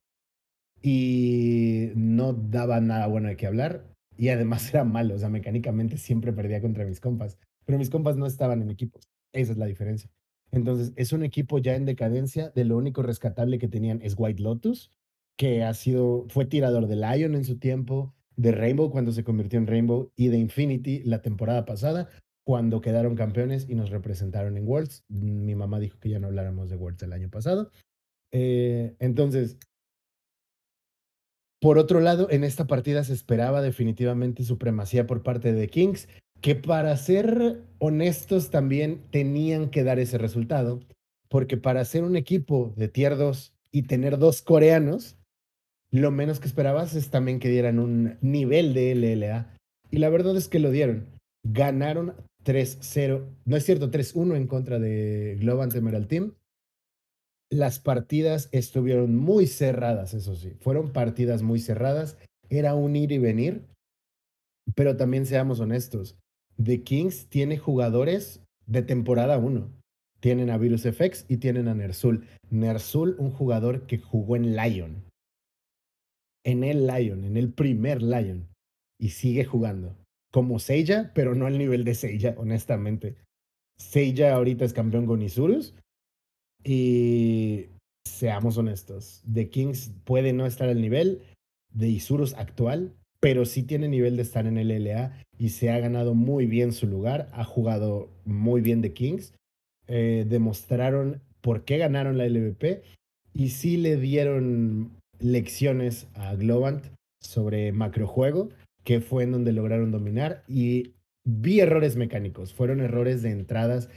[0.82, 3.86] Y no daba nada bueno de qué hablar.
[4.16, 5.14] Y además era malo.
[5.14, 7.38] O sea, mecánicamente siempre perdía contra mis compas.
[7.64, 9.08] Pero mis compas no estaban en equipos.
[9.32, 10.10] Esa es la diferencia.
[10.52, 12.50] Entonces, es un equipo ya en decadencia.
[12.50, 14.90] De lo único rescatable que tenían es White Lotus,
[15.36, 19.58] que ha sido, fue tirador de Lion en su tiempo, de Rainbow cuando se convirtió
[19.58, 22.08] en Rainbow y de Infinity la temporada pasada
[22.44, 25.04] cuando quedaron campeones y nos representaron en Worlds.
[25.08, 27.70] Mi mamá dijo que ya no habláramos de Worlds el año pasado.
[28.32, 29.58] Eh, entonces,
[31.60, 36.08] por otro lado, en esta partida se esperaba definitivamente supremacía por parte de Kings,
[36.40, 40.80] que para ser honestos también tenían que dar ese resultado,
[41.28, 45.16] porque para ser un equipo de tier 2 y tener dos coreanos,
[45.90, 49.54] lo menos que esperabas es también que dieran un nivel de LLA.
[49.90, 51.06] Y la verdad es que lo dieron.
[51.44, 52.14] Ganaron
[52.44, 56.34] 3-0, no es cierto, 3-1 en contra de Globant Emerald Team.
[57.50, 60.54] Las partidas estuvieron muy cerradas, eso sí.
[60.60, 62.16] Fueron partidas muy cerradas.
[62.48, 63.66] Era un ir y venir.
[64.76, 66.16] Pero también seamos honestos.
[66.62, 69.68] The Kings tiene jugadores de temporada 1.
[70.20, 72.26] Tienen a Virus FX y tienen a Nersul.
[72.50, 75.04] Nersul, un jugador que jugó en Lion.
[76.44, 78.48] En el Lion, en el primer Lion.
[78.98, 79.96] Y sigue jugando.
[80.30, 83.16] Como Seiya, pero no al nivel de Seiya, honestamente.
[83.78, 85.74] Seiya ahorita es campeón con Isurus.
[86.64, 87.66] Y
[88.06, 89.22] seamos honestos.
[89.32, 91.22] The Kings puede no estar al nivel
[91.72, 95.78] de Isurus actual, pero sí tiene nivel de estar en el LA y se ha
[95.78, 99.34] ganado muy bien su lugar, ha jugado muy bien de Kings,
[99.86, 102.82] eh, demostraron por qué ganaron la LVP
[103.32, 106.84] y sí le dieron lecciones a Globant
[107.22, 108.50] sobre macrojuego,
[108.84, 113.88] que fue en donde lograron dominar y vi errores mecánicos, fueron errores de entradas,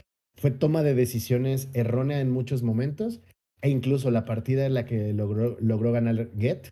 [0.44, 3.22] fue toma de decisiones errónea en muchos momentos
[3.62, 6.68] e incluso la partida en la que logró, logró ganar Get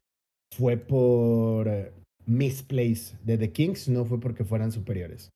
[0.55, 1.91] fue por eh,
[2.27, 5.31] misplace de The Kings, no fue porque fueran superiores.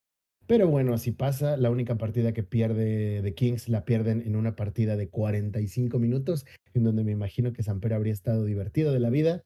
[0.45, 1.57] Pero bueno, así pasa.
[1.57, 6.45] La única partida que pierde The Kings la pierden en una partida de 45 minutos,
[6.75, 9.41] en donde me imagino que Samper habría estado divertido de la vida.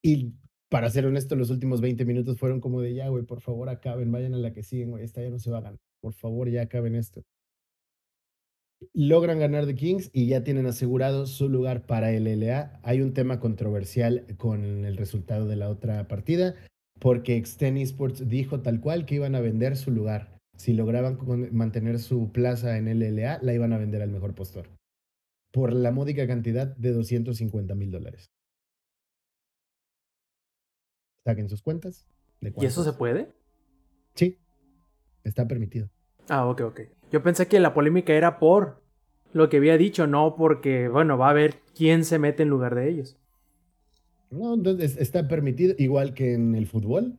[0.00, 0.34] Y
[0.68, 4.12] para ser honesto, los últimos 20 minutos fueron como de ya, güey, por favor acaben,
[4.12, 5.87] vayan a la que siguen, güey, esta ya no se va a ganar.
[6.00, 7.24] Por favor, ya acaben esto
[8.92, 12.80] logran ganar The Kings y ya tienen asegurado su lugar para el LA.
[12.82, 16.54] Hay un tema controversial con el resultado de la otra partida,
[16.98, 20.36] porque Exten Esports dijo tal cual que iban a vender su lugar.
[20.56, 21.18] Si lograban
[21.52, 24.68] mantener su plaza en el LA, la iban a vender al mejor postor.
[25.52, 28.30] Por la módica cantidad de 250 mil dólares.
[31.24, 32.06] Saquen sus cuentas.
[32.40, 33.32] ¿Y eso se puede?
[34.14, 34.38] Sí,
[35.28, 35.88] está permitido.
[36.28, 36.80] Ah, ok, ok.
[37.10, 38.82] Yo pensé que la polémica era por
[39.32, 42.74] lo que había dicho, no porque, bueno, va a ver quién se mete en lugar
[42.74, 43.16] de ellos.
[44.30, 47.18] No, entonces está permitido, igual que en el fútbol.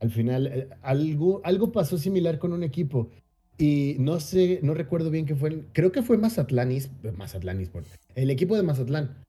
[0.00, 3.10] Al final, eh, algo, algo pasó similar con un equipo.
[3.56, 5.64] Y no sé, no recuerdo bien qué fue.
[5.72, 6.70] Creo que fue Mazatlán,
[7.16, 7.64] Mazatlán
[8.14, 9.24] el equipo de Mazatlán.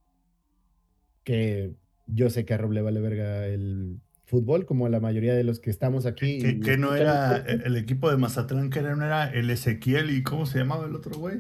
[1.24, 1.76] Que
[2.08, 5.60] yo sé que a Rob le vale verga el fútbol, como la mayoría de los
[5.60, 6.40] que estamos aquí.
[6.62, 10.60] Que, no era el equipo de Mazatlán, que no era el Ezequiel y ¿cómo se
[10.60, 11.40] llamaba el otro güey?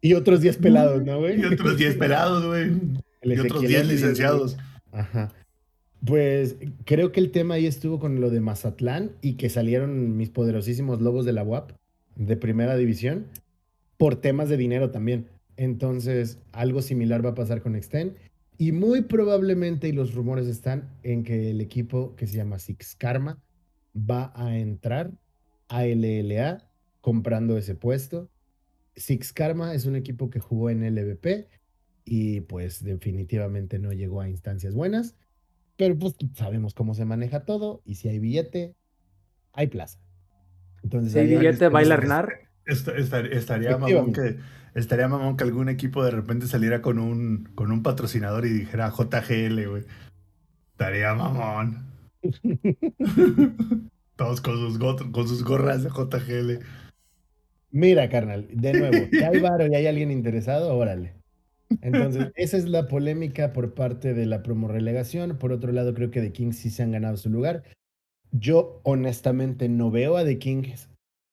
[0.00, 1.40] Y otros 10 pelados, ¿no, güey?
[1.42, 2.72] Y otros 10 pelados, güey.
[3.22, 4.56] Y otros 10 licenciados.
[4.92, 5.30] Ajá.
[6.06, 10.30] Pues creo que el tema ahí estuvo con lo de Mazatlán y que salieron mis
[10.30, 11.72] poderosísimos lobos de la UAP
[12.16, 13.26] de primera división
[13.98, 15.26] por temas de dinero también.
[15.58, 18.14] Entonces, algo similar va a pasar con Extend
[18.60, 22.94] y muy probablemente, y los rumores están, en que el equipo que se llama Six
[22.94, 23.42] Karma
[23.96, 25.12] va a entrar
[25.68, 26.70] a LLA
[27.00, 28.28] comprando ese puesto.
[28.96, 31.48] Six Karma es un equipo que jugó en LVP
[32.04, 35.16] y pues definitivamente no llegó a instancias buenas,
[35.78, 38.74] pero pues sabemos cómo se maneja todo y si hay billete,
[39.54, 40.00] hay plaza.
[40.82, 41.70] Entonces, si hay billete,
[42.70, 44.38] estaría mamón que
[44.74, 48.90] Estaría mamón que algún equipo de repente saliera con un, con un patrocinador y dijera
[48.90, 49.84] JGL, güey.
[50.72, 51.86] Estaría mamón.
[54.16, 56.64] Todos con sus, con sus gorras de JGL.
[57.72, 61.14] Mira, carnal, de nuevo, si hay varo y hay alguien interesado, órale.
[61.82, 65.38] Entonces, esa es la polémica por parte de la promo relegación.
[65.38, 67.62] Por otro lado, creo que The Kings sí se han ganado su lugar.
[68.32, 70.88] Yo honestamente no veo a The Kings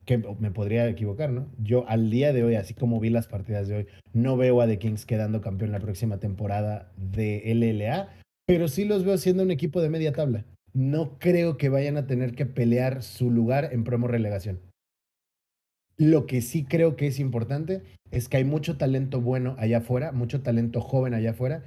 [0.08, 1.52] que me podría equivocar, ¿no?
[1.62, 4.68] Yo al día de hoy, así como vi las partidas de hoy, no veo a
[4.68, 8.10] The Kings quedando campeón la próxima temporada de LLA,
[8.48, 10.46] pero sí los veo siendo un equipo de media tabla.
[10.74, 14.62] No creo que vayan a tener que pelear su lugar en promo relegación.
[15.98, 20.14] Lo que sí creo que es importante es que hay mucho talento bueno allá afuera,
[20.14, 21.66] mucho talento joven allá afuera,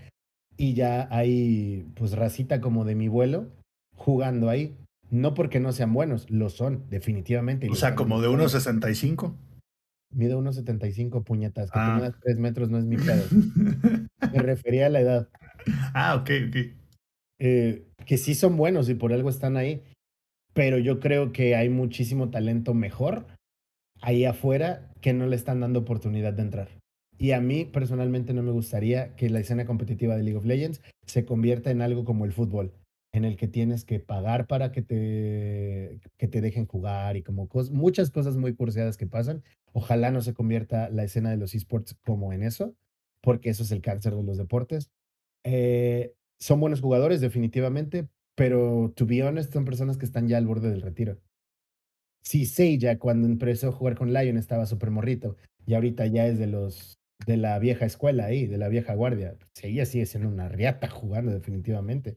[0.56, 3.48] y ya hay pues racita como de mi vuelo
[3.96, 4.78] jugando ahí.
[5.10, 7.68] No porque no sean buenos, lo son, definitivamente.
[7.68, 9.36] O sea, como de 1,65.
[10.12, 11.70] Mido 1,75 puñetas.
[11.70, 12.12] Que ah.
[12.22, 13.24] 3 metros no es mi pedo.
[14.32, 15.28] Me refería a la edad.
[15.94, 16.56] Ah, ok, ok.
[17.38, 19.82] Eh, que sí son buenos y por algo están ahí.
[20.52, 23.26] Pero yo creo que hay muchísimo talento mejor
[24.00, 26.68] ahí afuera que no le están dando oportunidad de entrar.
[27.18, 30.80] Y a mí personalmente no me gustaría que la escena competitiva de League of Legends
[31.06, 32.72] se convierta en algo como el fútbol,
[33.12, 37.48] en el que tienes que pagar para que te, que te dejen jugar y como
[37.48, 39.42] cos- muchas cosas muy curseadas que pasan.
[39.72, 42.74] Ojalá no se convierta la escena de los esports como en eso,
[43.20, 44.90] porque eso es el cáncer de los deportes.
[45.44, 50.46] Eh, son buenos jugadores, definitivamente, pero to be honest, son personas que están ya al
[50.46, 51.18] borde del retiro.
[52.22, 56.38] Sí, Seiya, cuando empezó a jugar con Lion, estaba súper morrito, y ahorita ya es
[56.38, 59.36] de los de la vieja escuela ahí, de la vieja guardia.
[59.54, 62.16] Seiya sigue siendo una riata jugando, definitivamente.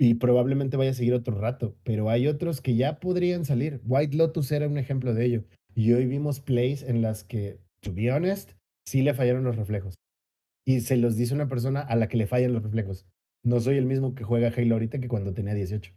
[0.00, 3.80] Y probablemente vaya a seguir otro rato, pero hay otros que ya podrían salir.
[3.84, 5.44] White Lotus era un ejemplo de ello.
[5.74, 8.52] Y hoy vimos plays en las que, to be honest,
[8.86, 9.96] sí le fallaron los reflejos.
[10.64, 13.06] Y se los dice una persona a la que le fallan los reflejos.
[13.44, 15.92] No soy el mismo que juega Halo ahorita que cuando tenía 18.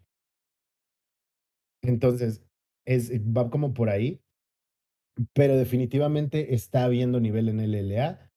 [1.83, 2.43] Entonces,
[2.87, 4.19] es, va como por ahí.
[5.33, 8.30] Pero definitivamente está habiendo nivel en LLA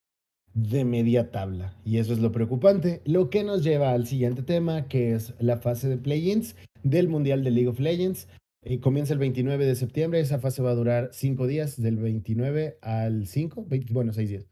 [0.54, 1.76] de media tabla.
[1.84, 3.02] Y eso es lo preocupante.
[3.04, 7.44] Lo que nos lleva al siguiente tema, que es la fase de play-ins del Mundial
[7.44, 8.28] de League of Legends.
[8.62, 10.20] Eh, comienza el 29 de septiembre.
[10.20, 14.46] Esa fase va a durar cinco días, del 29 al 5, 20 bueno, seis días.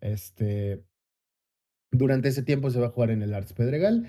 [0.00, 0.82] Este,
[1.92, 4.08] durante ese tiempo se va a jugar en el Arts Pedregal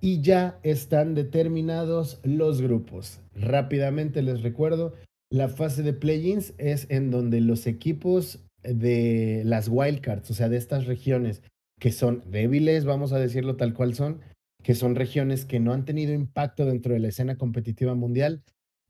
[0.00, 3.20] y ya están determinados los grupos.
[3.34, 4.94] Rápidamente les recuerdo,
[5.30, 10.56] la fase de play-ins es en donde los equipos de las wildcards, o sea, de
[10.56, 11.42] estas regiones
[11.78, 14.20] que son débiles, vamos a decirlo tal cual son,
[14.62, 18.42] que son regiones que no han tenido impacto dentro de la escena competitiva mundial,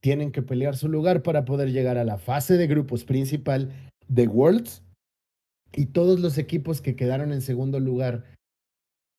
[0.02, 3.70] tienen que pelear su lugar para poder llegar a la fase de grupos principal
[4.08, 4.82] de Worlds.
[5.72, 8.24] Y todos los equipos que quedaron en segundo lugar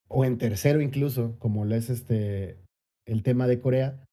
[0.10, 2.58] o en tercero incluso, como lo es este
[3.06, 4.04] el tema de Corea,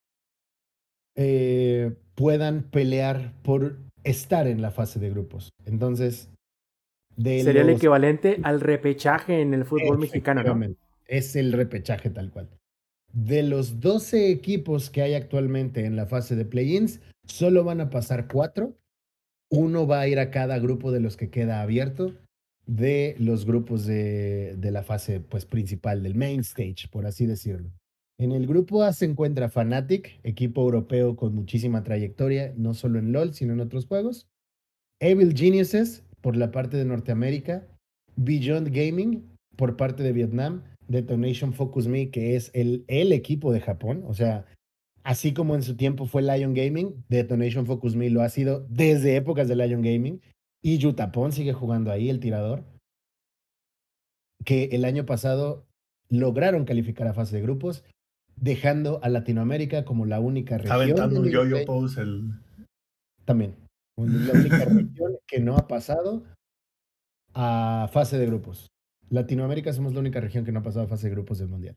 [1.17, 5.51] eh, puedan pelear por estar en la fase de grupos.
[5.65, 6.31] Entonces,
[7.17, 10.43] de Sería el equivalente al repechaje en el fútbol mexicano,
[11.07, 12.49] Es el repechaje tal cual.
[13.13, 17.91] De los 12 equipos que hay actualmente en la fase de play-ins, solo van a
[17.91, 18.77] pasar cuatro.
[19.51, 22.15] Uno va a ir a cada grupo de los que queda abierto
[22.69, 27.71] de los grupos de, de la fase pues, principal, del main stage, por así decirlo.
[28.21, 33.13] En el grupo A se encuentra Fnatic, equipo europeo con muchísima trayectoria, no solo en
[33.13, 34.27] LOL, sino en otros juegos.
[35.01, 37.67] Evil Geniuses, por la parte de Norteamérica.
[38.17, 39.23] Beyond Gaming,
[39.57, 40.65] por parte de Vietnam.
[40.89, 44.03] Detonation Focus Me, que es el, el equipo de Japón.
[44.07, 44.47] O sea,
[45.05, 49.15] así como en su tiempo fue Lion Gaming, Detonation Focus Me lo ha sido desde
[49.15, 50.21] épocas de Lion Gaming.
[50.61, 52.65] Y Yutapon sigue jugando ahí, el tirador.
[54.45, 55.67] Que el año pasado
[56.09, 57.85] lograron calificar a fase de grupos,
[58.41, 60.75] dejando a Latinoamérica como la única región.
[60.75, 62.33] Aventando un yo-yo pose el.
[63.25, 63.57] también.
[63.97, 66.25] La única región que no ha pasado
[67.35, 68.69] a fase de grupos.
[69.11, 71.77] Latinoamérica somos la única región que no ha pasado a fase de grupos del Mundial.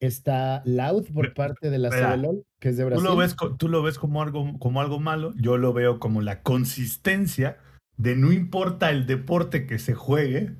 [0.00, 3.04] Está Loud por parte de la CBLOL, que es de Tú Brasil.
[3.04, 6.42] lo ves, tú lo ves como, algo, como algo malo, yo lo veo como la
[6.42, 7.58] consistencia
[7.96, 10.56] de no importa el deporte que se juegue,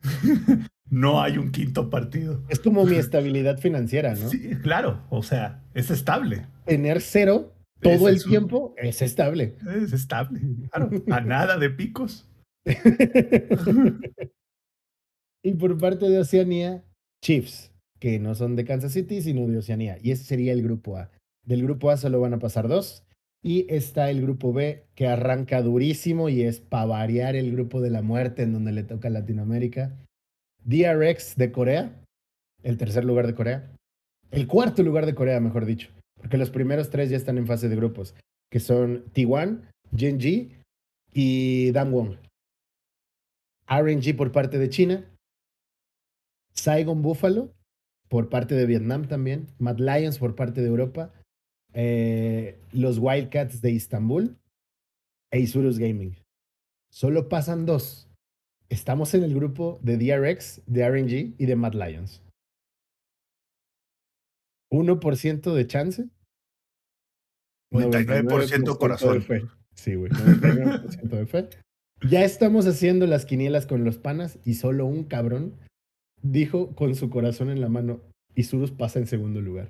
[0.90, 2.42] no hay un quinto partido.
[2.48, 4.28] Es como mi estabilidad financiera, ¿no?
[4.28, 6.46] Sí, claro, o sea, es estable.
[6.66, 9.56] Tener cero todo el un- tiempo es estable.
[9.82, 10.40] Es estable,
[10.70, 10.90] claro.
[11.10, 12.26] A nada de picos.
[15.42, 16.84] y por parte de Oceanía,
[17.24, 19.96] Chiefs, que no son de Kansas City, sino de Oceanía.
[20.02, 21.10] Y ese sería el grupo A.
[21.46, 23.04] Del grupo A solo van a pasar dos.
[23.42, 27.88] Y está el grupo B, que arranca durísimo y es para variar el grupo de
[27.88, 29.96] la muerte en donde le toca a Latinoamérica.
[30.64, 32.02] DRX de Corea,
[32.62, 33.70] el tercer lugar de Corea.
[34.30, 35.90] El cuarto lugar de Corea, mejor dicho.
[36.16, 38.14] Porque los primeros tres ya están en fase de grupos,
[38.50, 39.62] que son T1,
[39.96, 40.56] Genji
[41.12, 42.18] y Damwon.
[43.68, 45.04] RNG por parte de China.
[46.54, 47.52] Saigon Buffalo
[48.08, 49.46] por parte de Vietnam también.
[49.58, 51.12] Mad Lions por parte de Europa.
[51.72, 54.36] eh, los Wildcats de Istambul.
[55.32, 56.16] E Isurus Gaming.
[56.90, 58.09] Solo pasan dos.
[58.70, 62.22] Estamos en el grupo de DRX, de RNG y de Mad Lions.
[64.70, 66.08] 1% de chance.
[67.72, 69.14] 99% corazón.
[69.14, 69.42] de fe.
[69.74, 70.12] Sí, güey.
[70.12, 71.48] 99% de fe.
[72.08, 75.58] Ya estamos haciendo las quinielas con los panas y solo un cabrón
[76.22, 78.00] dijo con su corazón en la mano,
[78.36, 79.68] Isurus pasa en segundo lugar.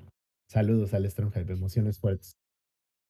[0.51, 2.33] Saludos al Strong Hype, emociones fuertes.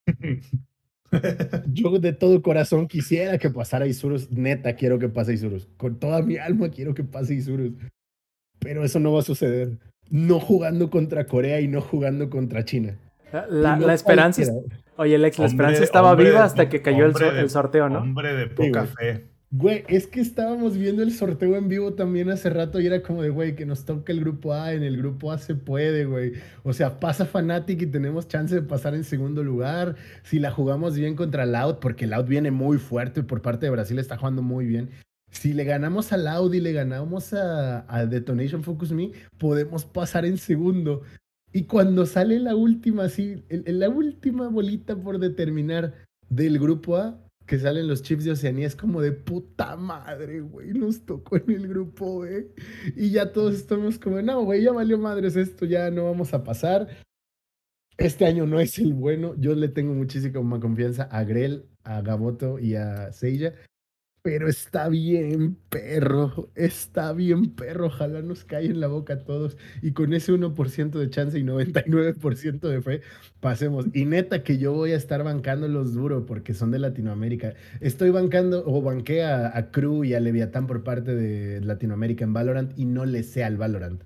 [1.73, 5.67] Yo de todo corazón quisiera que pasara Isurus, neta quiero que pase Isurus.
[5.77, 7.73] Con toda mi alma quiero que pase Isurus.
[8.59, 9.77] Pero eso no va a suceder.
[10.09, 12.97] No jugando contra Corea y no jugando contra China.
[13.49, 14.43] La, no la esperanza.
[14.97, 17.89] Oye, Alex, la Hombre- esperanza estaba hombre viva de hasta que cayó el, so- sorteo,
[17.89, 17.99] ¿no?
[17.99, 19.30] Hombre de poca fe.
[19.53, 23.21] Güey, es que estábamos viendo el sorteo en vivo también hace rato y era como
[23.21, 26.31] de, güey, que nos toca el grupo A, en el grupo A se puede, güey.
[26.63, 29.97] O sea, pasa Fnatic y tenemos chance de pasar en segundo lugar.
[30.23, 33.99] Si la jugamos bien contra Loud, porque Loud viene muy fuerte por parte de Brasil,
[33.99, 34.89] está jugando muy bien.
[35.31, 40.25] Si le ganamos a Loud y le ganamos a, a Detonation Focus Me, podemos pasar
[40.25, 41.01] en segundo.
[41.51, 45.93] Y cuando sale la última, el- la última bolita por determinar
[46.29, 47.19] del grupo A,
[47.51, 51.49] que salen los chips de Oceanía, es como de puta madre, güey, nos tocó en
[51.49, 52.47] el grupo B.
[52.95, 56.45] Y ya todos estamos como, no, güey, ya valió madres esto, ya no vamos a
[56.45, 56.87] pasar.
[57.97, 59.35] Este año no es el bueno.
[59.37, 63.53] Yo le tengo muchísima confianza a Grell, a Gaboto y a Seiya.
[64.23, 66.51] Pero está bien, perro.
[66.53, 67.87] Está bien, perro.
[67.87, 69.57] Ojalá nos caiga en la boca a todos.
[69.81, 73.01] Y con ese 1% de chance y 99% de fe,
[73.39, 73.87] pasemos.
[73.93, 77.55] Y neta que yo voy a estar bancándolos duro porque son de Latinoamérica.
[77.79, 82.33] Estoy bancando o banqué a, a Crew y a Leviatán por parte de Latinoamérica en
[82.33, 84.03] Valorant y no le sé al Valorant.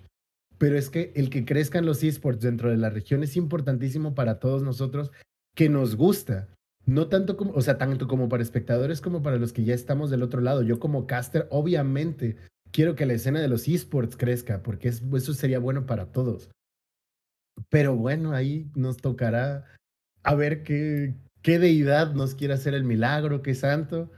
[0.58, 4.40] Pero es que el que crezcan los esports dentro de la región es importantísimo para
[4.40, 5.12] todos nosotros
[5.56, 6.55] que nos gusta.
[6.86, 10.10] No tanto como, o sea, tanto como para espectadores como para los que ya estamos
[10.10, 10.62] del otro lado.
[10.62, 12.38] Yo como caster, obviamente,
[12.72, 16.50] quiero que la escena de los esports crezca, porque es- eso sería bueno para todos.
[17.70, 19.66] Pero bueno, ahí nos tocará
[20.24, 24.12] a ver qué, qué deidad nos quiere hacer el milagro, qué santo.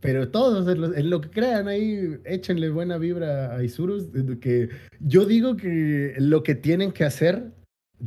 [0.00, 4.08] Pero todos, en lo, que crean ahí, échenle buena vibra a Isurus.
[4.40, 7.52] Que yo digo que lo que tienen que hacer,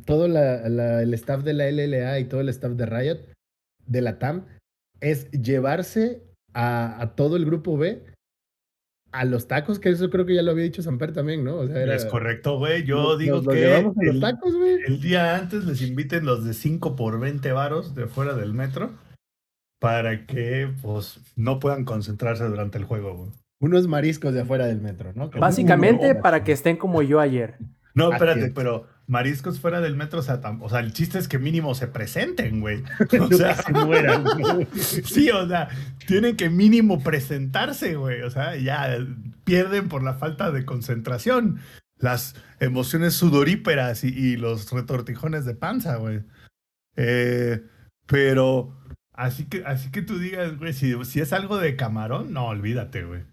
[0.05, 3.34] todo el staff de la LLA y todo el staff de Riot,
[3.87, 4.45] de la TAM,
[5.01, 8.03] es llevarse a, a todo el grupo B
[9.11, 11.55] a los tacos, que eso creo que ya lo había dicho Samper también, ¿no?
[11.57, 12.83] O sea, era- Es correcto, güey.
[12.83, 13.67] Yo nos- digo nos lo que
[14.05, 14.77] los el, tacos, güey.
[14.87, 18.91] el día antes les inviten los de 5 por 20 varos de fuera del metro
[19.79, 23.15] para que pues no puedan concentrarse durante el juego.
[23.15, 23.29] güey.
[23.61, 25.29] Unos mariscos de afuera del metro, ¿no?
[25.29, 27.55] Que- Básicamente Uno- para que estén como yo ayer.
[27.93, 28.53] No, espérate, es.
[28.53, 31.75] pero mariscos fuera del metro, o sea, tam- o sea, el chiste es que mínimo
[31.75, 32.83] se presenten, güey.
[33.19, 34.67] O no sea, se mueran, güey.
[34.75, 35.69] sí, o sea,
[36.07, 38.21] tienen que mínimo presentarse, güey.
[38.23, 38.97] O sea, ya
[39.43, 41.59] pierden por la falta de concentración.
[41.97, 46.21] Las emociones sudoríperas y, y los retortijones de panza, güey.
[46.97, 47.61] Eh,
[48.07, 48.75] pero
[49.13, 53.03] así que, así que tú digas, güey, si, si es algo de camarón, no, olvídate,
[53.03, 53.23] güey.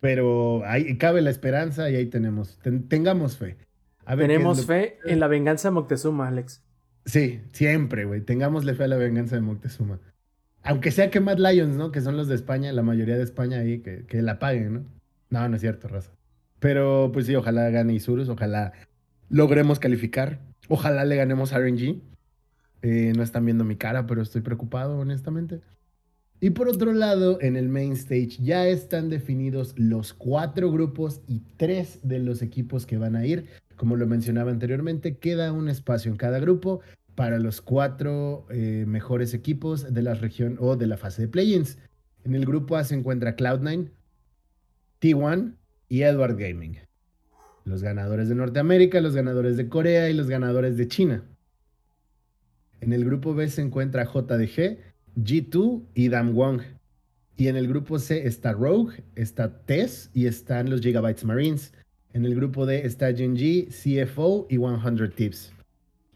[0.00, 2.58] Pero ahí cabe la esperanza y ahí tenemos.
[2.58, 3.56] Ten- tengamos fe.
[4.04, 6.62] A ver Tenemos lo- fe en la venganza de Moctezuma, Alex.
[7.04, 8.20] Sí, siempre, güey.
[8.22, 10.00] Tengámosle fe a la venganza de Moctezuma.
[10.62, 11.92] Aunque sea que Mad Lions, ¿no?
[11.92, 14.84] Que son los de España, la mayoría de España ahí, que, que la paguen, ¿no?
[15.30, 16.10] No, no es cierto, raza.
[16.58, 18.72] Pero pues sí, ojalá gane Isurus, ojalá
[19.30, 20.40] logremos calificar.
[20.68, 22.02] Ojalá le ganemos a RNG.
[22.82, 25.60] Eh, no están viendo mi cara, pero estoy preocupado, honestamente.
[26.40, 31.42] Y por otro lado, en el main stage ya están definidos los cuatro grupos y
[31.56, 33.46] tres de los equipos que van a ir.
[33.76, 36.80] Como lo mencionaba anteriormente, queda un espacio en cada grupo
[37.16, 41.78] para los cuatro eh, mejores equipos de la región o de la fase de play-ins.
[42.24, 43.90] En el grupo A se encuentra Cloud9,
[45.00, 45.54] T1
[45.88, 46.78] y Edward Gaming.
[47.64, 51.24] Los ganadores de Norteamérica, los ganadores de Corea y los ganadores de China.
[52.80, 54.78] En el grupo B se encuentra JDG,
[55.24, 56.62] G2 y Damwon.
[57.36, 61.72] Y en el grupo C está Rogue, está Tess y están los Gigabytes Marines.
[62.12, 65.52] En el grupo D está Genji, CFO y 100 Tips.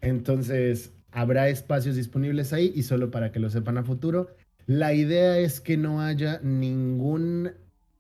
[0.00, 4.34] Entonces, habrá espacios disponibles ahí y solo para que lo sepan a futuro.
[4.66, 7.52] La idea es que no haya ningún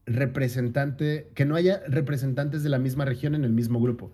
[0.06, 4.12] representante, que no haya representantes de la misma región en el mismo grupo.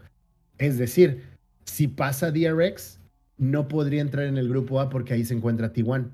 [0.58, 1.22] Es decir,
[1.64, 2.98] si pasa DRX,
[3.38, 6.10] no podría entrar en el grupo A porque ahí se encuentra T1.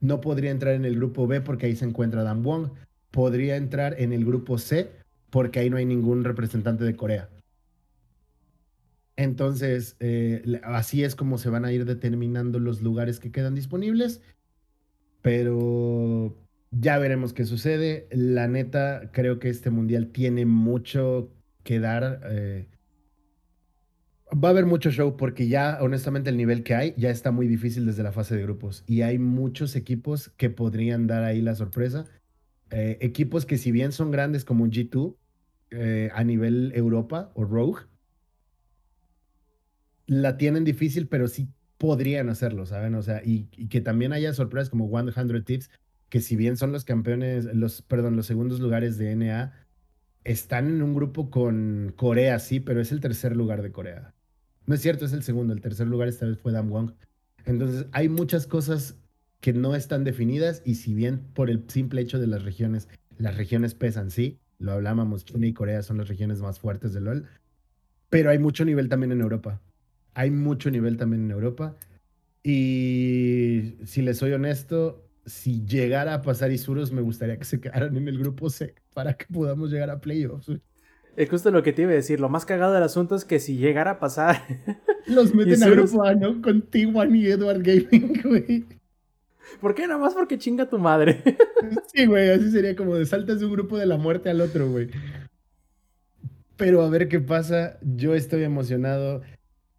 [0.00, 2.70] No podría entrar en el grupo B porque ahí se encuentra Dan Wong.
[3.10, 4.90] Podría entrar en el grupo C
[5.30, 7.28] porque ahí no hay ningún representante de Corea.
[9.16, 14.22] Entonces, eh, así es como se van a ir determinando los lugares que quedan disponibles.
[15.22, 16.36] Pero
[16.70, 18.08] ya veremos qué sucede.
[18.10, 21.30] La neta, creo que este mundial tiene mucho
[21.64, 22.20] que dar.
[22.30, 22.68] eh,
[24.32, 27.46] va a haber mucho show porque ya, honestamente, el nivel que hay ya está muy
[27.48, 28.84] difícil desde la fase de grupos.
[28.86, 32.06] Y hay muchos equipos que podrían dar ahí la sorpresa.
[32.70, 35.16] Eh, equipos que si bien son grandes como un G2
[35.70, 37.82] eh, a nivel Europa o Rogue,
[40.06, 41.48] la tienen difícil, pero sí
[41.78, 42.94] podrían hacerlo, ¿saben?
[42.94, 45.70] O sea, y, y que también haya sorpresas como 100 Tips,
[46.08, 49.52] que si bien son los campeones, los, perdón, los segundos lugares de NA,
[50.24, 54.14] están en un grupo con Corea, sí, pero es el tercer lugar de Corea.
[54.66, 56.94] No es cierto, es el segundo, el tercer lugar esta vez fue Damwon.
[57.44, 58.96] Entonces, hay muchas cosas
[59.40, 62.88] que no están definidas y si bien por el simple hecho de las regiones,
[63.18, 67.00] las regiones pesan, sí, lo hablábamos, China y Corea son las regiones más fuertes de
[67.00, 67.26] LOL,
[68.10, 69.60] pero hay mucho nivel también en Europa.
[70.14, 71.76] Hay mucho nivel también en Europa.
[72.42, 77.96] Y si les soy honesto, si llegara a pasar Isurus, me gustaría que se quedaran
[77.96, 80.50] en el grupo C para que podamos llegar a playoffs.
[81.16, 82.20] Es justo lo que te iba a decir.
[82.20, 84.42] Lo más cagado del asunto es que si llegara a pasar.
[85.06, 86.40] Los meten a grupo A, ¿no?
[86.40, 88.64] Con T1 y Edward Gaming, güey.
[89.60, 89.86] ¿Por qué?
[89.86, 91.22] Nada más porque chinga tu madre.
[91.92, 94.70] Sí, güey, así sería como de saltas de un grupo de la muerte al otro,
[94.70, 94.88] güey.
[96.56, 97.78] Pero a ver qué pasa.
[97.82, 99.22] Yo estoy emocionado.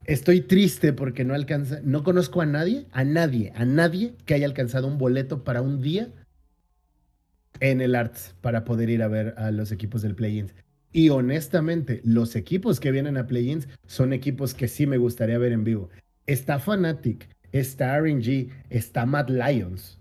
[0.05, 4.47] Estoy triste porque no alcanza, no conozco a nadie, a nadie, a nadie que haya
[4.47, 6.09] alcanzado un boleto para un día
[7.59, 10.53] en el Arts para poder ir a ver a los equipos del Play-ins.
[10.93, 15.53] Y honestamente, los equipos que vienen a Play-ins son equipos que sí me gustaría ver
[15.53, 15.89] en vivo.
[16.25, 19.99] Está Fnatic, está RNG, está Mad Lions.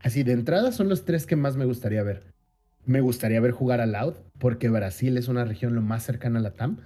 [0.00, 2.24] Así de entrada son los tres que más me gustaría ver.
[2.84, 6.42] Me gustaría ver jugar a Loud, porque Brasil es una región lo más cercana a
[6.42, 6.78] la TAM.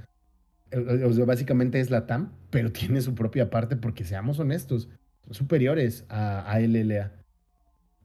[0.71, 4.91] Eh, sea, básicamente es la TAM, pero tiene su propia parte, porque seamos honestos,
[5.25, 7.13] son superiores a, a LLA.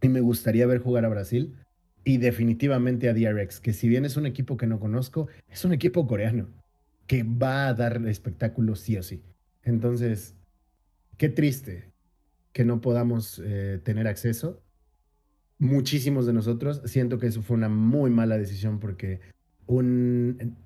[0.02, 1.56] Y me gustaría ver jugar a Brasil
[2.04, 5.74] y definitivamente a DRX, que si bien es un equipo que no conozco, es un
[5.74, 6.48] equipo coreano
[7.08, 9.22] que va a dar espectáculo sí o sí.
[9.64, 10.36] Entonces,
[11.18, 11.92] qué triste
[12.54, 14.62] que no podamos eh, tener acceso.
[15.60, 19.20] Muchísimos de nosotros, siento que eso fue una muy mala decisión porque
[19.68, 20.58] un,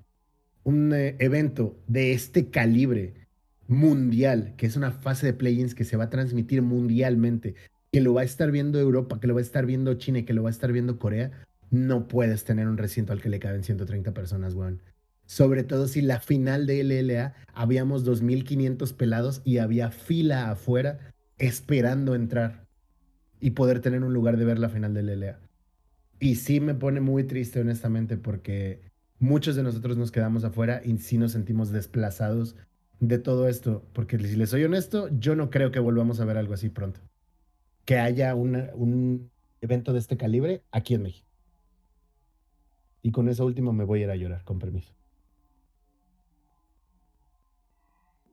[0.64, 3.26] un eh, evento de este calibre
[3.68, 7.56] mundial, que es una fase de play-ins que se va a transmitir mundialmente,
[7.96, 10.24] que lo va a estar viendo Europa, que lo va a estar viendo China y
[10.24, 11.30] que lo va a estar viendo Corea,
[11.70, 14.82] no puedes tener un recinto al que le caben 130 personas, weón.
[15.24, 22.14] Sobre todo si la final de LLA habíamos 2.500 pelados y había fila afuera esperando
[22.14, 22.66] entrar
[23.40, 25.38] y poder tener un lugar de ver la final de LLA.
[26.20, 28.82] Y sí me pone muy triste, honestamente, porque
[29.18, 32.56] muchos de nosotros nos quedamos afuera y sí nos sentimos desplazados
[33.00, 33.88] de todo esto.
[33.94, 37.00] Porque si les soy honesto, yo no creo que volvamos a ver algo así pronto.
[37.86, 39.30] Que haya un
[39.62, 41.26] evento de este calibre aquí en México.
[43.02, 44.92] Y con eso último me voy a ir a llorar, con permiso.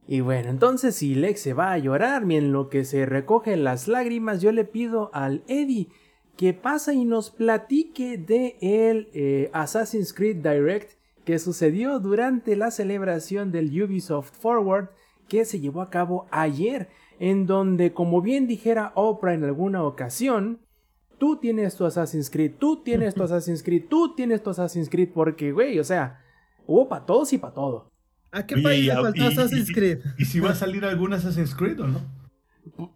[0.07, 3.63] Y bueno, entonces si Lex se va a llorar, y en lo que se recogen
[3.63, 5.89] las lágrimas, yo le pido al Eddie
[6.35, 10.93] que pasa y nos platique de el eh, Assassin's Creed Direct
[11.23, 14.89] que sucedió durante la celebración del Ubisoft Forward
[15.29, 16.89] que se llevó a cabo ayer,
[17.31, 20.59] en donde, como bien dijera Oprah en alguna ocasión,
[21.19, 25.09] tú tienes tu Assassin's Creed, tú tienes tu Assassin's Creed, tú tienes tu Assassin's Creed,
[25.13, 26.19] porque, güey, o sea,
[26.67, 27.89] hubo para todos y para todo.
[28.31, 29.99] ¿A qué Oye, país y le faltó y- Assassin's y- Creed?
[30.17, 32.01] ¿Y si va a salir algún Assassin's Creed o no?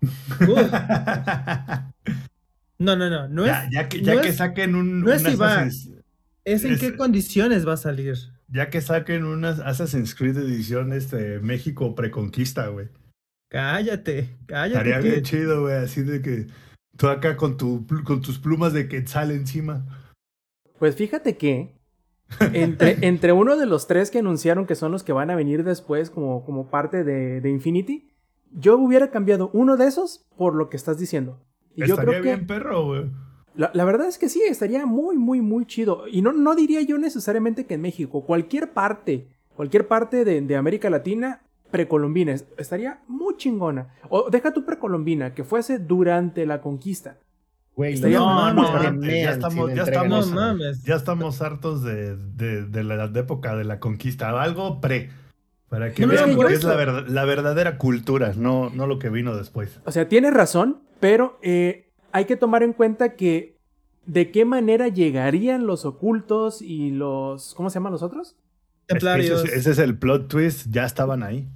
[2.79, 3.27] No, no, no.
[3.27, 5.35] No es, ya, ya que, no ya que es- saquen un, no es un si
[5.37, 5.67] va.
[6.45, 8.15] Es en es- qué condiciones va a salir.
[8.49, 12.89] ya que saquen una Assassin's Creed edición este México preconquista, güey.
[13.49, 14.89] Cállate, cállate.
[14.89, 16.47] Estaría que- bien chido, güey, así de que
[16.97, 19.85] tú acá con tu con tus plumas de quetzal encima.
[20.79, 21.75] Pues fíjate que
[22.53, 25.63] entre, entre uno de los tres que anunciaron que son los que van a venir
[25.63, 28.09] después como, como parte de, de Infinity,
[28.51, 31.39] yo hubiera cambiado uno de esos por lo que estás diciendo.
[31.73, 33.05] Y yo Estaría creo que bien perro, güey.
[33.55, 36.07] la, la verdad es que sí, estaría muy, muy, muy chido.
[36.07, 40.55] Y no, no diría yo necesariamente que en México, cualquier parte, cualquier parte de, de
[40.57, 41.41] América Latina
[41.71, 43.93] precolombina, es- estaría muy chingona.
[44.09, 47.17] O deja tu precolombina, que fuese durante la conquista.
[47.75, 48.63] Güey, Estaría- no, no,
[49.03, 49.83] ya estamos- ya
[50.33, 50.83] mames.
[50.83, 50.95] Ya
[51.41, 54.29] hartos de, de, de la de época de la conquista.
[54.41, 55.09] Algo pre.
[55.69, 58.31] Para que No, vean es que lo yo que es la, ver- la verdadera cultura,
[58.37, 59.79] no, no lo que vino después.
[59.85, 63.57] O sea, tienes razón, pero eh, hay que tomar en cuenta que
[64.05, 67.53] de qué manera llegarían los ocultos y los...
[67.53, 68.29] ¿Cómo se llaman los otros?
[68.29, 68.35] Es
[68.87, 69.43] que Templarios.
[69.43, 71.49] ese, es- ese es el plot twist, ya estaban ahí.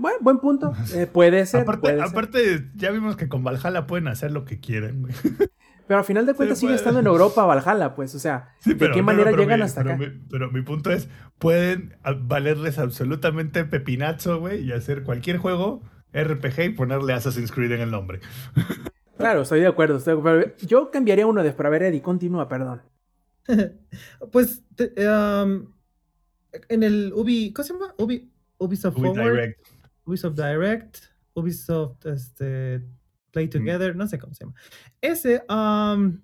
[0.00, 0.72] Bueno, buen punto.
[0.94, 1.62] Eh, puede ser.
[1.62, 2.04] Aparte, puede ser.
[2.08, 5.14] aparte, ya vimos que con Valhalla pueden hacer lo que quieren, güey.
[5.86, 6.76] Pero al final de cuentas sigue puede.
[6.76, 8.14] estando en Europa, Valhalla, pues.
[8.14, 10.04] O sea, Sí, ¿de pero- qué manera pero llegan mi- hasta pero acá?
[10.06, 11.08] mi- pero mi punto es,
[11.38, 15.82] pueden valerles absolutamente pepinazo, güey, y hacer cualquier juego
[16.12, 18.20] RPG y ponerle Assassin's Creed en el nombre.
[19.18, 19.98] Claro, estoy de acuerdo.
[19.98, 20.52] estoy de acuerdo.
[20.66, 21.50] Yo cambiaría uno de...
[21.52, 22.80] Ver, Eddie, continúa, perdón.
[24.32, 25.66] Pues te- um,
[26.70, 27.94] en el Ubi, ¿cómo se llama?
[27.98, 29.60] Ubi, Ubisoft Ubi Forward, Direct.
[30.10, 30.98] Ubisoft Direct,
[31.34, 32.82] Ubisoft este,
[33.30, 34.56] Play Together, no sé cómo se llama.
[35.00, 36.20] Ese, um,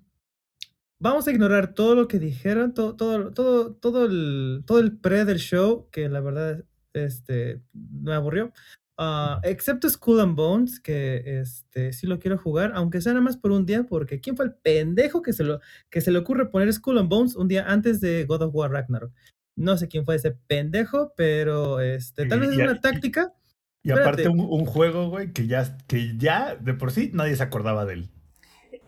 [0.99, 5.25] vamos a ignorar todo lo que dijeron, todo, todo, todo, todo el, todo el pre
[5.25, 8.51] del show, que la verdad este, me aburrió.
[8.99, 13.37] Ah, excepto Skull and Bones, que este sí lo quiero jugar, aunque sea nada más
[13.37, 15.61] por un día, porque ¿quién fue el pendejo que se, lo,
[15.91, 18.71] que se le ocurre poner Skull and Bones un día antes de God of War
[18.71, 19.13] Ragnarok?
[19.55, 23.33] No sé quién fue ese pendejo, pero este, tal vez es una táctica.
[23.33, 23.46] Y
[23.91, 24.29] aparte Espérate.
[24.41, 27.93] un, un juego, güey, que ya, que ya de por sí nadie se acordaba de
[27.93, 28.09] él.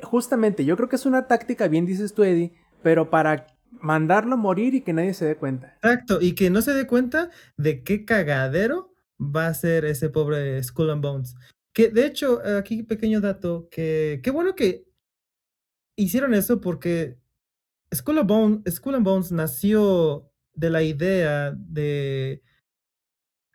[0.01, 2.53] Justamente, yo creo que es una táctica, bien dices tú, Eddie,
[2.83, 3.47] pero para
[3.81, 5.73] mandarlo a morir y que nadie se dé cuenta.
[5.75, 10.61] Exacto, y que no se dé cuenta de qué cagadero va a ser ese pobre
[10.63, 11.35] Skull and Bones.
[11.73, 14.85] Que de hecho, aquí pequeño dato, que qué bueno que
[15.95, 17.17] hicieron eso porque
[17.93, 22.41] Skull and, Bone- Skull and Bones nació de la idea de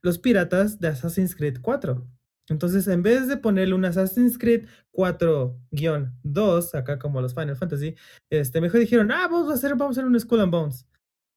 [0.05, 2.07] los piratas de Assassin's Creed 4.
[2.51, 7.97] Entonces, en vez de ponerle un Assassin's Creed 4-2, acá como los Final Fantasy,
[8.31, 10.87] este, mejor dijeron, ah, vamos a hacer, vamos a hacer un Skull and Bones.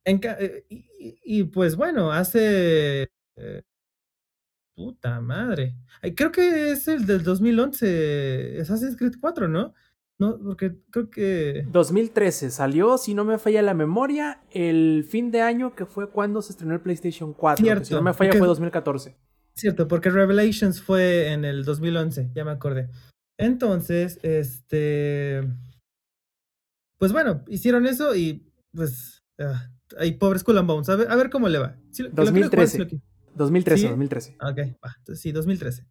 [0.05, 3.09] Eh, y, pues bueno, hace...
[3.37, 3.61] eh,
[4.75, 5.75] puta madre.
[6.15, 9.73] Creo que es el del 2011, Assassin's Creed 4, ¿no?
[10.19, 11.65] No, porque creo que...
[11.71, 16.41] 2013 salió, si no me falla la memoria, el fin de año que fue cuando
[16.41, 17.63] se estrenó el PlayStation 4.
[17.63, 19.15] que si no Cierto, me falla porque- fue 2014.
[19.53, 22.89] Cierto, porque Revelations fue en el 2011, ya me acordé.
[23.39, 25.41] Entonces, este...
[26.99, 29.23] Pues bueno, hicieron eso y pues...
[29.39, 29.69] ah,
[29.99, 30.89] ahí, pobre Skull and Bones.
[30.89, 31.77] A ver, a ver cómo le va.
[31.91, 32.79] Si lo- que lo quiero jugar, si 2013.
[32.79, 33.01] lo qui-
[33.35, 33.87] 2013, ¿Sí?
[33.89, 34.37] 2013.
[34.41, 35.85] Ok, va, entonces sí, 2013.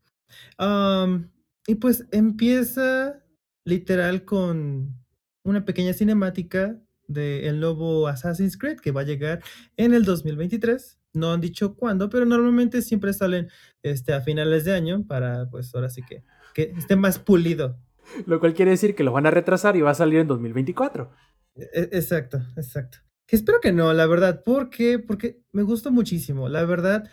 [0.59, 1.31] Am,
[1.69, 3.23] y pues empieza
[3.67, 4.95] literal con
[5.43, 9.43] una pequeña cinemática del nuevo Assassin's Creed que va a llegar
[9.77, 10.99] en el 2023.
[11.13, 13.49] No han dicho cuándo, pero normalmente siempre salen
[13.83, 16.23] este, a finales de año para, pues ahora sí que,
[16.55, 17.79] que esté más pulido.
[18.27, 21.11] Lo cual quiere decir que lo van a retrasar y va a salir en 2024.
[21.57, 22.99] E- e- Exacto, exacto.
[23.27, 24.45] Que espero que no, la verdad.
[24.45, 25.01] ¿Por qué?
[25.01, 26.49] Porque me gustó muchísimo.
[26.49, 27.11] La verdad,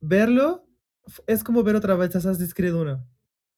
[0.00, 0.66] verlo
[1.26, 3.06] es como ver otra vez Assassin's Creed 1.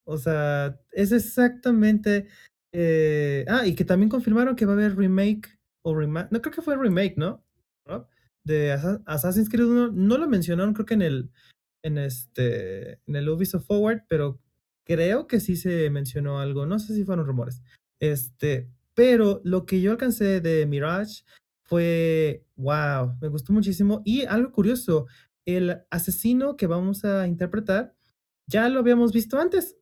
[0.06, 2.26] O sea, es exactamente.
[2.72, 5.48] eh, Ah, y que también confirmaron que va a haber remake
[5.82, 6.28] o remake.
[6.32, 7.44] No, creo que fue remake, ¿no?
[8.44, 9.92] De Assa- Assassin's Creed 1.
[9.92, 11.30] No lo mencionaron, creo que en el.
[11.82, 12.94] En este.
[13.06, 14.40] En el Ubisoft Forward, pero
[14.86, 16.66] creo que sí se mencionó algo.
[16.66, 17.62] No sé si fueron rumores.
[18.00, 18.68] Este.
[18.94, 21.24] Pero lo que yo alcancé de Mirage
[21.64, 22.44] fue.
[22.56, 24.02] Wow, me gustó muchísimo.
[24.04, 25.06] Y algo curioso.
[25.46, 27.94] El asesino que vamos a interpretar
[28.46, 29.76] ya lo habíamos visto antes.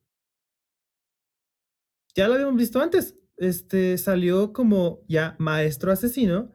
[2.17, 3.17] Ya lo habíamos visto antes.
[3.37, 6.51] Este salió como ya maestro asesino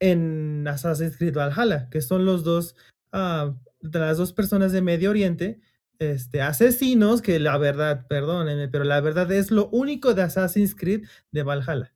[0.00, 2.76] en Assassin's Creed Valhalla, que son los dos,
[3.12, 5.60] ah, de las dos personas de Medio Oriente,
[5.98, 11.04] este, asesinos, que la verdad, perdónenme, pero la verdad es lo único de Assassin's Creed
[11.30, 11.94] de Valhalla.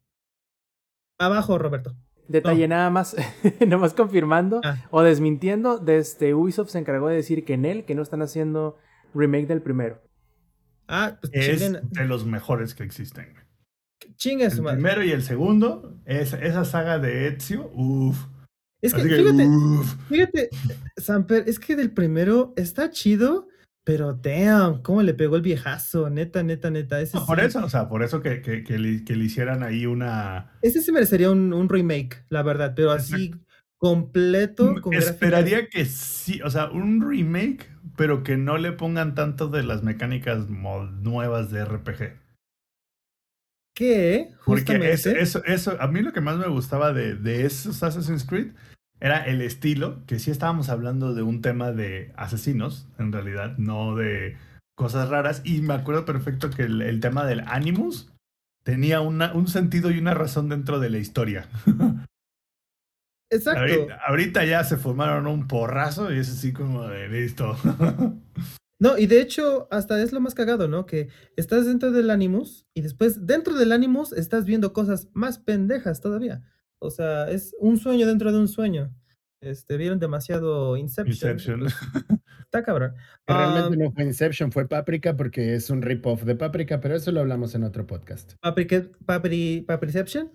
[1.19, 1.97] Abajo, Roberto.
[2.29, 3.17] Detalle nada más,
[3.61, 4.87] nada más confirmando Ah.
[4.91, 8.77] o desmintiendo, desde Ubisoft se encargó de decir que en él, que no están haciendo
[9.15, 10.03] remake del primero.
[10.89, 13.35] Ah, pues Es chinguen, de los mejores que existen.
[14.17, 14.77] chingue su El madre.
[14.77, 18.19] primero y el segundo, es, esa saga de Ezio, uff.
[18.81, 19.95] Es que, fíjate, uf.
[20.09, 20.49] Fíjate,
[20.97, 23.49] Samper, es que del primero está chido,
[23.85, 27.01] pero damn, cómo le pegó el viejazo, neta, neta, neta.
[27.01, 29.63] Ese, No, por eso, o sea, por eso que, que, que le, que le hicieran
[29.63, 30.53] ahí una.
[30.63, 33.35] ese sí merecería un, un remake, la verdad, pero así
[33.79, 34.75] completo.
[34.81, 37.67] Con Esperaría que sí, o sea, un remake,
[37.99, 42.17] pero que no le pongan tanto de las mecánicas nuevas de RPG.
[44.45, 47.83] Porque justamente eso, eso, eso, a mí lo que más me gustaba de, de esos
[47.83, 48.53] Assassin's Creed
[49.01, 53.97] era el estilo, que sí estábamos hablando de un tema de asesinos, en realidad, no
[53.97, 54.37] de
[54.77, 55.43] cosas raras.
[55.45, 58.13] Y me acuerdo perfecto que el, el tema del Animus
[58.63, 61.49] tenía una, un sentido y una razón dentro de la historia.
[63.31, 63.61] exacto.
[63.61, 67.57] Ahorita, ahorita ya se formaron un porrazo y es así como de listo.
[68.81, 70.87] No, y de hecho, hasta es lo más cagado, ¿no?
[70.87, 76.01] Que estás dentro del Animus y después dentro del Animus estás viendo cosas más pendejas
[76.01, 76.45] todavía.
[76.81, 78.95] O sea, es un sueño dentro de un sueño.
[79.41, 81.33] Este, vieron demasiado Inception.
[81.33, 81.67] Inception.
[82.45, 82.95] Está cabrón.
[83.27, 87.19] Realmente no fue Inception, fue Paprika porque es un rip-off de Paprika, pero eso lo
[87.19, 88.35] hablamos en otro podcast.
[88.41, 90.31] Paprika- Papri, Papriception.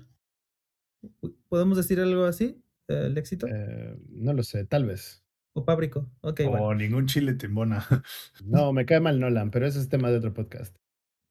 [1.50, 2.62] ¿Podemos decir algo así?
[2.88, 3.48] Eh, ¿El éxito?
[3.48, 5.24] Eh, no lo sé, tal vez.
[5.56, 6.10] ¿O Paprico?
[6.22, 6.76] Ok, o bueno.
[6.76, 7.86] ningún chile timbona.
[8.46, 10.76] No, me cae mal Nolan, pero ese es tema de otro podcast.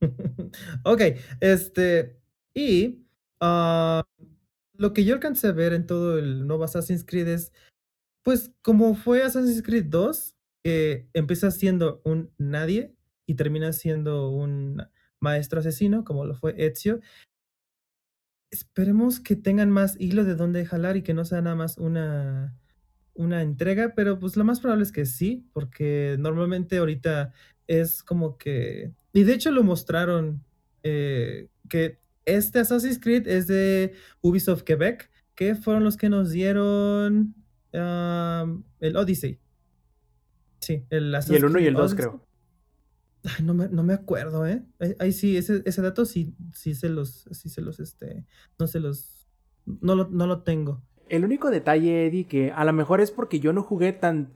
[0.84, 1.02] ok,
[1.40, 2.18] este.
[2.54, 3.06] Y
[3.40, 4.02] ah,
[4.74, 7.52] lo que yo alcancé a ver en todo el nuevo Assassin's Creed es,
[8.22, 12.94] pues, como fue Assassin's Creed 2, que empieza siendo un nadie
[13.26, 14.82] y termina siendo un
[15.20, 17.00] maestro asesino, como lo fue Ezio.
[18.52, 22.54] Esperemos que tengan más hilo de dónde jalar y que no sea nada más una
[23.14, 27.32] una entrega, pero pues lo más probable es que sí, porque normalmente ahorita
[27.66, 28.92] es como que...
[29.12, 30.42] Y de hecho lo mostraron
[30.82, 37.34] eh, que este Assassin's Creed es de Ubisoft Quebec, que fueron los que nos dieron
[37.72, 39.38] um, el Odyssey.
[40.60, 41.96] Sí, el Y Assassin's el 1 y el 2, Odyssey.
[41.96, 42.26] creo.
[43.24, 44.62] Ay, no me, no me acuerdo, ¿eh?
[44.98, 48.24] Ahí- sí, ese, ese dato sí, sí se los, sí se los, este,
[48.58, 49.28] no se los,
[49.64, 50.82] no lo, no lo tengo.
[51.08, 54.32] El único detalle, Eddie, que a lo mejor es porque yo no jugué tan...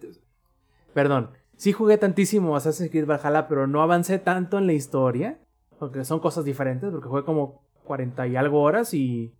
[0.94, 5.40] Perdón, sí jugué tantísimo Assassin's Creed Valhalla, pero no avancé tanto en la historia.
[5.78, 9.34] Porque son cosas diferentes, porque jugué como 40 y algo horas y...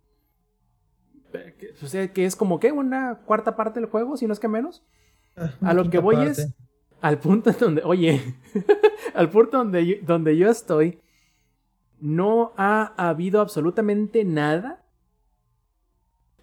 [1.33, 4.33] eh, que- O sea, que es como que una cuarta parte del juego, si no
[4.33, 4.83] es que menos.
[5.35, 6.31] Ah, A lo que voy parte.
[6.31, 6.53] es
[7.01, 8.21] al punto en donde, oye,
[9.17, 10.99] al punto donde yo, donde yo estoy,
[11.99, 14.83] no ha habido absolutamente nada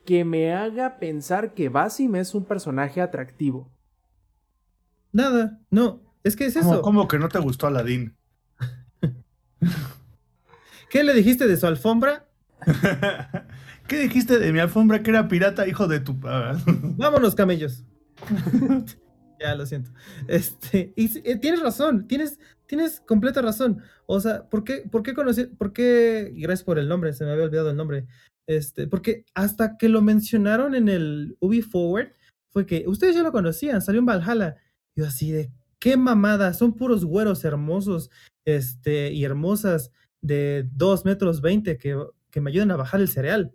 [0.05, 3.70] que me haga pensar que Basim es un personaje atractivo.
[5.12, 6.82] Nada, no, es que es ¿Cómo, eso.
[6.82, 8.16] cómo que no te gustó Aladdin?
[10.90, 12.26] ¿Qué le dijiste de su alfombra?
[13.86, 16.16] ¿Qué dijiste de mi alfombra que era pirata, hijo de tu...
[16.18, 17.84] Vámonos, camellos.
[19.44, 19.90] ya, lo siento.
[20.28, 23.82] Este, y eh, tienes razón, tienes, tienes completa razón.
[24.06, 27.32] O sea, ¿por qué, por qué conocí, por qué, gracias por el nombre, se me
[27.32, 28.06] había olvidado el nombre.
[28.46, 32.12] Este, porque hasta que lo mencionaron en el Ubi Forward,
[32.50, 34.56] fue que ustedes ya lo conocían, salió en Valhalla.
[34.96, 38.10] Yo así de, qué mamada, son puros güeros hermosos,
[38.44, 39.90] este, y hermosas
[40.20, 41.98] de 2 metros 20 que,
[42.30, 43.54] que me ayudan a bajar el cereal.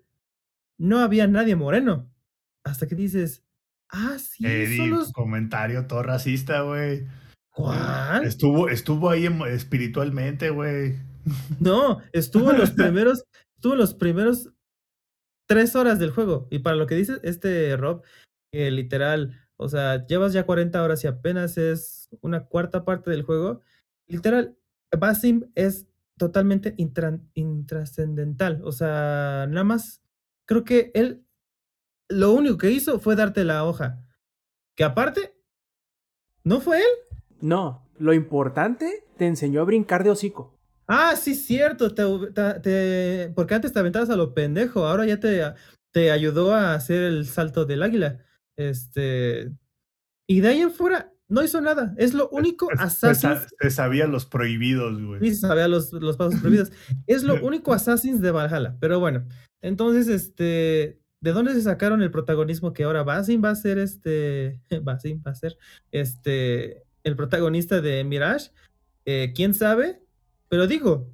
[0.78, 2.10] No había nadie moreno.
[2.64, 3.44] Hasta que dices,
[3.90, 5.12] ah, sí, Eddie, los...
[5.12, 7.06] comentario todo racista, güey.
[7.52, 8.24] ¿Cuál?
[8.26, 10.96] Estuvo, estuvo ahí espiritualmente, güey.
[11.60, 13.26] No, estuvo en los primeros,
[13.56, 14.50] estuvo en los primeros
[15.48, 16.48] tres horas del juego.
[16.50, 18.04] Y para lo que dice este Rob,
[18.52, 23.62] literal, o sea, llevas ya 40 horas y apenas es una cuarta parte del juego.
[24.08, 24.56] Literal,
[24.98, 25.88] Basim es
[26.18, 28.62] totalmente intrascendental.
[28.64, 30.02] O sea, nada más,
[30.46, 31.26] creo que él
[32.10, 34.04] lo único que hizo fue darte la hoja.
[34.76, 35.34] Que aparte,
[36.44, 37.18] no fue él.
[37.42, 40.58] No, lo importante te enseñó a brincar de hocico.
[40.88, 41.94] Ah, sí, cierto.
[41.94, 42.04] Te,
[42.34, 44.86] te- te- porque antes te aventabas a lo pendejo.
[44.88, 45.42] Ahora ya te,
[45.92, 48.24] te ayudó a hacer el salto del águila.
[48.58, 49.52] Este.
[50.28, 51.94] Y de ahí en fuera, no hizo nada.
[51.98, 53.48] Es lo único Se, sa- Assassin's.
[53.60, 55.20] se sabía los prohibidos, güey.
[55.22, 56.72] Sí, sabía los, los pasos prohibidos.
[57.06, 58.76] Es lo único Assassin's de Valhalla.
[58.80, 59.26] Pero bueno.
[59.62, 60.99] Entonces, este.
[61.22, 64.60] ¿De dónde se sacaron el protagonismo que ahora Basim va a ser este.
[64.84, 65.58] Basim va a ser
[65.92, 66.84] este.
[67.04, 68.52] El protagonista de Mirage?
[69.06, 70.02] Eh, ¿Quién sabe?
[70.48, 71.08] Pero digo.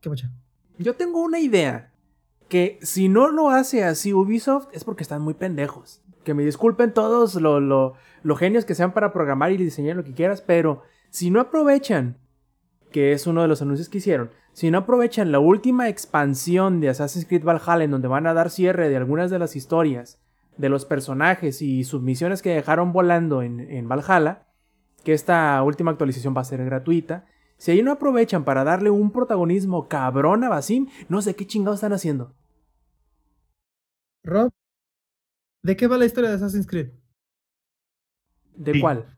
[0.00, 0.30] ¿Qué pacha?
[0.78, 1.92] Yo tengo una idea.
[2.48, 6.00] Que si no lo hace así Ubisoft es porque están muy pendejos.
[6.22, 10.04] Que me disculpen todos lo, lo, lo genios que sean para programar y diseñar lo
[10.04, 12.18] que quieras, pero si no aprovechan,
[12.90, 16.88] que es uno de los anuncios que hicieron, si no aprovechan la última expansión de
[16.88, 20.22] Assassin's Creed Valhalla en donde van a dar cierre de algunas de las historias,
[20.56, 24.46] de los personajes y submisiones que dejaron volando en, en Valhalla,
[25.04, 27.26] que esta última actualización va a ser gratuita,
[27.58, 31.78] si ahí no aprovechan para darle un protagonismo cabrón a Basim, no sé qué chingados
[31.78, 32.34] están haciendo.
[34.24, 34.50] Rob,
[35.62, 36.90] ¿de qué va la historia de Assassin's Creed?
[38.56, 38.80] ¿De Sí.
[38.80, 39.15] cuál?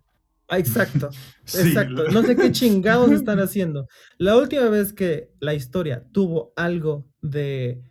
[0.50, 1.10] Exacto,
[1.44, 2.08] Sí, exacto.
[2.08, 3.86] No sé qué chingados están haciendo.
[4.18, 7.82] La última vez que la historia tuvo algo de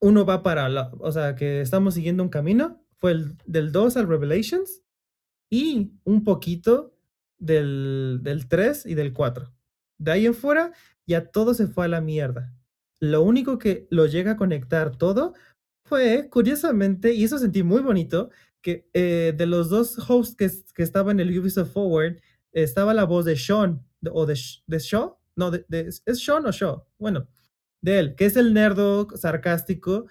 [0.00, 3.96] uno va para la, o sea, que estamos siguiendo un camino, fue el del 2
[3.96, 4.82] al Revelations
[5.50, 6.94] y un poquito
[7.38, 9.52] del, del 3 y del 4.
[9.98, 10.72] De ahí en fuera,
[11.06, 12.52] ya todo se fue a la mierda.
[13.00, 15.34] Lo único que lo llega a conectar todo
[15.84, 18.30] fue, curiosamente, y eso sentí muy bonito,
[18.62, 22.16] que eh, de los dos hosts que, que estaban en el Ubisoft Forward,
[22.52, 26.46] estaba la voz de Sean, de- o de, de Shaw, no, de, de- ¿es Sean
[26.46, 26.84] o Shaw?
[26.98, 27.28] Bueno,
[27.82, 30.06] de él, que es el nerdo sarcástico,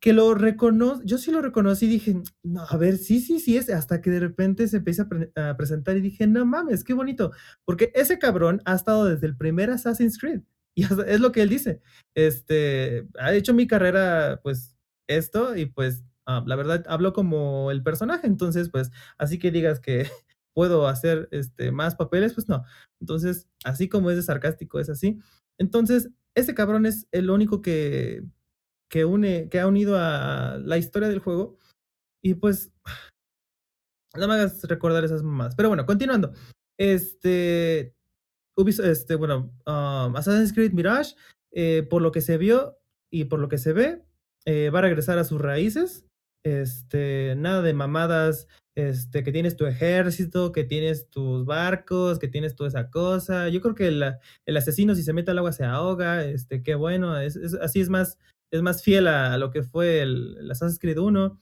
[0.00, 3.56] que lo reconoce, yo sí lo reconocí y dije, no, a ver, sí, sí, sí
[3.56, 6.82] es, hasta que de repente se empieza a, pre- a presentar y dije, no mames,
[6.82, 7.30] qué bonito,
[7.64, 10.40] porque ese cabrón ha estado desde el primer Assassin's Creed,
[10.74, 11.80] y es lo que él dice,
[12.16, 14.76] este, ha hecho mi carrera, pues,
[15.08, 19.80] esto, y pues, ah, la verdad, hablo como el personaje, entonces, pues, así que digas
[19.80, 20.06] que
[20.54, 22.64] puedo hacer, este, más papeles, pues no,
[23.00, 25.20] entonces, así como es de sarcástico, es así,
[25.58, 28.24] entonces, ese cabrón es el único que,
[28.90, 31.58] que une, que ha unido a la historia del juego.
[32.22, 32.72] Y pues,
[34.16, 35.54] no me hagas recordar esas mamadas.
[35.56, 36.32] Pero bueno, continuando.
[36.78, 37.94] Este,
[38.56, 41.14] Ubisoft, este, bueno, um, Assassin's Creed Mirage,
[41.52, 42.78] eh, por lo que se vio
[43.10, 44.04] y por lo que se ve,
[44.44, 46.06] eh, va a regresar a sus raíces.
[46.44, 52.56] Este, nada de mamadas, este, que tienes tu ejército, que tienes tus barcos, que tienes
[52.56, 53.48] toda esa cosa.
[53.48, 54.02] Yo creo que el,
[54.46, 57.88] el asesino si se mete al agua se ahoga, este, qué bueno, es, así es
[57.88, 58.18] más,
[58.50, 61.38] es más fiel a, lo que fue el, el Assassin's Creed 1.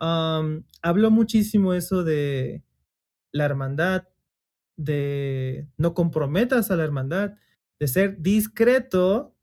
[0.00, 2.62] Um, habló muchísimo eso de
[3.32, 4.08] la hermandad,
[4.76, 7.34] de no comprometas a la hermandad,
[7.80, 9.33] de ser discreto,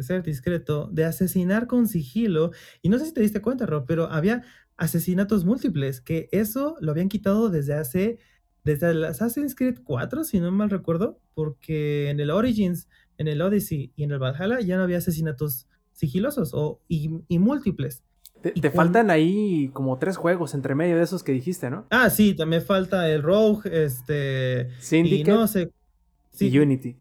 [0.00, 2.52] de ser discreto, de asesinar con sigilo.
[2.80, 4.42] Y no sé si te diste cuenta, Rob, pero había
[4.78, 8.18] asesinatos múltiples, que eso lo habían quitado desde hace,
[8.64, 13.42] desde el Assassin's Creed 4, si no mal recuerdo, porque en el Origins, en el
[13.42, 18.02] Odyssey y en el Valhalla ya no había asesinatos sigilosos o, y, y múltiples.
[18.40, 21.68] Te, ¿Y te cuál- faltan ahí como tres juegos entre medio de esos que dijiste,
[21.68, 21.86] ¿no?
[21.90, 24.68] Ah, sí, también falta el Rogue, este...
[24.78, 25.70] Y Syndicate no sé...
[26.32, 26.96] Sí, y Unity.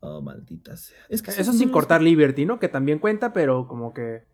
[0.00, 0.96] Oh, maldita sea.
[1.08, 2.58] Es que Eso sin cortar Liberty, ¿no?
[2.58, 4.24] Que también cuenta, pero como que...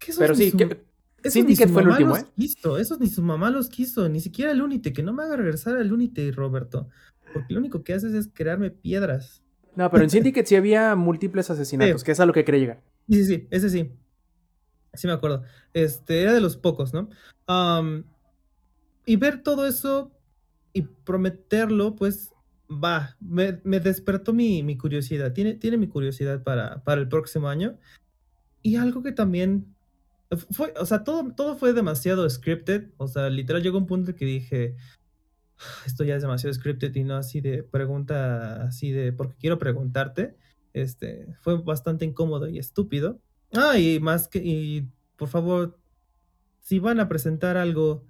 [0.00, 0.84] esos Pero sí, su- que-
[1.22, 2.26] Syndicate fue el último, los ¿eh?
[2.34, 5.36] Quiso, esos ni su mamá los quiso, ni siquiera el Unity, que no me haga
[5.36, 6.88] regresar al Unity, Roberto.
[7.34, 9.42] Porque lo único que haces es crearme piedras.
[9.76, 12.04] No, pero en Syndicate sí había múltiples asesinatos, Sí.
[12.06, 12.82] que es a lo que quería llegar.
[13.08, 13.92] Sí, sí, sí, ese sí.
[14.94, 15.44] Sí me acuerdo.
[15.74, 17.08] Este, era de los pocos, ¿no?
[19.06, 20.10] Y ver todo eso
[20.72, 22.29] y prometerlo, pues,
[22.70, 25.32] va, me, me despertó mi, mi curiosidad.
[25.32, 27.78] Tiene, tiene mi curiosidad para, para el próximo año.
[28.62, 29.74] Y algo que también
[30.50, 32.90] fue, o sea, todo, todo fue demasiado scripted.
[32.98, 34.76] O sea, literal llegó un punto que dije,
[35.58, 39.58] "Ah, esto ya es demasiado scripted y no así de pregunta, así de, porque quiero
[39.58, 40.36] preguntarte.
[40.72, 43.20] Este, fue bastante incómodo y estúpido.
[43.52, 45.78] Ah, y más que, y por favor,
[46.60, 48.04] si van a presentar algo,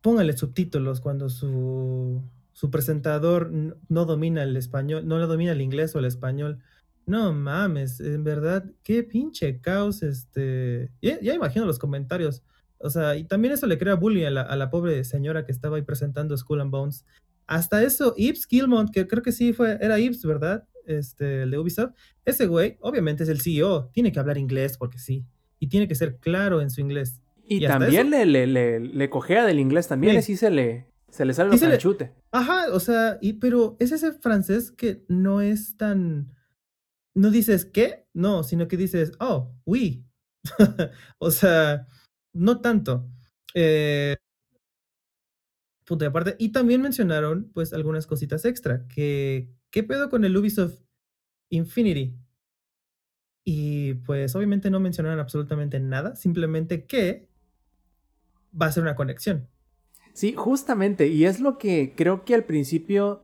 [0.00, 2.22] pónganle subtítulos cuando su,
[2.58, 6.58] su presentador no domina el español, no lo domina el inglés o el español.
[7.06, 10.90] No mames, en verdad, qué pinche caos, este...
[11.00, 12.42] Ya, ya imagino los comentarios.
[12.78, 15.52] O sea, y también eso le crea bullying a la, a la pobre señora que
[15.52, 17.06] estaba ahí presentando Skull and Bones.
[17.46, 20.64] Hasta eso, Yves Gilmont, que creo que sí fue, era Yves, ¿verdad?
[20.84, 21.92] Este, el de Ubisoft.
[22.24, 25.24] Ese güey, obviamente es el CEO, tiene que hablar inglés porque sí.
[25.60, 27.20] Y tiene que ser claro en su inglés.
[27.46, 30.18] Y, también le, le, le, le cojea del inglés también, Sí.
[30.18, 32.14] así se le, se le sale le- chute.
[32.30, 36.34] Ajá, o sea, y, pero es ese francés que no es tan...
[37.14, 40.06] No dices qué, no, sino que dices, oh, oui.
[41.18, 41.86] o sea,
[42.32, 43.10] no tanto.
[43.54, 44.16] Eh,
[45.84, 46.36] punto de aparte.
[46.38, 48.86] Y también mencionaron, pues, algunas cositas extra.
[48.86, 50.80] Que, ¿qué pedo con el Ubisoft
[51.50, 52.16] Infinity?
[53.44, 57.28] Y pues, obviamente no mencionaron absolutamente nada, simplemente que
[58.60, 59.48] va a ser una conexión.
[60.18, 63.22] Sí, justamente, y es lo que creo que al principio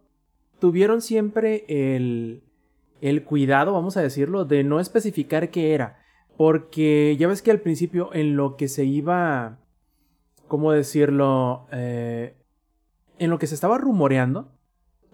[0.61, 2.45] tuvieron siempre el,
[3.01, 5.99] el cuidado, vamos a decirlo, de no especificar qué era.
[6.37, 9.59] Porque ya ves que al principio en lo que se iba,
[10.47, 11.67] ¿cómo decirlo?
[11.73, 12.37] Eh,
[13.19, 14.53] en lo que se estaba rumoreando,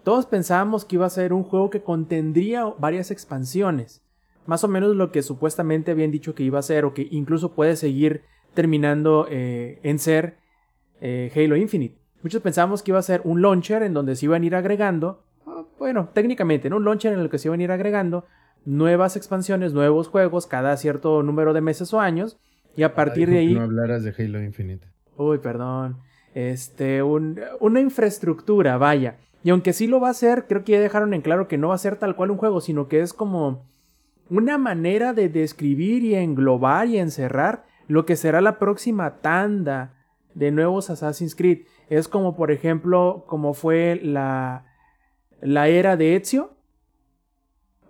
[0.03, 4.03] todos pensábamos que iba a ser un juego que contendría varias expansiones.
[4.45, 7.55] Más o menos lo que supuestamente habían dicho que iba a ser, o que incluso
[7.55, 8.21] puede seguir
[8.53, 10.40] terminando eh, en ser
[11.01, 11.97] eh, Halo Infinite.
[12.23, 15.23] Muchos pensábamos que iba a ser un launcher en donde se iban a ir agregando,
[15.45, 16.77] ah, bueno, técnicamente, ¿no?
[16.77, 18.25] Un launcher en el que se iban a ir agregando
[18.63, 22.37] nuevas expansiones, nuevos juegos cada cierto número de meses o años.
[22.77, 23.53] Y a partir de ahí...
[23.53, 24.87] No hablaras de Halo Infinite.
[25.17, 25.97] Uy, perdón.
[26.33, 29.17] Este, un- una infraestructura, vaya.
[29.43, 31.69] Y aunque sí lo va a ser, creo que ya dejaron en claro que no
[31.69, 33.65] va a ser tal cual un juego, sino que es como
[34.29, 39.93] una manera de describir y englobar y encerrar lo que será la próxima tanda
[40.33, 41.65] de nuevos Assassin's Creed.
[41.89, 44.65] Es como, por ejemplo, como fue la,
[45.41, 46.51] la era de Ezio.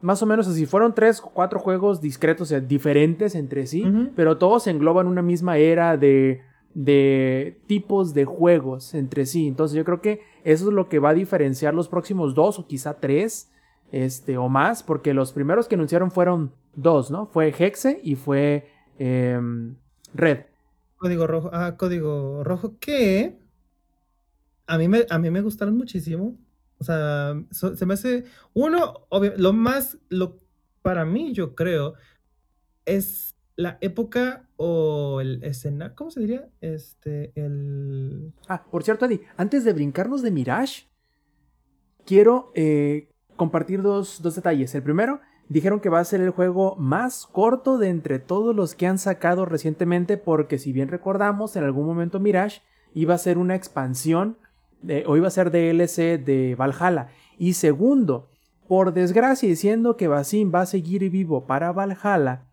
[0.01, 3.85] Más o menos así, fueron tres o cuatro juegos discretos, o sea, diferentes entre sí,
[4.15, 6.41] pero todos engloban una misma era de,
[6.73, 9.47] de tipos de juegos entre sí.
[9.47, 12.65] Entonces yo creo que eso es lo que va a diferenciar los próximos dos o
[12.65, 13.51] quizá tres
[13.91, 17.27] este, o más, porque los primeros que anunciaron fueron dos, ¿no?
[17.27, 19.75] Fue Hexe y fue em,
[20.13, 20.50] Red.
[21.01, 21.49] Código rojo.
[21.51, 23.39] Ah, código rojo que
[24.67, 26.37] a mí me, a mí me gustaron muchísimo.
[26.77, 30.37] O sea, se me hace uno, obvio- lo más, lo
[30.83, 31.95] para mí yo creo
[32.85, 36.49] es la época o el escenario, ¿cómo se diría?
[36.61, 40.87] Este, el Ah, por cierto, Eddie, antes de brincarnos de Mirage,
[42.05, 44.73] quiero eh, compartir dos, dos detalles.
[44.75, 45.21] El primero,
[45.51, 48.97] dijeron que va a ser el juego más corto de entre todos los que han
[48.97, 52.61] sacado recientemente, porque si bien recordamos, en algún momento Mirage
[52.93, 54.37] iba a ser una expansión
[55.05, 57.09] o iba a ser DLC de Valhalla.
[57.37, 58.29] Y segundo,
[58.67, 62.45] por desgracia, diciendo que Basim va a seguir vivo para Valhalla,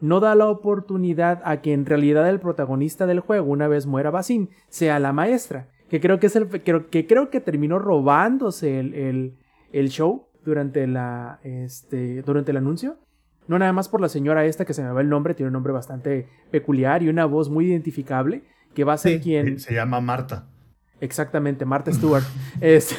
[0.00, 4.10] no da la oportunidad a que en realidad el protagonista del juego, una vez muera
[4.10, 5.68] Basim, sea la maestra.
[5.88, 9.36] Que creo que es el que creo que terminó robándose el,
[9.72, 11.40] el, show durante la.
[11.42, 12.22] Este.
[12.22, 12.96] durante el anuncio.
[13.48, 15.52] No nada más por la señora esta que se me va el nombre, tiene un
[15.52, 18.42] nombre bastante peculiar y una voz muy identificable.
[18.74, 19.58] Que va a ser quien.
[19.58, 20.46] Se llama Marta.
[21.00, 22.24] Exactamente, Marta Stewart.
[22.60, 22.96] es,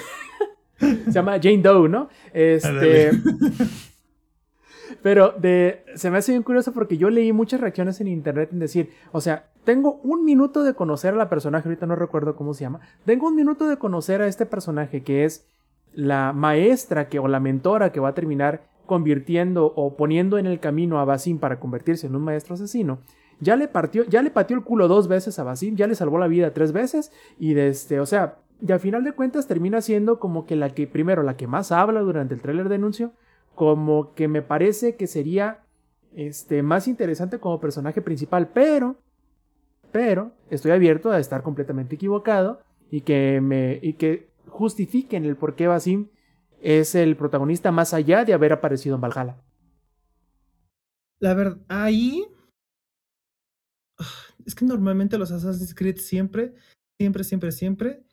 [0.78, 2.10] se llama Jane Doe, ¿no?
[2.34, 3.12] Este.
[5.04, 8.60] Pero de, se me hace bien curioso porque yo leí muchas reacciones en internet en
[8.60, 12.54] decir, o sea, tengo un minuto de conocer a la personaje, ahorita no recuerdo cómo
[12.54, 15.46] se llama, tengo un minuto de conocer a este personaje que es
[15.98, 20.60] la maestra que o la mentora que va a terminar convirtiendo o poniendo en el
[20.60, 23.00] camino a Basim para convertirse en un maestro asesino.
[23.40, 26.20] Ya le partió, ya le pateó el culo dos veces a Basim, ya le salvó
[26.20, 29.82] la vida tres veces y desde, este, o sea, y al final de cuentas termina
[29.82, 33.14] siendo como que la que primero la que más habla durante el tráiler de anuncio
[33.56, 35.64] como que me parece que sería
[36.16, 38.98] este, más interesante como personaje principal, pero,
[39.92, 42.60] pero estoy abierto a estar completamente equivocado
[42.92, 44.28] y que me y que
[44.58, 46.10] justifiquen el por qué Basim
[46.62, 49.38] es el protagonista más allá de haber aparecido en Valhalla.
[51.20, 52.26] La verdad, ahí
[54.46, 56.54] es que normalmente los Assassin's Creed siempre,
[57.00, 58.04] siempre, siempre, siempre,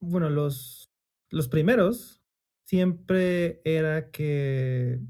[0.00, 0.84] bueno, los
[1.30, 2.22] los primeros
[2.64, 5.00] siempre era que,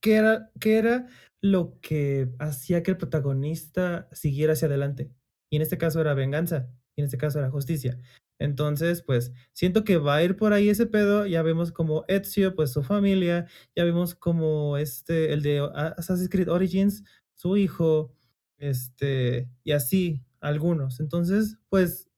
[0.00, 1.08] ¿qué era, qué era
[1.40, 5.10] lo que hacía que el protagonista siguiera hacia adelante.
[5.50, 6.70] Y en este caso era venganza,
[7.00, 7.98] en este caso era justicia.
[8.38, 11.26] Entonces, pues siento que va a ir por ahí ese pedo.
[11.26, 16.48] Ya vemos como Ezio, pues su familia, ya vemos como este, el de Assassin's Creed
[16.48, 17.04] Origins,
[17.34, 18.14] su hijo,
[18.58, 21.00] este, y así algunos.
[21.00, 22.08] Entonces, pues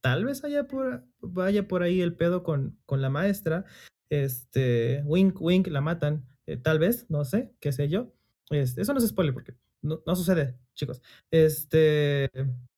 [0.00, 3.64] tal vez haya por, vaya por ahí el pedo con, con la maestra.
[4.10, 6.26] Este, wink, wink, la matan.
[6.46, 8.12] Eh, tal vez, no sé, qué sé yo.
[8.50, 11.00] Este, eso no es spoiler porque no, sucede, chicos.
[11.30, 12.30] Este,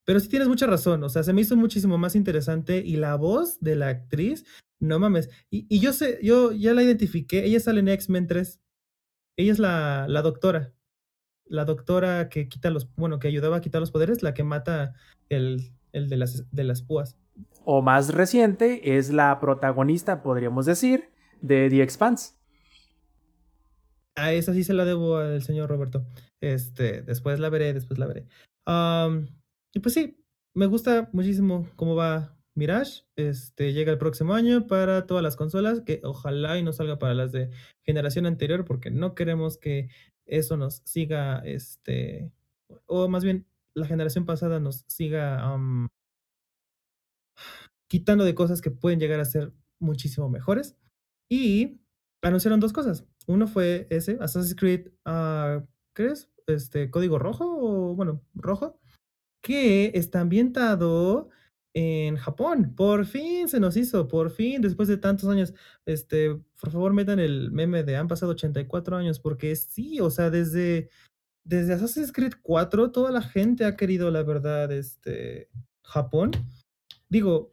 [0.04, 1.02] pero sí tienes mucha razón.
[1.04, 4.44] O sea, se me hizo muchísimo más interesante y la voz de la actriz,
[4.80, 5.30] no mames.
[5.50, 7.44] Y, y yo sé, yo ya la identifiqué.
[7.44, 8.60] Ella sale en X-Men 3.
[9.36, 10.72] Ella es la, la doctora.
[11.46, 14.94] La doctora que quita los, bueno, que ayudaba a quitar los poderes, la que mata
[15.28, 17.16] el, el de las, de las púas.
[17.64, 21.10] O más reciente, es la protagonista, podríamos decir,
[21.40, 22.34] de The Expanse.
[24.14, 26.04] A esa sí se la debo al señor Roberto.
[26.40, 28.26] Este, después la veré, después la veré.
[29.74, 30.22] Y pues sí,
[30.54, 33.04] me gusta muchísimo cómo va Mirage.
[33.16, 37.14] Este, llega el próximo año para todas las consolas, que ojalá y no salga para
[37.14, 37.50] las de
[37.82, 39.88] generación anterior, porque no queremos que
[40.26, 42.32] eso nos siga, este,
[42.86, 45.42] o más bien la generación pasada nos siga
[47.88, 50.76] quitando de cosas que pueden llegar a ser muchísimo mejores.
[51.30, 51.80] Y
[52.22, 53.06] anunciaron dos cosas.
[53.26, 56.30] Uno fue ese, Assassin's Creed, uh, ¿crees?
[56.46, 58.81] Este, código rojo, o bueno, rojo,
[59.42, 61.28] que está ambientado
[61.74, 62.74] en Japón.
[62.76, 65.54] Por fin se nos hizo, por fin, después de tantos años.
[65.86, 70.30] Este, por favor, metan el meme de han pasado 84 años, porque sí, o sea,
[70.30, 70.90] desde
[71.44, 75.48] desde Assassin's Creed 4 toda la gente ha querido, la verdad, este,
[75.84, 76.30] Japón.
[77.08, 77.52] Digo,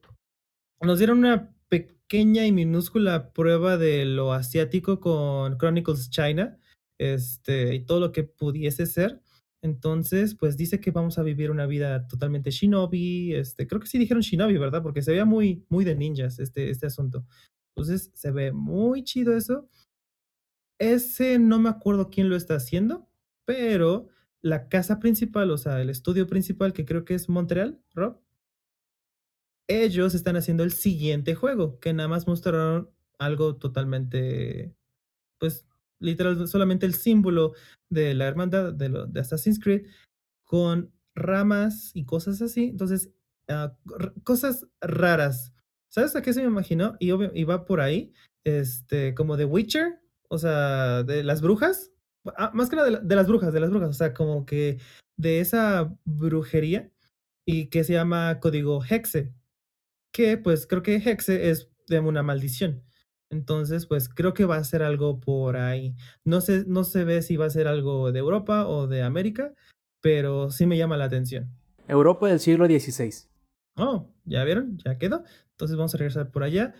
[0.81, 6.59] nos dieron una pequeña y minúscula prueba de lo asiático con Chronicles China,
[6.99, 9.21] este, y todo lo que pudiese ser.
[9.61, 13.97] Entonces, pues dice que vamos a vivir una vida totalmente shinobi, este, creo que sí
[13.97, 14.81] dijeron shinobi, ¿verdad?
[14.81, 17.25] Porque se veía muy, muy de ninjas este, este asunto.
[17.75, 19.69] Entonces, se ve muy chido eso.
[20.79, 23.09] Ese no me acuerdo quién lo está haciendo,
[23.45, 24.07] pero
[24.41, 28.21] la casa principal, o sea, el estudio principal, que creo que es Montreal, Rob,
[29.67, 34.73] ellos están haciendo el siguiente juego, que nada más mostraron algo totalmente,
[35.37, 35.68] pues,
[35.99, 37.53] literal, solamente el símbolo
[37.89, 39.87] de la hermandad de, lo, de Assassin's Creed
[40.45, 42.65] con ramas y cosas así.
[42.65, 43.11] Entonces,
[43.47, 43.75] ah,
[44.23, 45.53] cosas raras.
[45.89, 46.95] ¿Sabes a qué se me imaginó?
[46.99, 47.11] Y,
[47.43, 48.13] va por ahí,
[48.43, 49.99] este, como de Witcher,
[50.29, 51.91] o sea, de las brujas.
[52.37, 54.79] Ah, más que nada de, las brujas, de las brujas, o sea, como que
[55.17, 56.91] de esa brujería
[57.45, 59.33] y que se llama código Hexe,
[60.13, 62.83] que pues creo que Hexe es de una maldición.
[63.29, 65.95] Entonces, pues creo que va a ser algo por ahí.
[66.23, 69.53] No sé, no se ve si va a ser algo de Europa o de América,
[70.01, 71.49] pero sí me llama la atención.
[71.87, 73.27] Europa del siglo XVI.
[73.75, 75.23] Oh, ya vieron, ya quedó.
[75.51, 76.73] Entonces vamos a regresar por allá.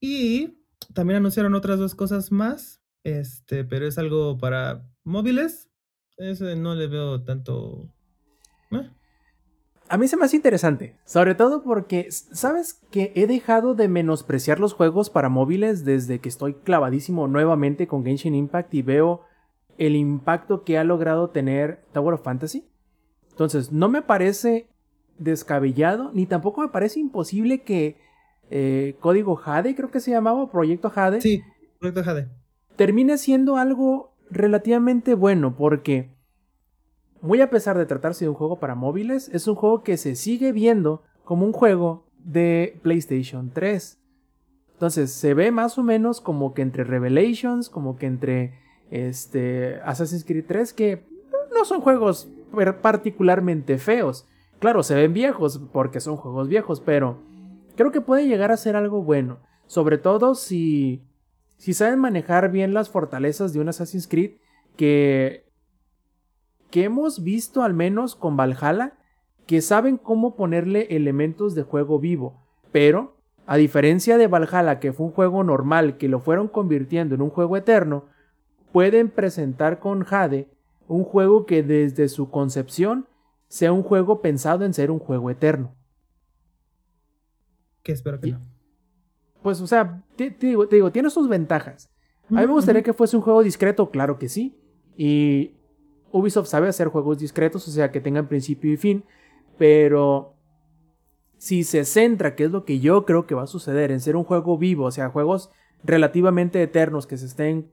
[0.00, 0.58] Y
[0.92, 2.80] también anunciaron otras dos cosas más.
[3.04, 5.70] Este, pero es algo para móviles.
[6.16, 7.88] Ese no le veo tanto.
[8.70, 8.90] ¿eh?
[9.88, 14.58] A mí se me hace interesante, sobre todo porque, ¿sabes que he dejado de menospreciar
[14.58, 19.22] los juegos para móviles desde que estoy clavadísimo nuevamente con Genshin Impact y veo
[19.76, 22.66] el impacto que ha logrado tener Tower of Fantasy?
[23.30, 24.68] Entonces, no me parece
[25.18, 27.98] descabellado, ni tampoco me parece imposible que
[28.50, 31.20] eh, Código Jade, creo que se llamaba, Proyecto Jade.
[31.20, 31.42] Sí,
[31.78, 32.28] Proyecto Jade.
[32.76, 36.13] Termine siendo algo relativamente bueno, porque
[37.24, 40.14] muy a pesar de tratarse de un juego para móviles, es un juego que se
[40.14, 43.98] sigue viendo como un juego de PlayStation 3.
[44.74, 48.58] Entonces se ve más o menos como que entre Revelations, como que entre
[48.90, 51.06] este, Assassin's Creed 3, que
[51.54, 52.28] no son juegos
[52.82, 54.28] particularmente feos.
[54.58, 57.22] Claro, se ven viejos porque son juegos viejos, pero
[57.74, 59.38] creo que puede llegar a ser algo bueno.
[59.66, 61.02] Sobre todo si,
[61.56, 64.32] si saben manejar bien las fortalezas de un Assassin's Creed
[64.76, 65.43] que,
[66.74, 68.94] que hemos visto al menos con Valhalla,
[69.46, 72.42] que saben cómo ponerle elementos de juego vivo.
[72.72, 77.22] Pero, a diferencia de Valhalla, que fue un juego normal, que lo fueron convirtiendo en
[77.22, 78.06] un juego eterno,
[78.72, 80.48] pueden presentar con Jade
[80.88, 83.06] un juego que desde su concepción
[83.46, 85.76] sea un juego pensado en ser un juego eterno.
[87.84, 88.40] Que espero que no.
[89.44, 91.88] Pues, o sea, te, digo, te, digo, tiene sus ventajas.
[92.30, 94.58] A mí me gustaría que fuese un juego discreto, claro que sí.
[94.96, 95.52] Y
[96.14, 99.04] Ubisoft sabe hacer juegos discretos, o sea, que tengan principio y fin.
[99.58, 100.36] Pero
[101.38, 104.14] si se centra, que es lo que yo creo que va a suceder, en ser
[104.14, 105.50] un juego vivo, o sea, juegos
[105.82, 107.72] relativamente eternos que se estén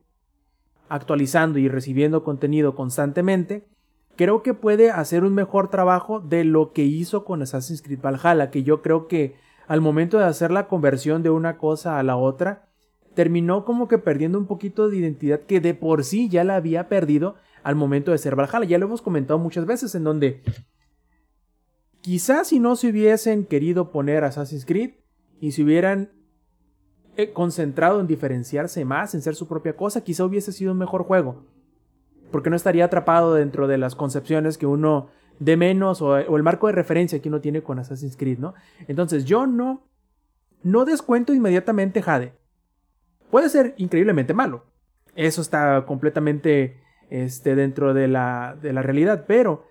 [0.90, 3.68] actualizando y recibiendo contenido constantemente,
[4.16, 8.50] creo que puede hacer un mejor trabajo de lo que hizo con Assassin's Creed Valhalla,
[8.50, 9.36] que yo creo que
[9.68, 12.70] al momento de hacer la conversión de una cosa a la otra,
[13.14, 16.90] terminó como que perdiendo un poquito de identidad que de por sí ya la había
[16.90, 18.66] perdido al momento de ser Valhalla.
[18.66, 20.42] Ya lo hemos comentado muchas veces en donde
[22.02, 24.92] quizás si no se hubiesen querido poner Assassin's Creed
[25.40, 26.12] y si hubieran
[27.18, 31.04] eh, concentrado en diferenciarse más, en ser su propia cosa, quizá hubiese sido un mejor
[31.04, 31.46] juego.
[32.32, 35.10] Porque no estaría atrapado dentro de las concepciones que uno
[35.40, 38.54] de menos o, el marco de referencia que uno tiene con Assassin's Creed, ¿no?
[38.88, 39.88] Entonces yo no,
[40.64, 42.34] no descuento inmediatamente Jade.
[43.30, 44.66] Puede ser increíblemente malo.
[45.16, 46.81] Eso está completamente
[47.12, 49.66] este, dentro de la, de la realidad, pero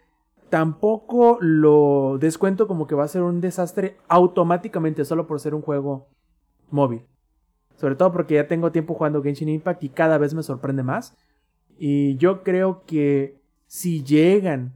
[0.50, 5.62] tampoco lo descuento como que va a ser un desastre automáticamente solo por ser un
[5.62, 6.08] juego
[6.70, 7.06] móvil.
[7.76, 11.16] Sobre todo porque ya tengo tiempo jugando Genshin Impact y cada vez me sorprende más.
[11.78, 14.74] Y yo creo que si llegan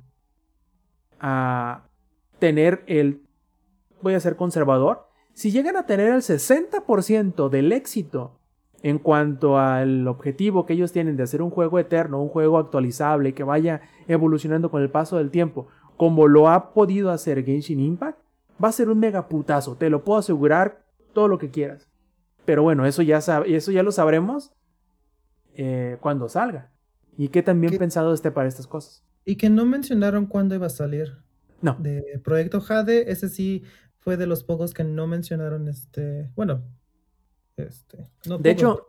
[1.20, 1.86] a
[2.38, 3.20] tener el...
[4.00, 5.06] Voy a ser conservador.
[5.34, 8.40] Si llegan a tener el 60% del éxito
[8.84, 13.32] en cuanto al objetivo que ellos tienen de hacer un juego eterno, un juego actualizable,
[13.32, 18.18] que vaya evolucionando con el paso del tiempo, como lo ha podido hacer Genshin Impact,
[18.62, 20.84] va a ser un mega putazo, te lo puedo asegurar
[21.14, 21.88] todo lo que quieras.
[22.44, 24.52] Pero bueno, eso ya, eso ya lo sabremos
[25.54, 26.70] eh, cuando salga.
[27.16, 29.02] Y qué tan bien pensado esté para estas cosas.
[29.24, 31.22] Y que no mencionaron cuándo iba a salir.
[31.62, 31.74] No.
[31.80, 33.62] De Proyecto Jade, ese sí
[33.96, 36.30] fue de los pocos que no mencionaron este.
[36.36, 36.64] Bueno.
[37.56, 38.08] Este.
[38.38, 38.88] de hecho.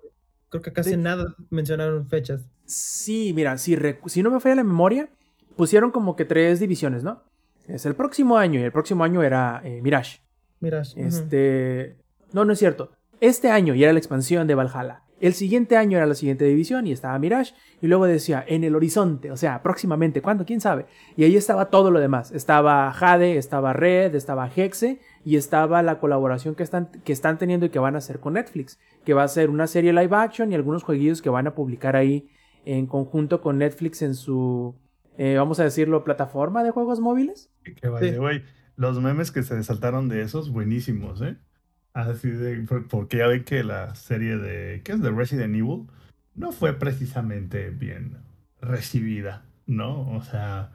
[0.50, 2.48] Creo que casi nada mencionaron fechas.
[2.66, 5.10] Sí, mira, si, si no me falla la memoria,
[5.56, 7.24] pusieron como que tres divisiones, ¿no?
[7.68, 10.22] Es el próximo año, y el próximo año era eh, Mirage.
[10.60, 10.94] Mirage.
[11.02, 11.98] Este.
[12.32, 12.92] No, no es cierto.
[13.20, 15.02] Este año ya era la expansión de Valhalla.
[15.20, 17.54] El siguiente año era la siguiente división y estaba Mirage.
[17.82, 20.46] Y luego decía en el horizonte, o sea, próximamente, ¿cuándo?
[20.46, 20.86] ¿Quién sabe?
[21.16, 22.32] Y ahí estaba todo lo demás.
[22.32, 27.66] Estaba Jade, estaba Red, estaba Hexe y estaba la colaboración que están, que están teniendo
[27.66, 28.80] y que van a hacer con Netflix.
[29.04, 31.96] Que va a ser una serie live action y algunos jueguillos que van a publicar
[31.96, 32.30] ahí
[32.64, 34.76] en conjunto con Netflix en su,
[35.18, 37.50] eh, vamos a decirlo, plataforma de juegos móviles.
[37.64, 38.44] Que vaya, güey.
[38.76, 41.38] Los memes que se saltaron de esos, buenísimos, ¿eh?
[41.94, 45.02] Así de, porque ya ven que la serie de, ¿qué es?
[45.02, 45.88] De Resident Evil,
[46.36, 48.18] no fue precisamente bien
[48.62, 50.12] recibida, ¿no?
[50.12, 50.72] O sea,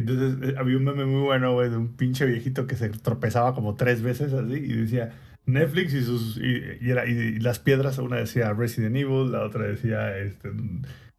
[0.00, 3.54] entonces eh, había un meme muy bueno, güey, de un pinche viejito que se tropezaba
[3.54, 5.12] como tres veces así y decía
[5.46, 10.50] Netflix y sus, y, las piedras, una decía Resident Evil, la otra decía, este,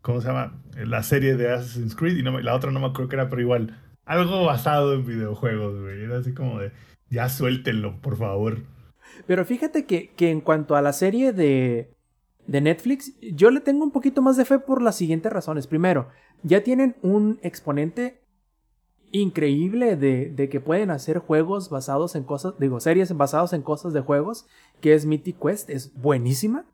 [0.02, 0.62] ¿cómo se llama?
[0.76, 3.42] La serie de Assassin's Creed y no, la otra no me acuerdo que era, pero
[3.42, 6.72] igual, algo basado en videojuegos, güey, era así como de,
[7.10, 8.58] ya suéltenlo, por favor.
[9.28, 11.92] Pero fíjate que, que en cuanto a la serie de,
[12.48, 15.68] de Netflix, yo le tengo un poquito más de fe por las siguientes razones.
[15.68, 16.10] Primero,
[16.44, 18.25] ya tienen un exponente
[19.12, 23.94] increíble de, de, que pueden hacer juegos basados en cosas, digo, series basadas en cosas
[23.94, 24.46] de juegos,
[24.82, 26.66] que es Mythic Quest, es buenísima.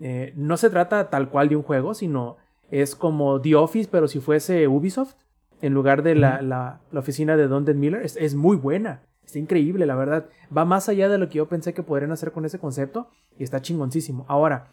[0.00, 2.36] Eh, no se trata tal cual de un juego, sino
[2.70, 5.14] es como The Office, pero si fuese Ubisoft.
[5.62, 9.02] en lugar de la, la, la oficina de Don Miller es, es, muy buena.
[9.24, 10.26] Está increíble, la verdad.
[10.56, 13.08] Va más allá de lo que yo pensé que podrían hacer con ese concepto
[13.38, 14.26] y está chingoncísimo.
[14.28, 14.68] Ahora,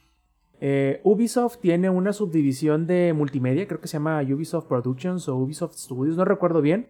[0.65, 5.75] eh, Ubisoft tiene una subdivisión de multimedia, creo que se llama Ubisoft Productions o Ubisoft
[5.75, 6.87] Studios, no recuerdo bien.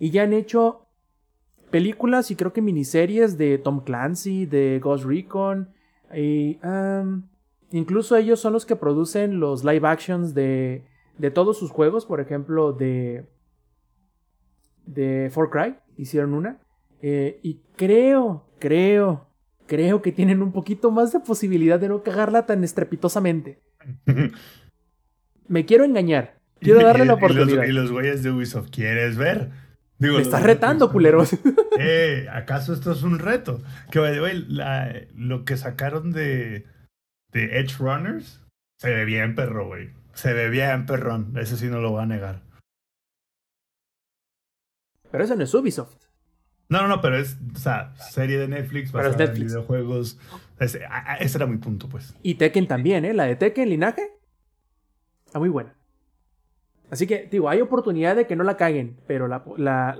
[0.00, 0.88] Y ya han hecho
[1.70, 5.72] películas y creo que miniseries de Tom Clancy, de Ghost Recon.
[6.12, 6.58] Y,
[7.70, 10.84] incluso ellos son los que producen los live actions de,
[11.16, 13.28] de todos sus juegos, por ejemplo, de,
[14.84, 16.58] de For Cry, hicieron una.
[17.00, 19.28] Eh, y creo, creo,
[19.72, 23.62] creo que tienen un poquito más de posibilidad de no cagarla tan estrepitosamente.
[25.48, 26.38] Me quiero engañar.
[26.60, 27.64] Quiero darle la oportunidad.
[27.64, 29.48] Y los, güeyes de Ubisoft, ¿quieres ver?
[29.98, 31.30] Digo, Me estás retando, culeros.
[31.78, 33.62] Eh, ¿acaso esto es un reto?
[33.90, 34.46] Que, güey,
[35.16, 36.66] lo que sacaron de,
[37.32, 38.44] de Edge Runners
[38.78, 39.88] se ve bien perro, güey.
[40.12, 41.32] Se ve bien perrón.
[41.38, 42.42] Eso sí no lo voy a negar.
[45.10, 46.01] Pero eso no es Ubisoft.
[46.72, 49.52] No, no, no, pero es, o sea, serie de Netflix, pero es Netflix.
[49.52, 50.18] videojuegos.
[50.58, 50.80] Ese,
[51.20, 52.14] ese, era mi punto, pues.
[52.22, 53.12] Y Tekken también, ¿eh?
[53.12, 54.08] La de Tekken, linaje.
[55.26, 55.76] Está muy buena.
[56.90, 59.98] Así que, digo, hay oportunidad de que no la caguen, pero la, la,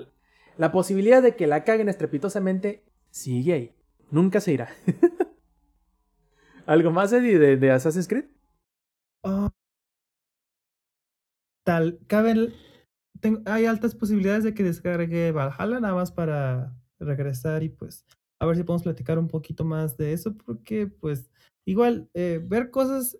[0.56, 3.76] la posibilidad de que la caguen estrepitosamente sigue ahí.
[4.10, 4.70] Nunca se irá.
[6.64, 8.24] ¿Algo más, Eddie, de, de Assassin's Creed?
[9.24, 9.50] Oh.
[11.64, 12.50] Tal, cabe
[13.46, 18.04] hay altas posibilidades de que descargue Valhalla nada más para regresar y pues
[18.38, 21.30] a ver si podemos platicar un poquito más de eso porque pues
[21.64, 23.18] igual eh, ver cosas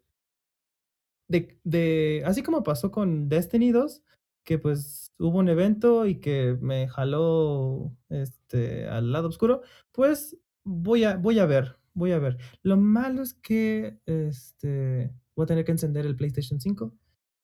[1.29, 4.03] de, de, así como pasó con Destiny 2
[4.45, 9.63] que pues hubo un evento y que me jaló este al lado oscuro
[9.93, 12.39] pues voy a voy a ver voy a ver.
[12.63, 16.93] Lo malo es que este voy a tener que encender el PlayStation 5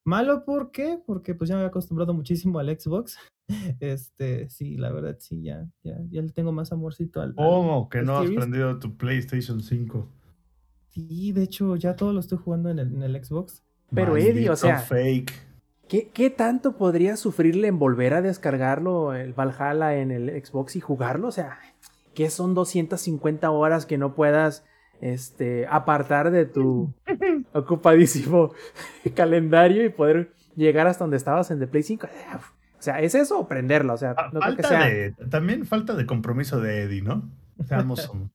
[0.09, 0.99] Malo, ¿por qué?
[1.05, 3.19] Porque pues ya me he acostumbrado muchísimo al Xbox.
[3.81, 7.35] Este, sí, la verdad, sí, ya, ya, ya le tengo más amorcito al.
[7.35, 7.89] ¿Cómo?
[7.89, 10.07] que no has prendido tu PlayStation 5.
[10.91, 13.63] Sí, de hecho, ya todo lo estoy jugando en el, en el Xbox.
[13.95, 14.81] Pero Eddie, o sea.
[14.81, 15.33] Fake.
[15.89, 20.81] ¿qué, ¿Qué tanto podría sufrirle en volver a descargarlo, el Valhalla, en el Xbox y
[20.81, 21.29] jugarlo?
[21.29, 21.59] O sea,
[22.15, 24.63] ¿qué son 250 horas que no puedas
[25.01, 26.93] este, apartar de tu
[27.53, 28.53] ocupadísimo
[29.15, 32.07] calendario y poder llegar hasta donde estabas en The Play 5.
[32.07, 33.95] O sea, ¿es eso o prenderlo?
[33.95, 34.89] O sea, no creo que sea...
[35.31, 37.29] también falta de compromiso de Eddie, ¿no?
[37.67, 38.09] Seamos.
[38.09, 38.31] o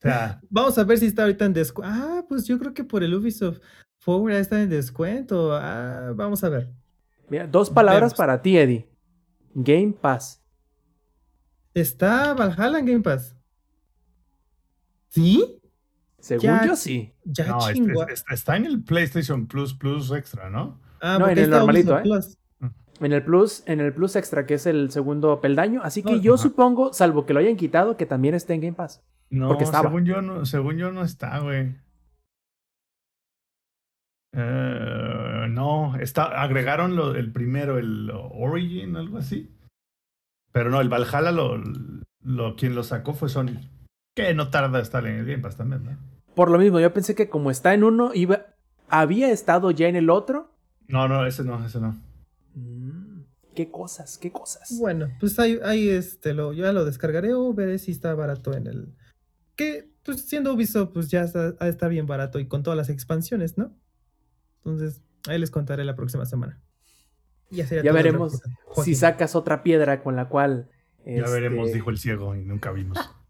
[0.00, 0.40] sea...
[0.50, 1.94] Vamos a ver si está ahorita en descuento.
[1.94, 3.60] Ah, pues yo creo que por el Ubisoft
[3.98, 5.54] Forward está en descuento.
[5.54, 6.70] Ah, vamos a ver.
[7.28, 8.86] Mira, dos palabras para ti, Eddie.
[9.54, 10.42] Game Pass.
[11.72, 13.34] ¿Está Valhalla en Game Pass?
[15.08, 15.60] ¿Sí?
[16.24, 17.12] Según yo sí.
[17.24, 17.58] Ya no,
[18.30, 20.80] está en el PlayStation Plus Plus Extra, ¿no?
[21.02, 22.02] Ah, no, en el normalito, ¿eh?
[23.00, 25.82] En el Plus, en el Plus Extra, que es el segundo peldaño.
[25.82, 29.02] Así que yo supongo, salvo que lo hayan quitado, que también esté en Game Pass.
[29.28, 29.90] No, porque estaba.
[29.90, 31.76] Según yo no, según yo no está, güey.
[34.32, 39.54] Eh, no, está, agregaron lo, el primero, el Origin, algo así.
[40.52, 41.62] Pero no, el Valhalla lo,
[42.22, 43.60] lo, quien lo sacó fue Sony.
[44.16, 46.13] Que no tarda estar en el Game Pass también, ¿no?
[46.34, 48.46] Por lo mismo, yo pensé que como está en uno, iba,
[48.88, 50.52] había estado ya en el otro.
[50.88, 51.96] No, no, ese no, ese no.
[52.54, 53.22] Mm,
[53.54, 54.76] qué cosas, qué cosas.
[54.78, 58.66] Bueno, pues ahí, ahí este, lo, ya lo descargaré o veré si está barato en
[58.66, 58.94] el.
[59.56, 63.56] Que, pues siendo Ubisoft, pues ya está, está bien barato y con todas las expansiones,
[63.56, 63.72] ¿no?
[64.58, 66.60] Entonces, ahí les contaré la próxima semana.
[67.50, 68.42] Ya, ya veremos
[68.82, 70.68] si sacas otra piedra con la cual.
[71.06, 72.98] Ya veremos, este, dijo el ciego, y nunca vimos.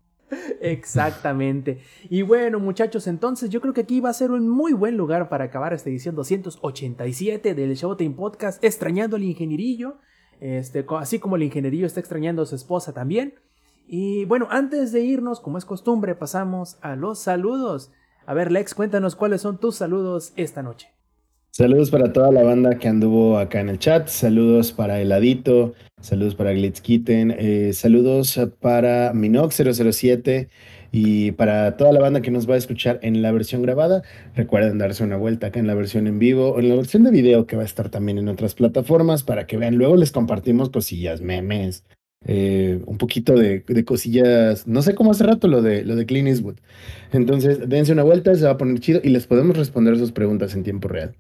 [0.61, 1.81] Exactamente.
[2.09, 5.29] Y bueno, muchachos, entonces yo creo que aquí va a ser un muy buen lugar
[5.29, 9.99] para acabar esta edición 287 del Showtime Podcast, extrañando al ingenierillo,
[10.41, 13.35] este, así como el ingenierillo está extrañando a su esposa también.
[13.87, 17.93] Y bueno, antes de irnos, como es costumbre, pasamos a los saludos.
[18.27, 20.89] A ver, Lex, cuéntanos cuáles son tus saludos esta noche.
[21.57, 24.09] Saludos para toda la banda que anduvo acá en el chat.
[24.09, 25.75] Saludos para Heladito.
[26.01, 27.33] Saludos para Glitzkitten.
[27.39, 30.49] Eh, saludos para Minox007.
[30.91, 34.03] Y para toda la banda que nos va a escuchar en la versión grabada,
[34.35, 37.13] recuerden darse una vuelta acá en la versión en vivo o en la versión de
[37.13, 39.77] video que va a estar también en otras plataformas para que vean.
[39.77, 41.85] Luego les compartimos cosillas, memes,
[42.27, 44.67] eh, un poquito de, cosillas.
[44.67, 46.57] No sé cómo hace rato lo de, lo de Clean Eastwood.
[47.13, 50.57] Entonces, dense una vuelta, se va a poner chido y les podemos responder sus preguntas
[50.57, 51.15] en tiempo real.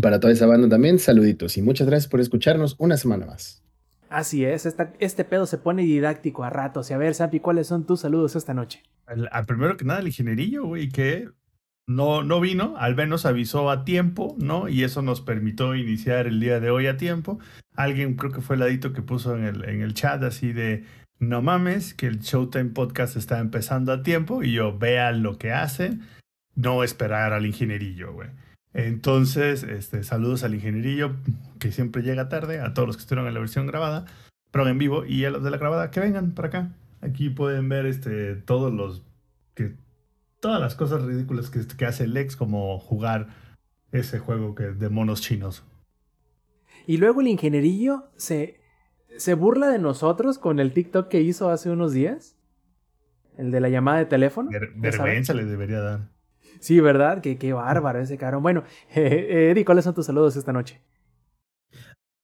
[0.00, 3.62] Para toda esa banda también, saluditos y muchas gracias por escucharnos una semana más.
[4.08, 4.66] Así es,
[5.00, 6.90] este pedo se pone didáctico a ratos.
[6.90, 8.82] Y a ver, Sampi, ¿cuáles son tus saludos esta noche?
[9.06, 11.28] Al, primero que nada, el ingenierillo, güey, que
[11.86, 14.68] no, no vino, al menos avisó a tiempo, ¿no?
[14.68, 17.38] Y eso nos permitió iniciar el día de hoy a tiempo.
[17.74, 20.84] Alguien, creo que fue el ladito que puso en el, en el chat así de,
[21.18, 25.52] no mames, que el Showtime Podcast está empezando a tiempo y yo vea lo que
[25.52, 25.98] hace,
[26.54, 28.28] no esperar al ingenierillo, güey.
[28.74, 31.14] Entonces, este, saludos al ingenierillo
[31.60, 34.04] que siempre llega tarde, a todos los que estuvieron en la versión grabada,
[34.50, 36.72] pero en vivo, y a los de la grabada, que vengan para acá.
[37.00, 39.04] Aquí pueden ver este, todos los
[39.54, 39.74] que
[40.40, 43.28] todas las cosas ridículas que, que hace Lex, como jugar
[43.92, 45.64] ese juego que, de monos chinos.
[46.86, 48.60] Y luego el ingenierillo se,
[49.16, 52.36] se burla de nosotros con el TikTok que hizo hace unos días.
[53.38, 54.50] El de la llamada de teléfono.
[54.50, 56.13] Ver, vergüenza le debería dar.
[56.64, 57.20] Sí, ¿verdad?
[57.20, 58.40] Qué, qué bárbaro ese caro.
[58.40, 58.64] Bueno,
[58.94, 60.80] eh, Eddie, ¿cuáles son tus saludos esta noche?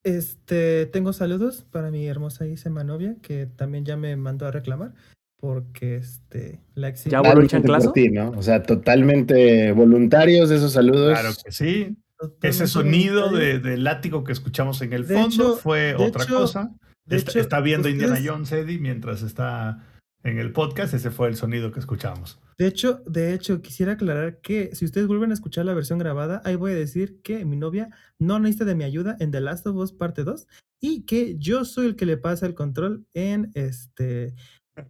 [0.02, 4.94] Este, tengo saludos para mi hermosa Isema novia, que también ya me mandó a reclamar,
[5.36, 7.04] porque este, la ex...
[7.04, 7.92] ¿Ya voló chanclazo?
[7.92, 8.30] Ti, ¿no?
[8.30, 11.20] O sea, totalmente voluntarios esos saludos.
[11.20, 11.98] Claro que sí.
[12.16, 16.38] Totalmente Ese sonido de, de, látigo que escuchamos en el fondo hecho, fue otra hecho,
[16.38, 16.70] cosa.
[17.10, 18.08] Está, hecho, está, viendo ustedes...
[18.08, 19.84] Indiana Jones, Eddie, mientras está
[20.22, 20.94] en el podcast.
[20.94, 22.40] Ese fue el sonido que escuchamos.
[22.60, 26.42] De hecho, de hecho, quisiera aclarar que si ustedes vuelven a escuchar la versión grabada,
[26.44, 27.88] ahí voy a decir que mi novia
[28.18, 30.46] no necesita de mi ayuda en The Last of Us parte 2
[30.78, 34.34] y que yo soy el que le pasa el control en este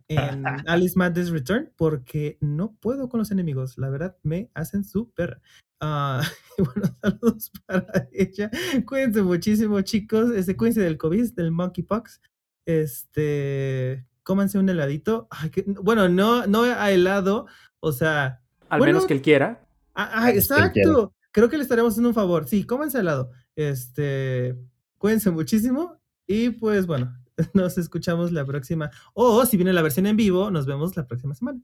[0.08, 5.08] en Alice Madness Return porque no puedo con los enemigos, la verdad me hacen su
[5.12, 5.40] perra.
[5.80, 6.24] Uh,
[6.58, 8.50] bueno, saludos para ella.
[8.84, 10.32] Cuídense muchísimo, chicos.
[10.32, 12.20] Este, cuídense del COVID, del monkeypox.
[12.66, 15.28] Este, cómanse un heladito.
[15.30, 17.46] Ay, que, bueno, no, no a helado,
[17.80, 18.40] o sea.
[18.68, 19.66] Al bueno, menos que él quiera.
[19.94, 21.14] Ah, ah exacto.
[21.32, 22.48] Creo que le estaremos haciendo un favor.
[22.48, 23.30] Sí, cómanse helado.
[23.54, 24.56] Este,
[24.98, 26.00] cuídense muchísimo.
[26.26, 27.16] Y pues bueno,
[27.54, 28.90] nos escuchamos la próxima.
[29.14, 31.60] O si viene la versión en vivo, nos vemos la próxima semana.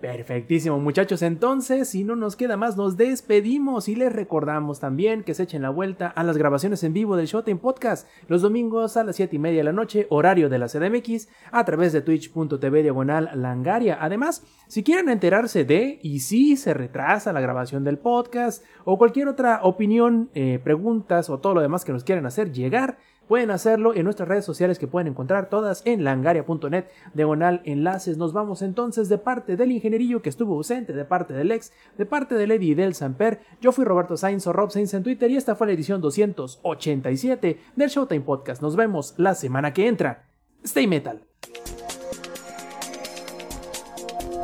[0.00, 5.34] Perfectísimo muchachos, entonces si no nos queda más nos despedimos y les recordamos también que
[5.34, 9.02] se echen la vuelta a las grabaciones en vivo del Showtime Podcast los domingos a
[9.02, 12.82] las 7 y media de la noche, horario de la CDMX, a través de twitch.tv
[12.84, 13.98] diagonal langaria.
[14.00, 19.26] Además, si quieren enterarse de y si se retrasa la grabación del podcast o cualquier
[19.26, 22.98] otra opinión, eh, preguntas o todo lo demás que nos quieran hacer llegar,
[23.28, 28.16] Pueden hacerlo en nuestras redes sociales que pueden encontrar todas en langaria.net, diagonal enlaces.
[28.16, 32.06] Nos vamos entonces de parte del ingenierillo que estuvo ausente, de parte del ex, de
[32.06, 33.40] parte del Eddie y del Samper.
[33.60, 37.60] Yo fui Roberto Sainz o Rob Sainz en Twitter y esta fue la edición 287
[37.76, 38.62] del Showtime Podcast.
[38.62, 40.24] Nos vemos la semana que entra.
[40.64, 41.22] Stay Metal.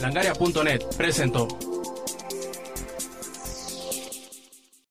[0.01, 1.49] Langaria.net presentó.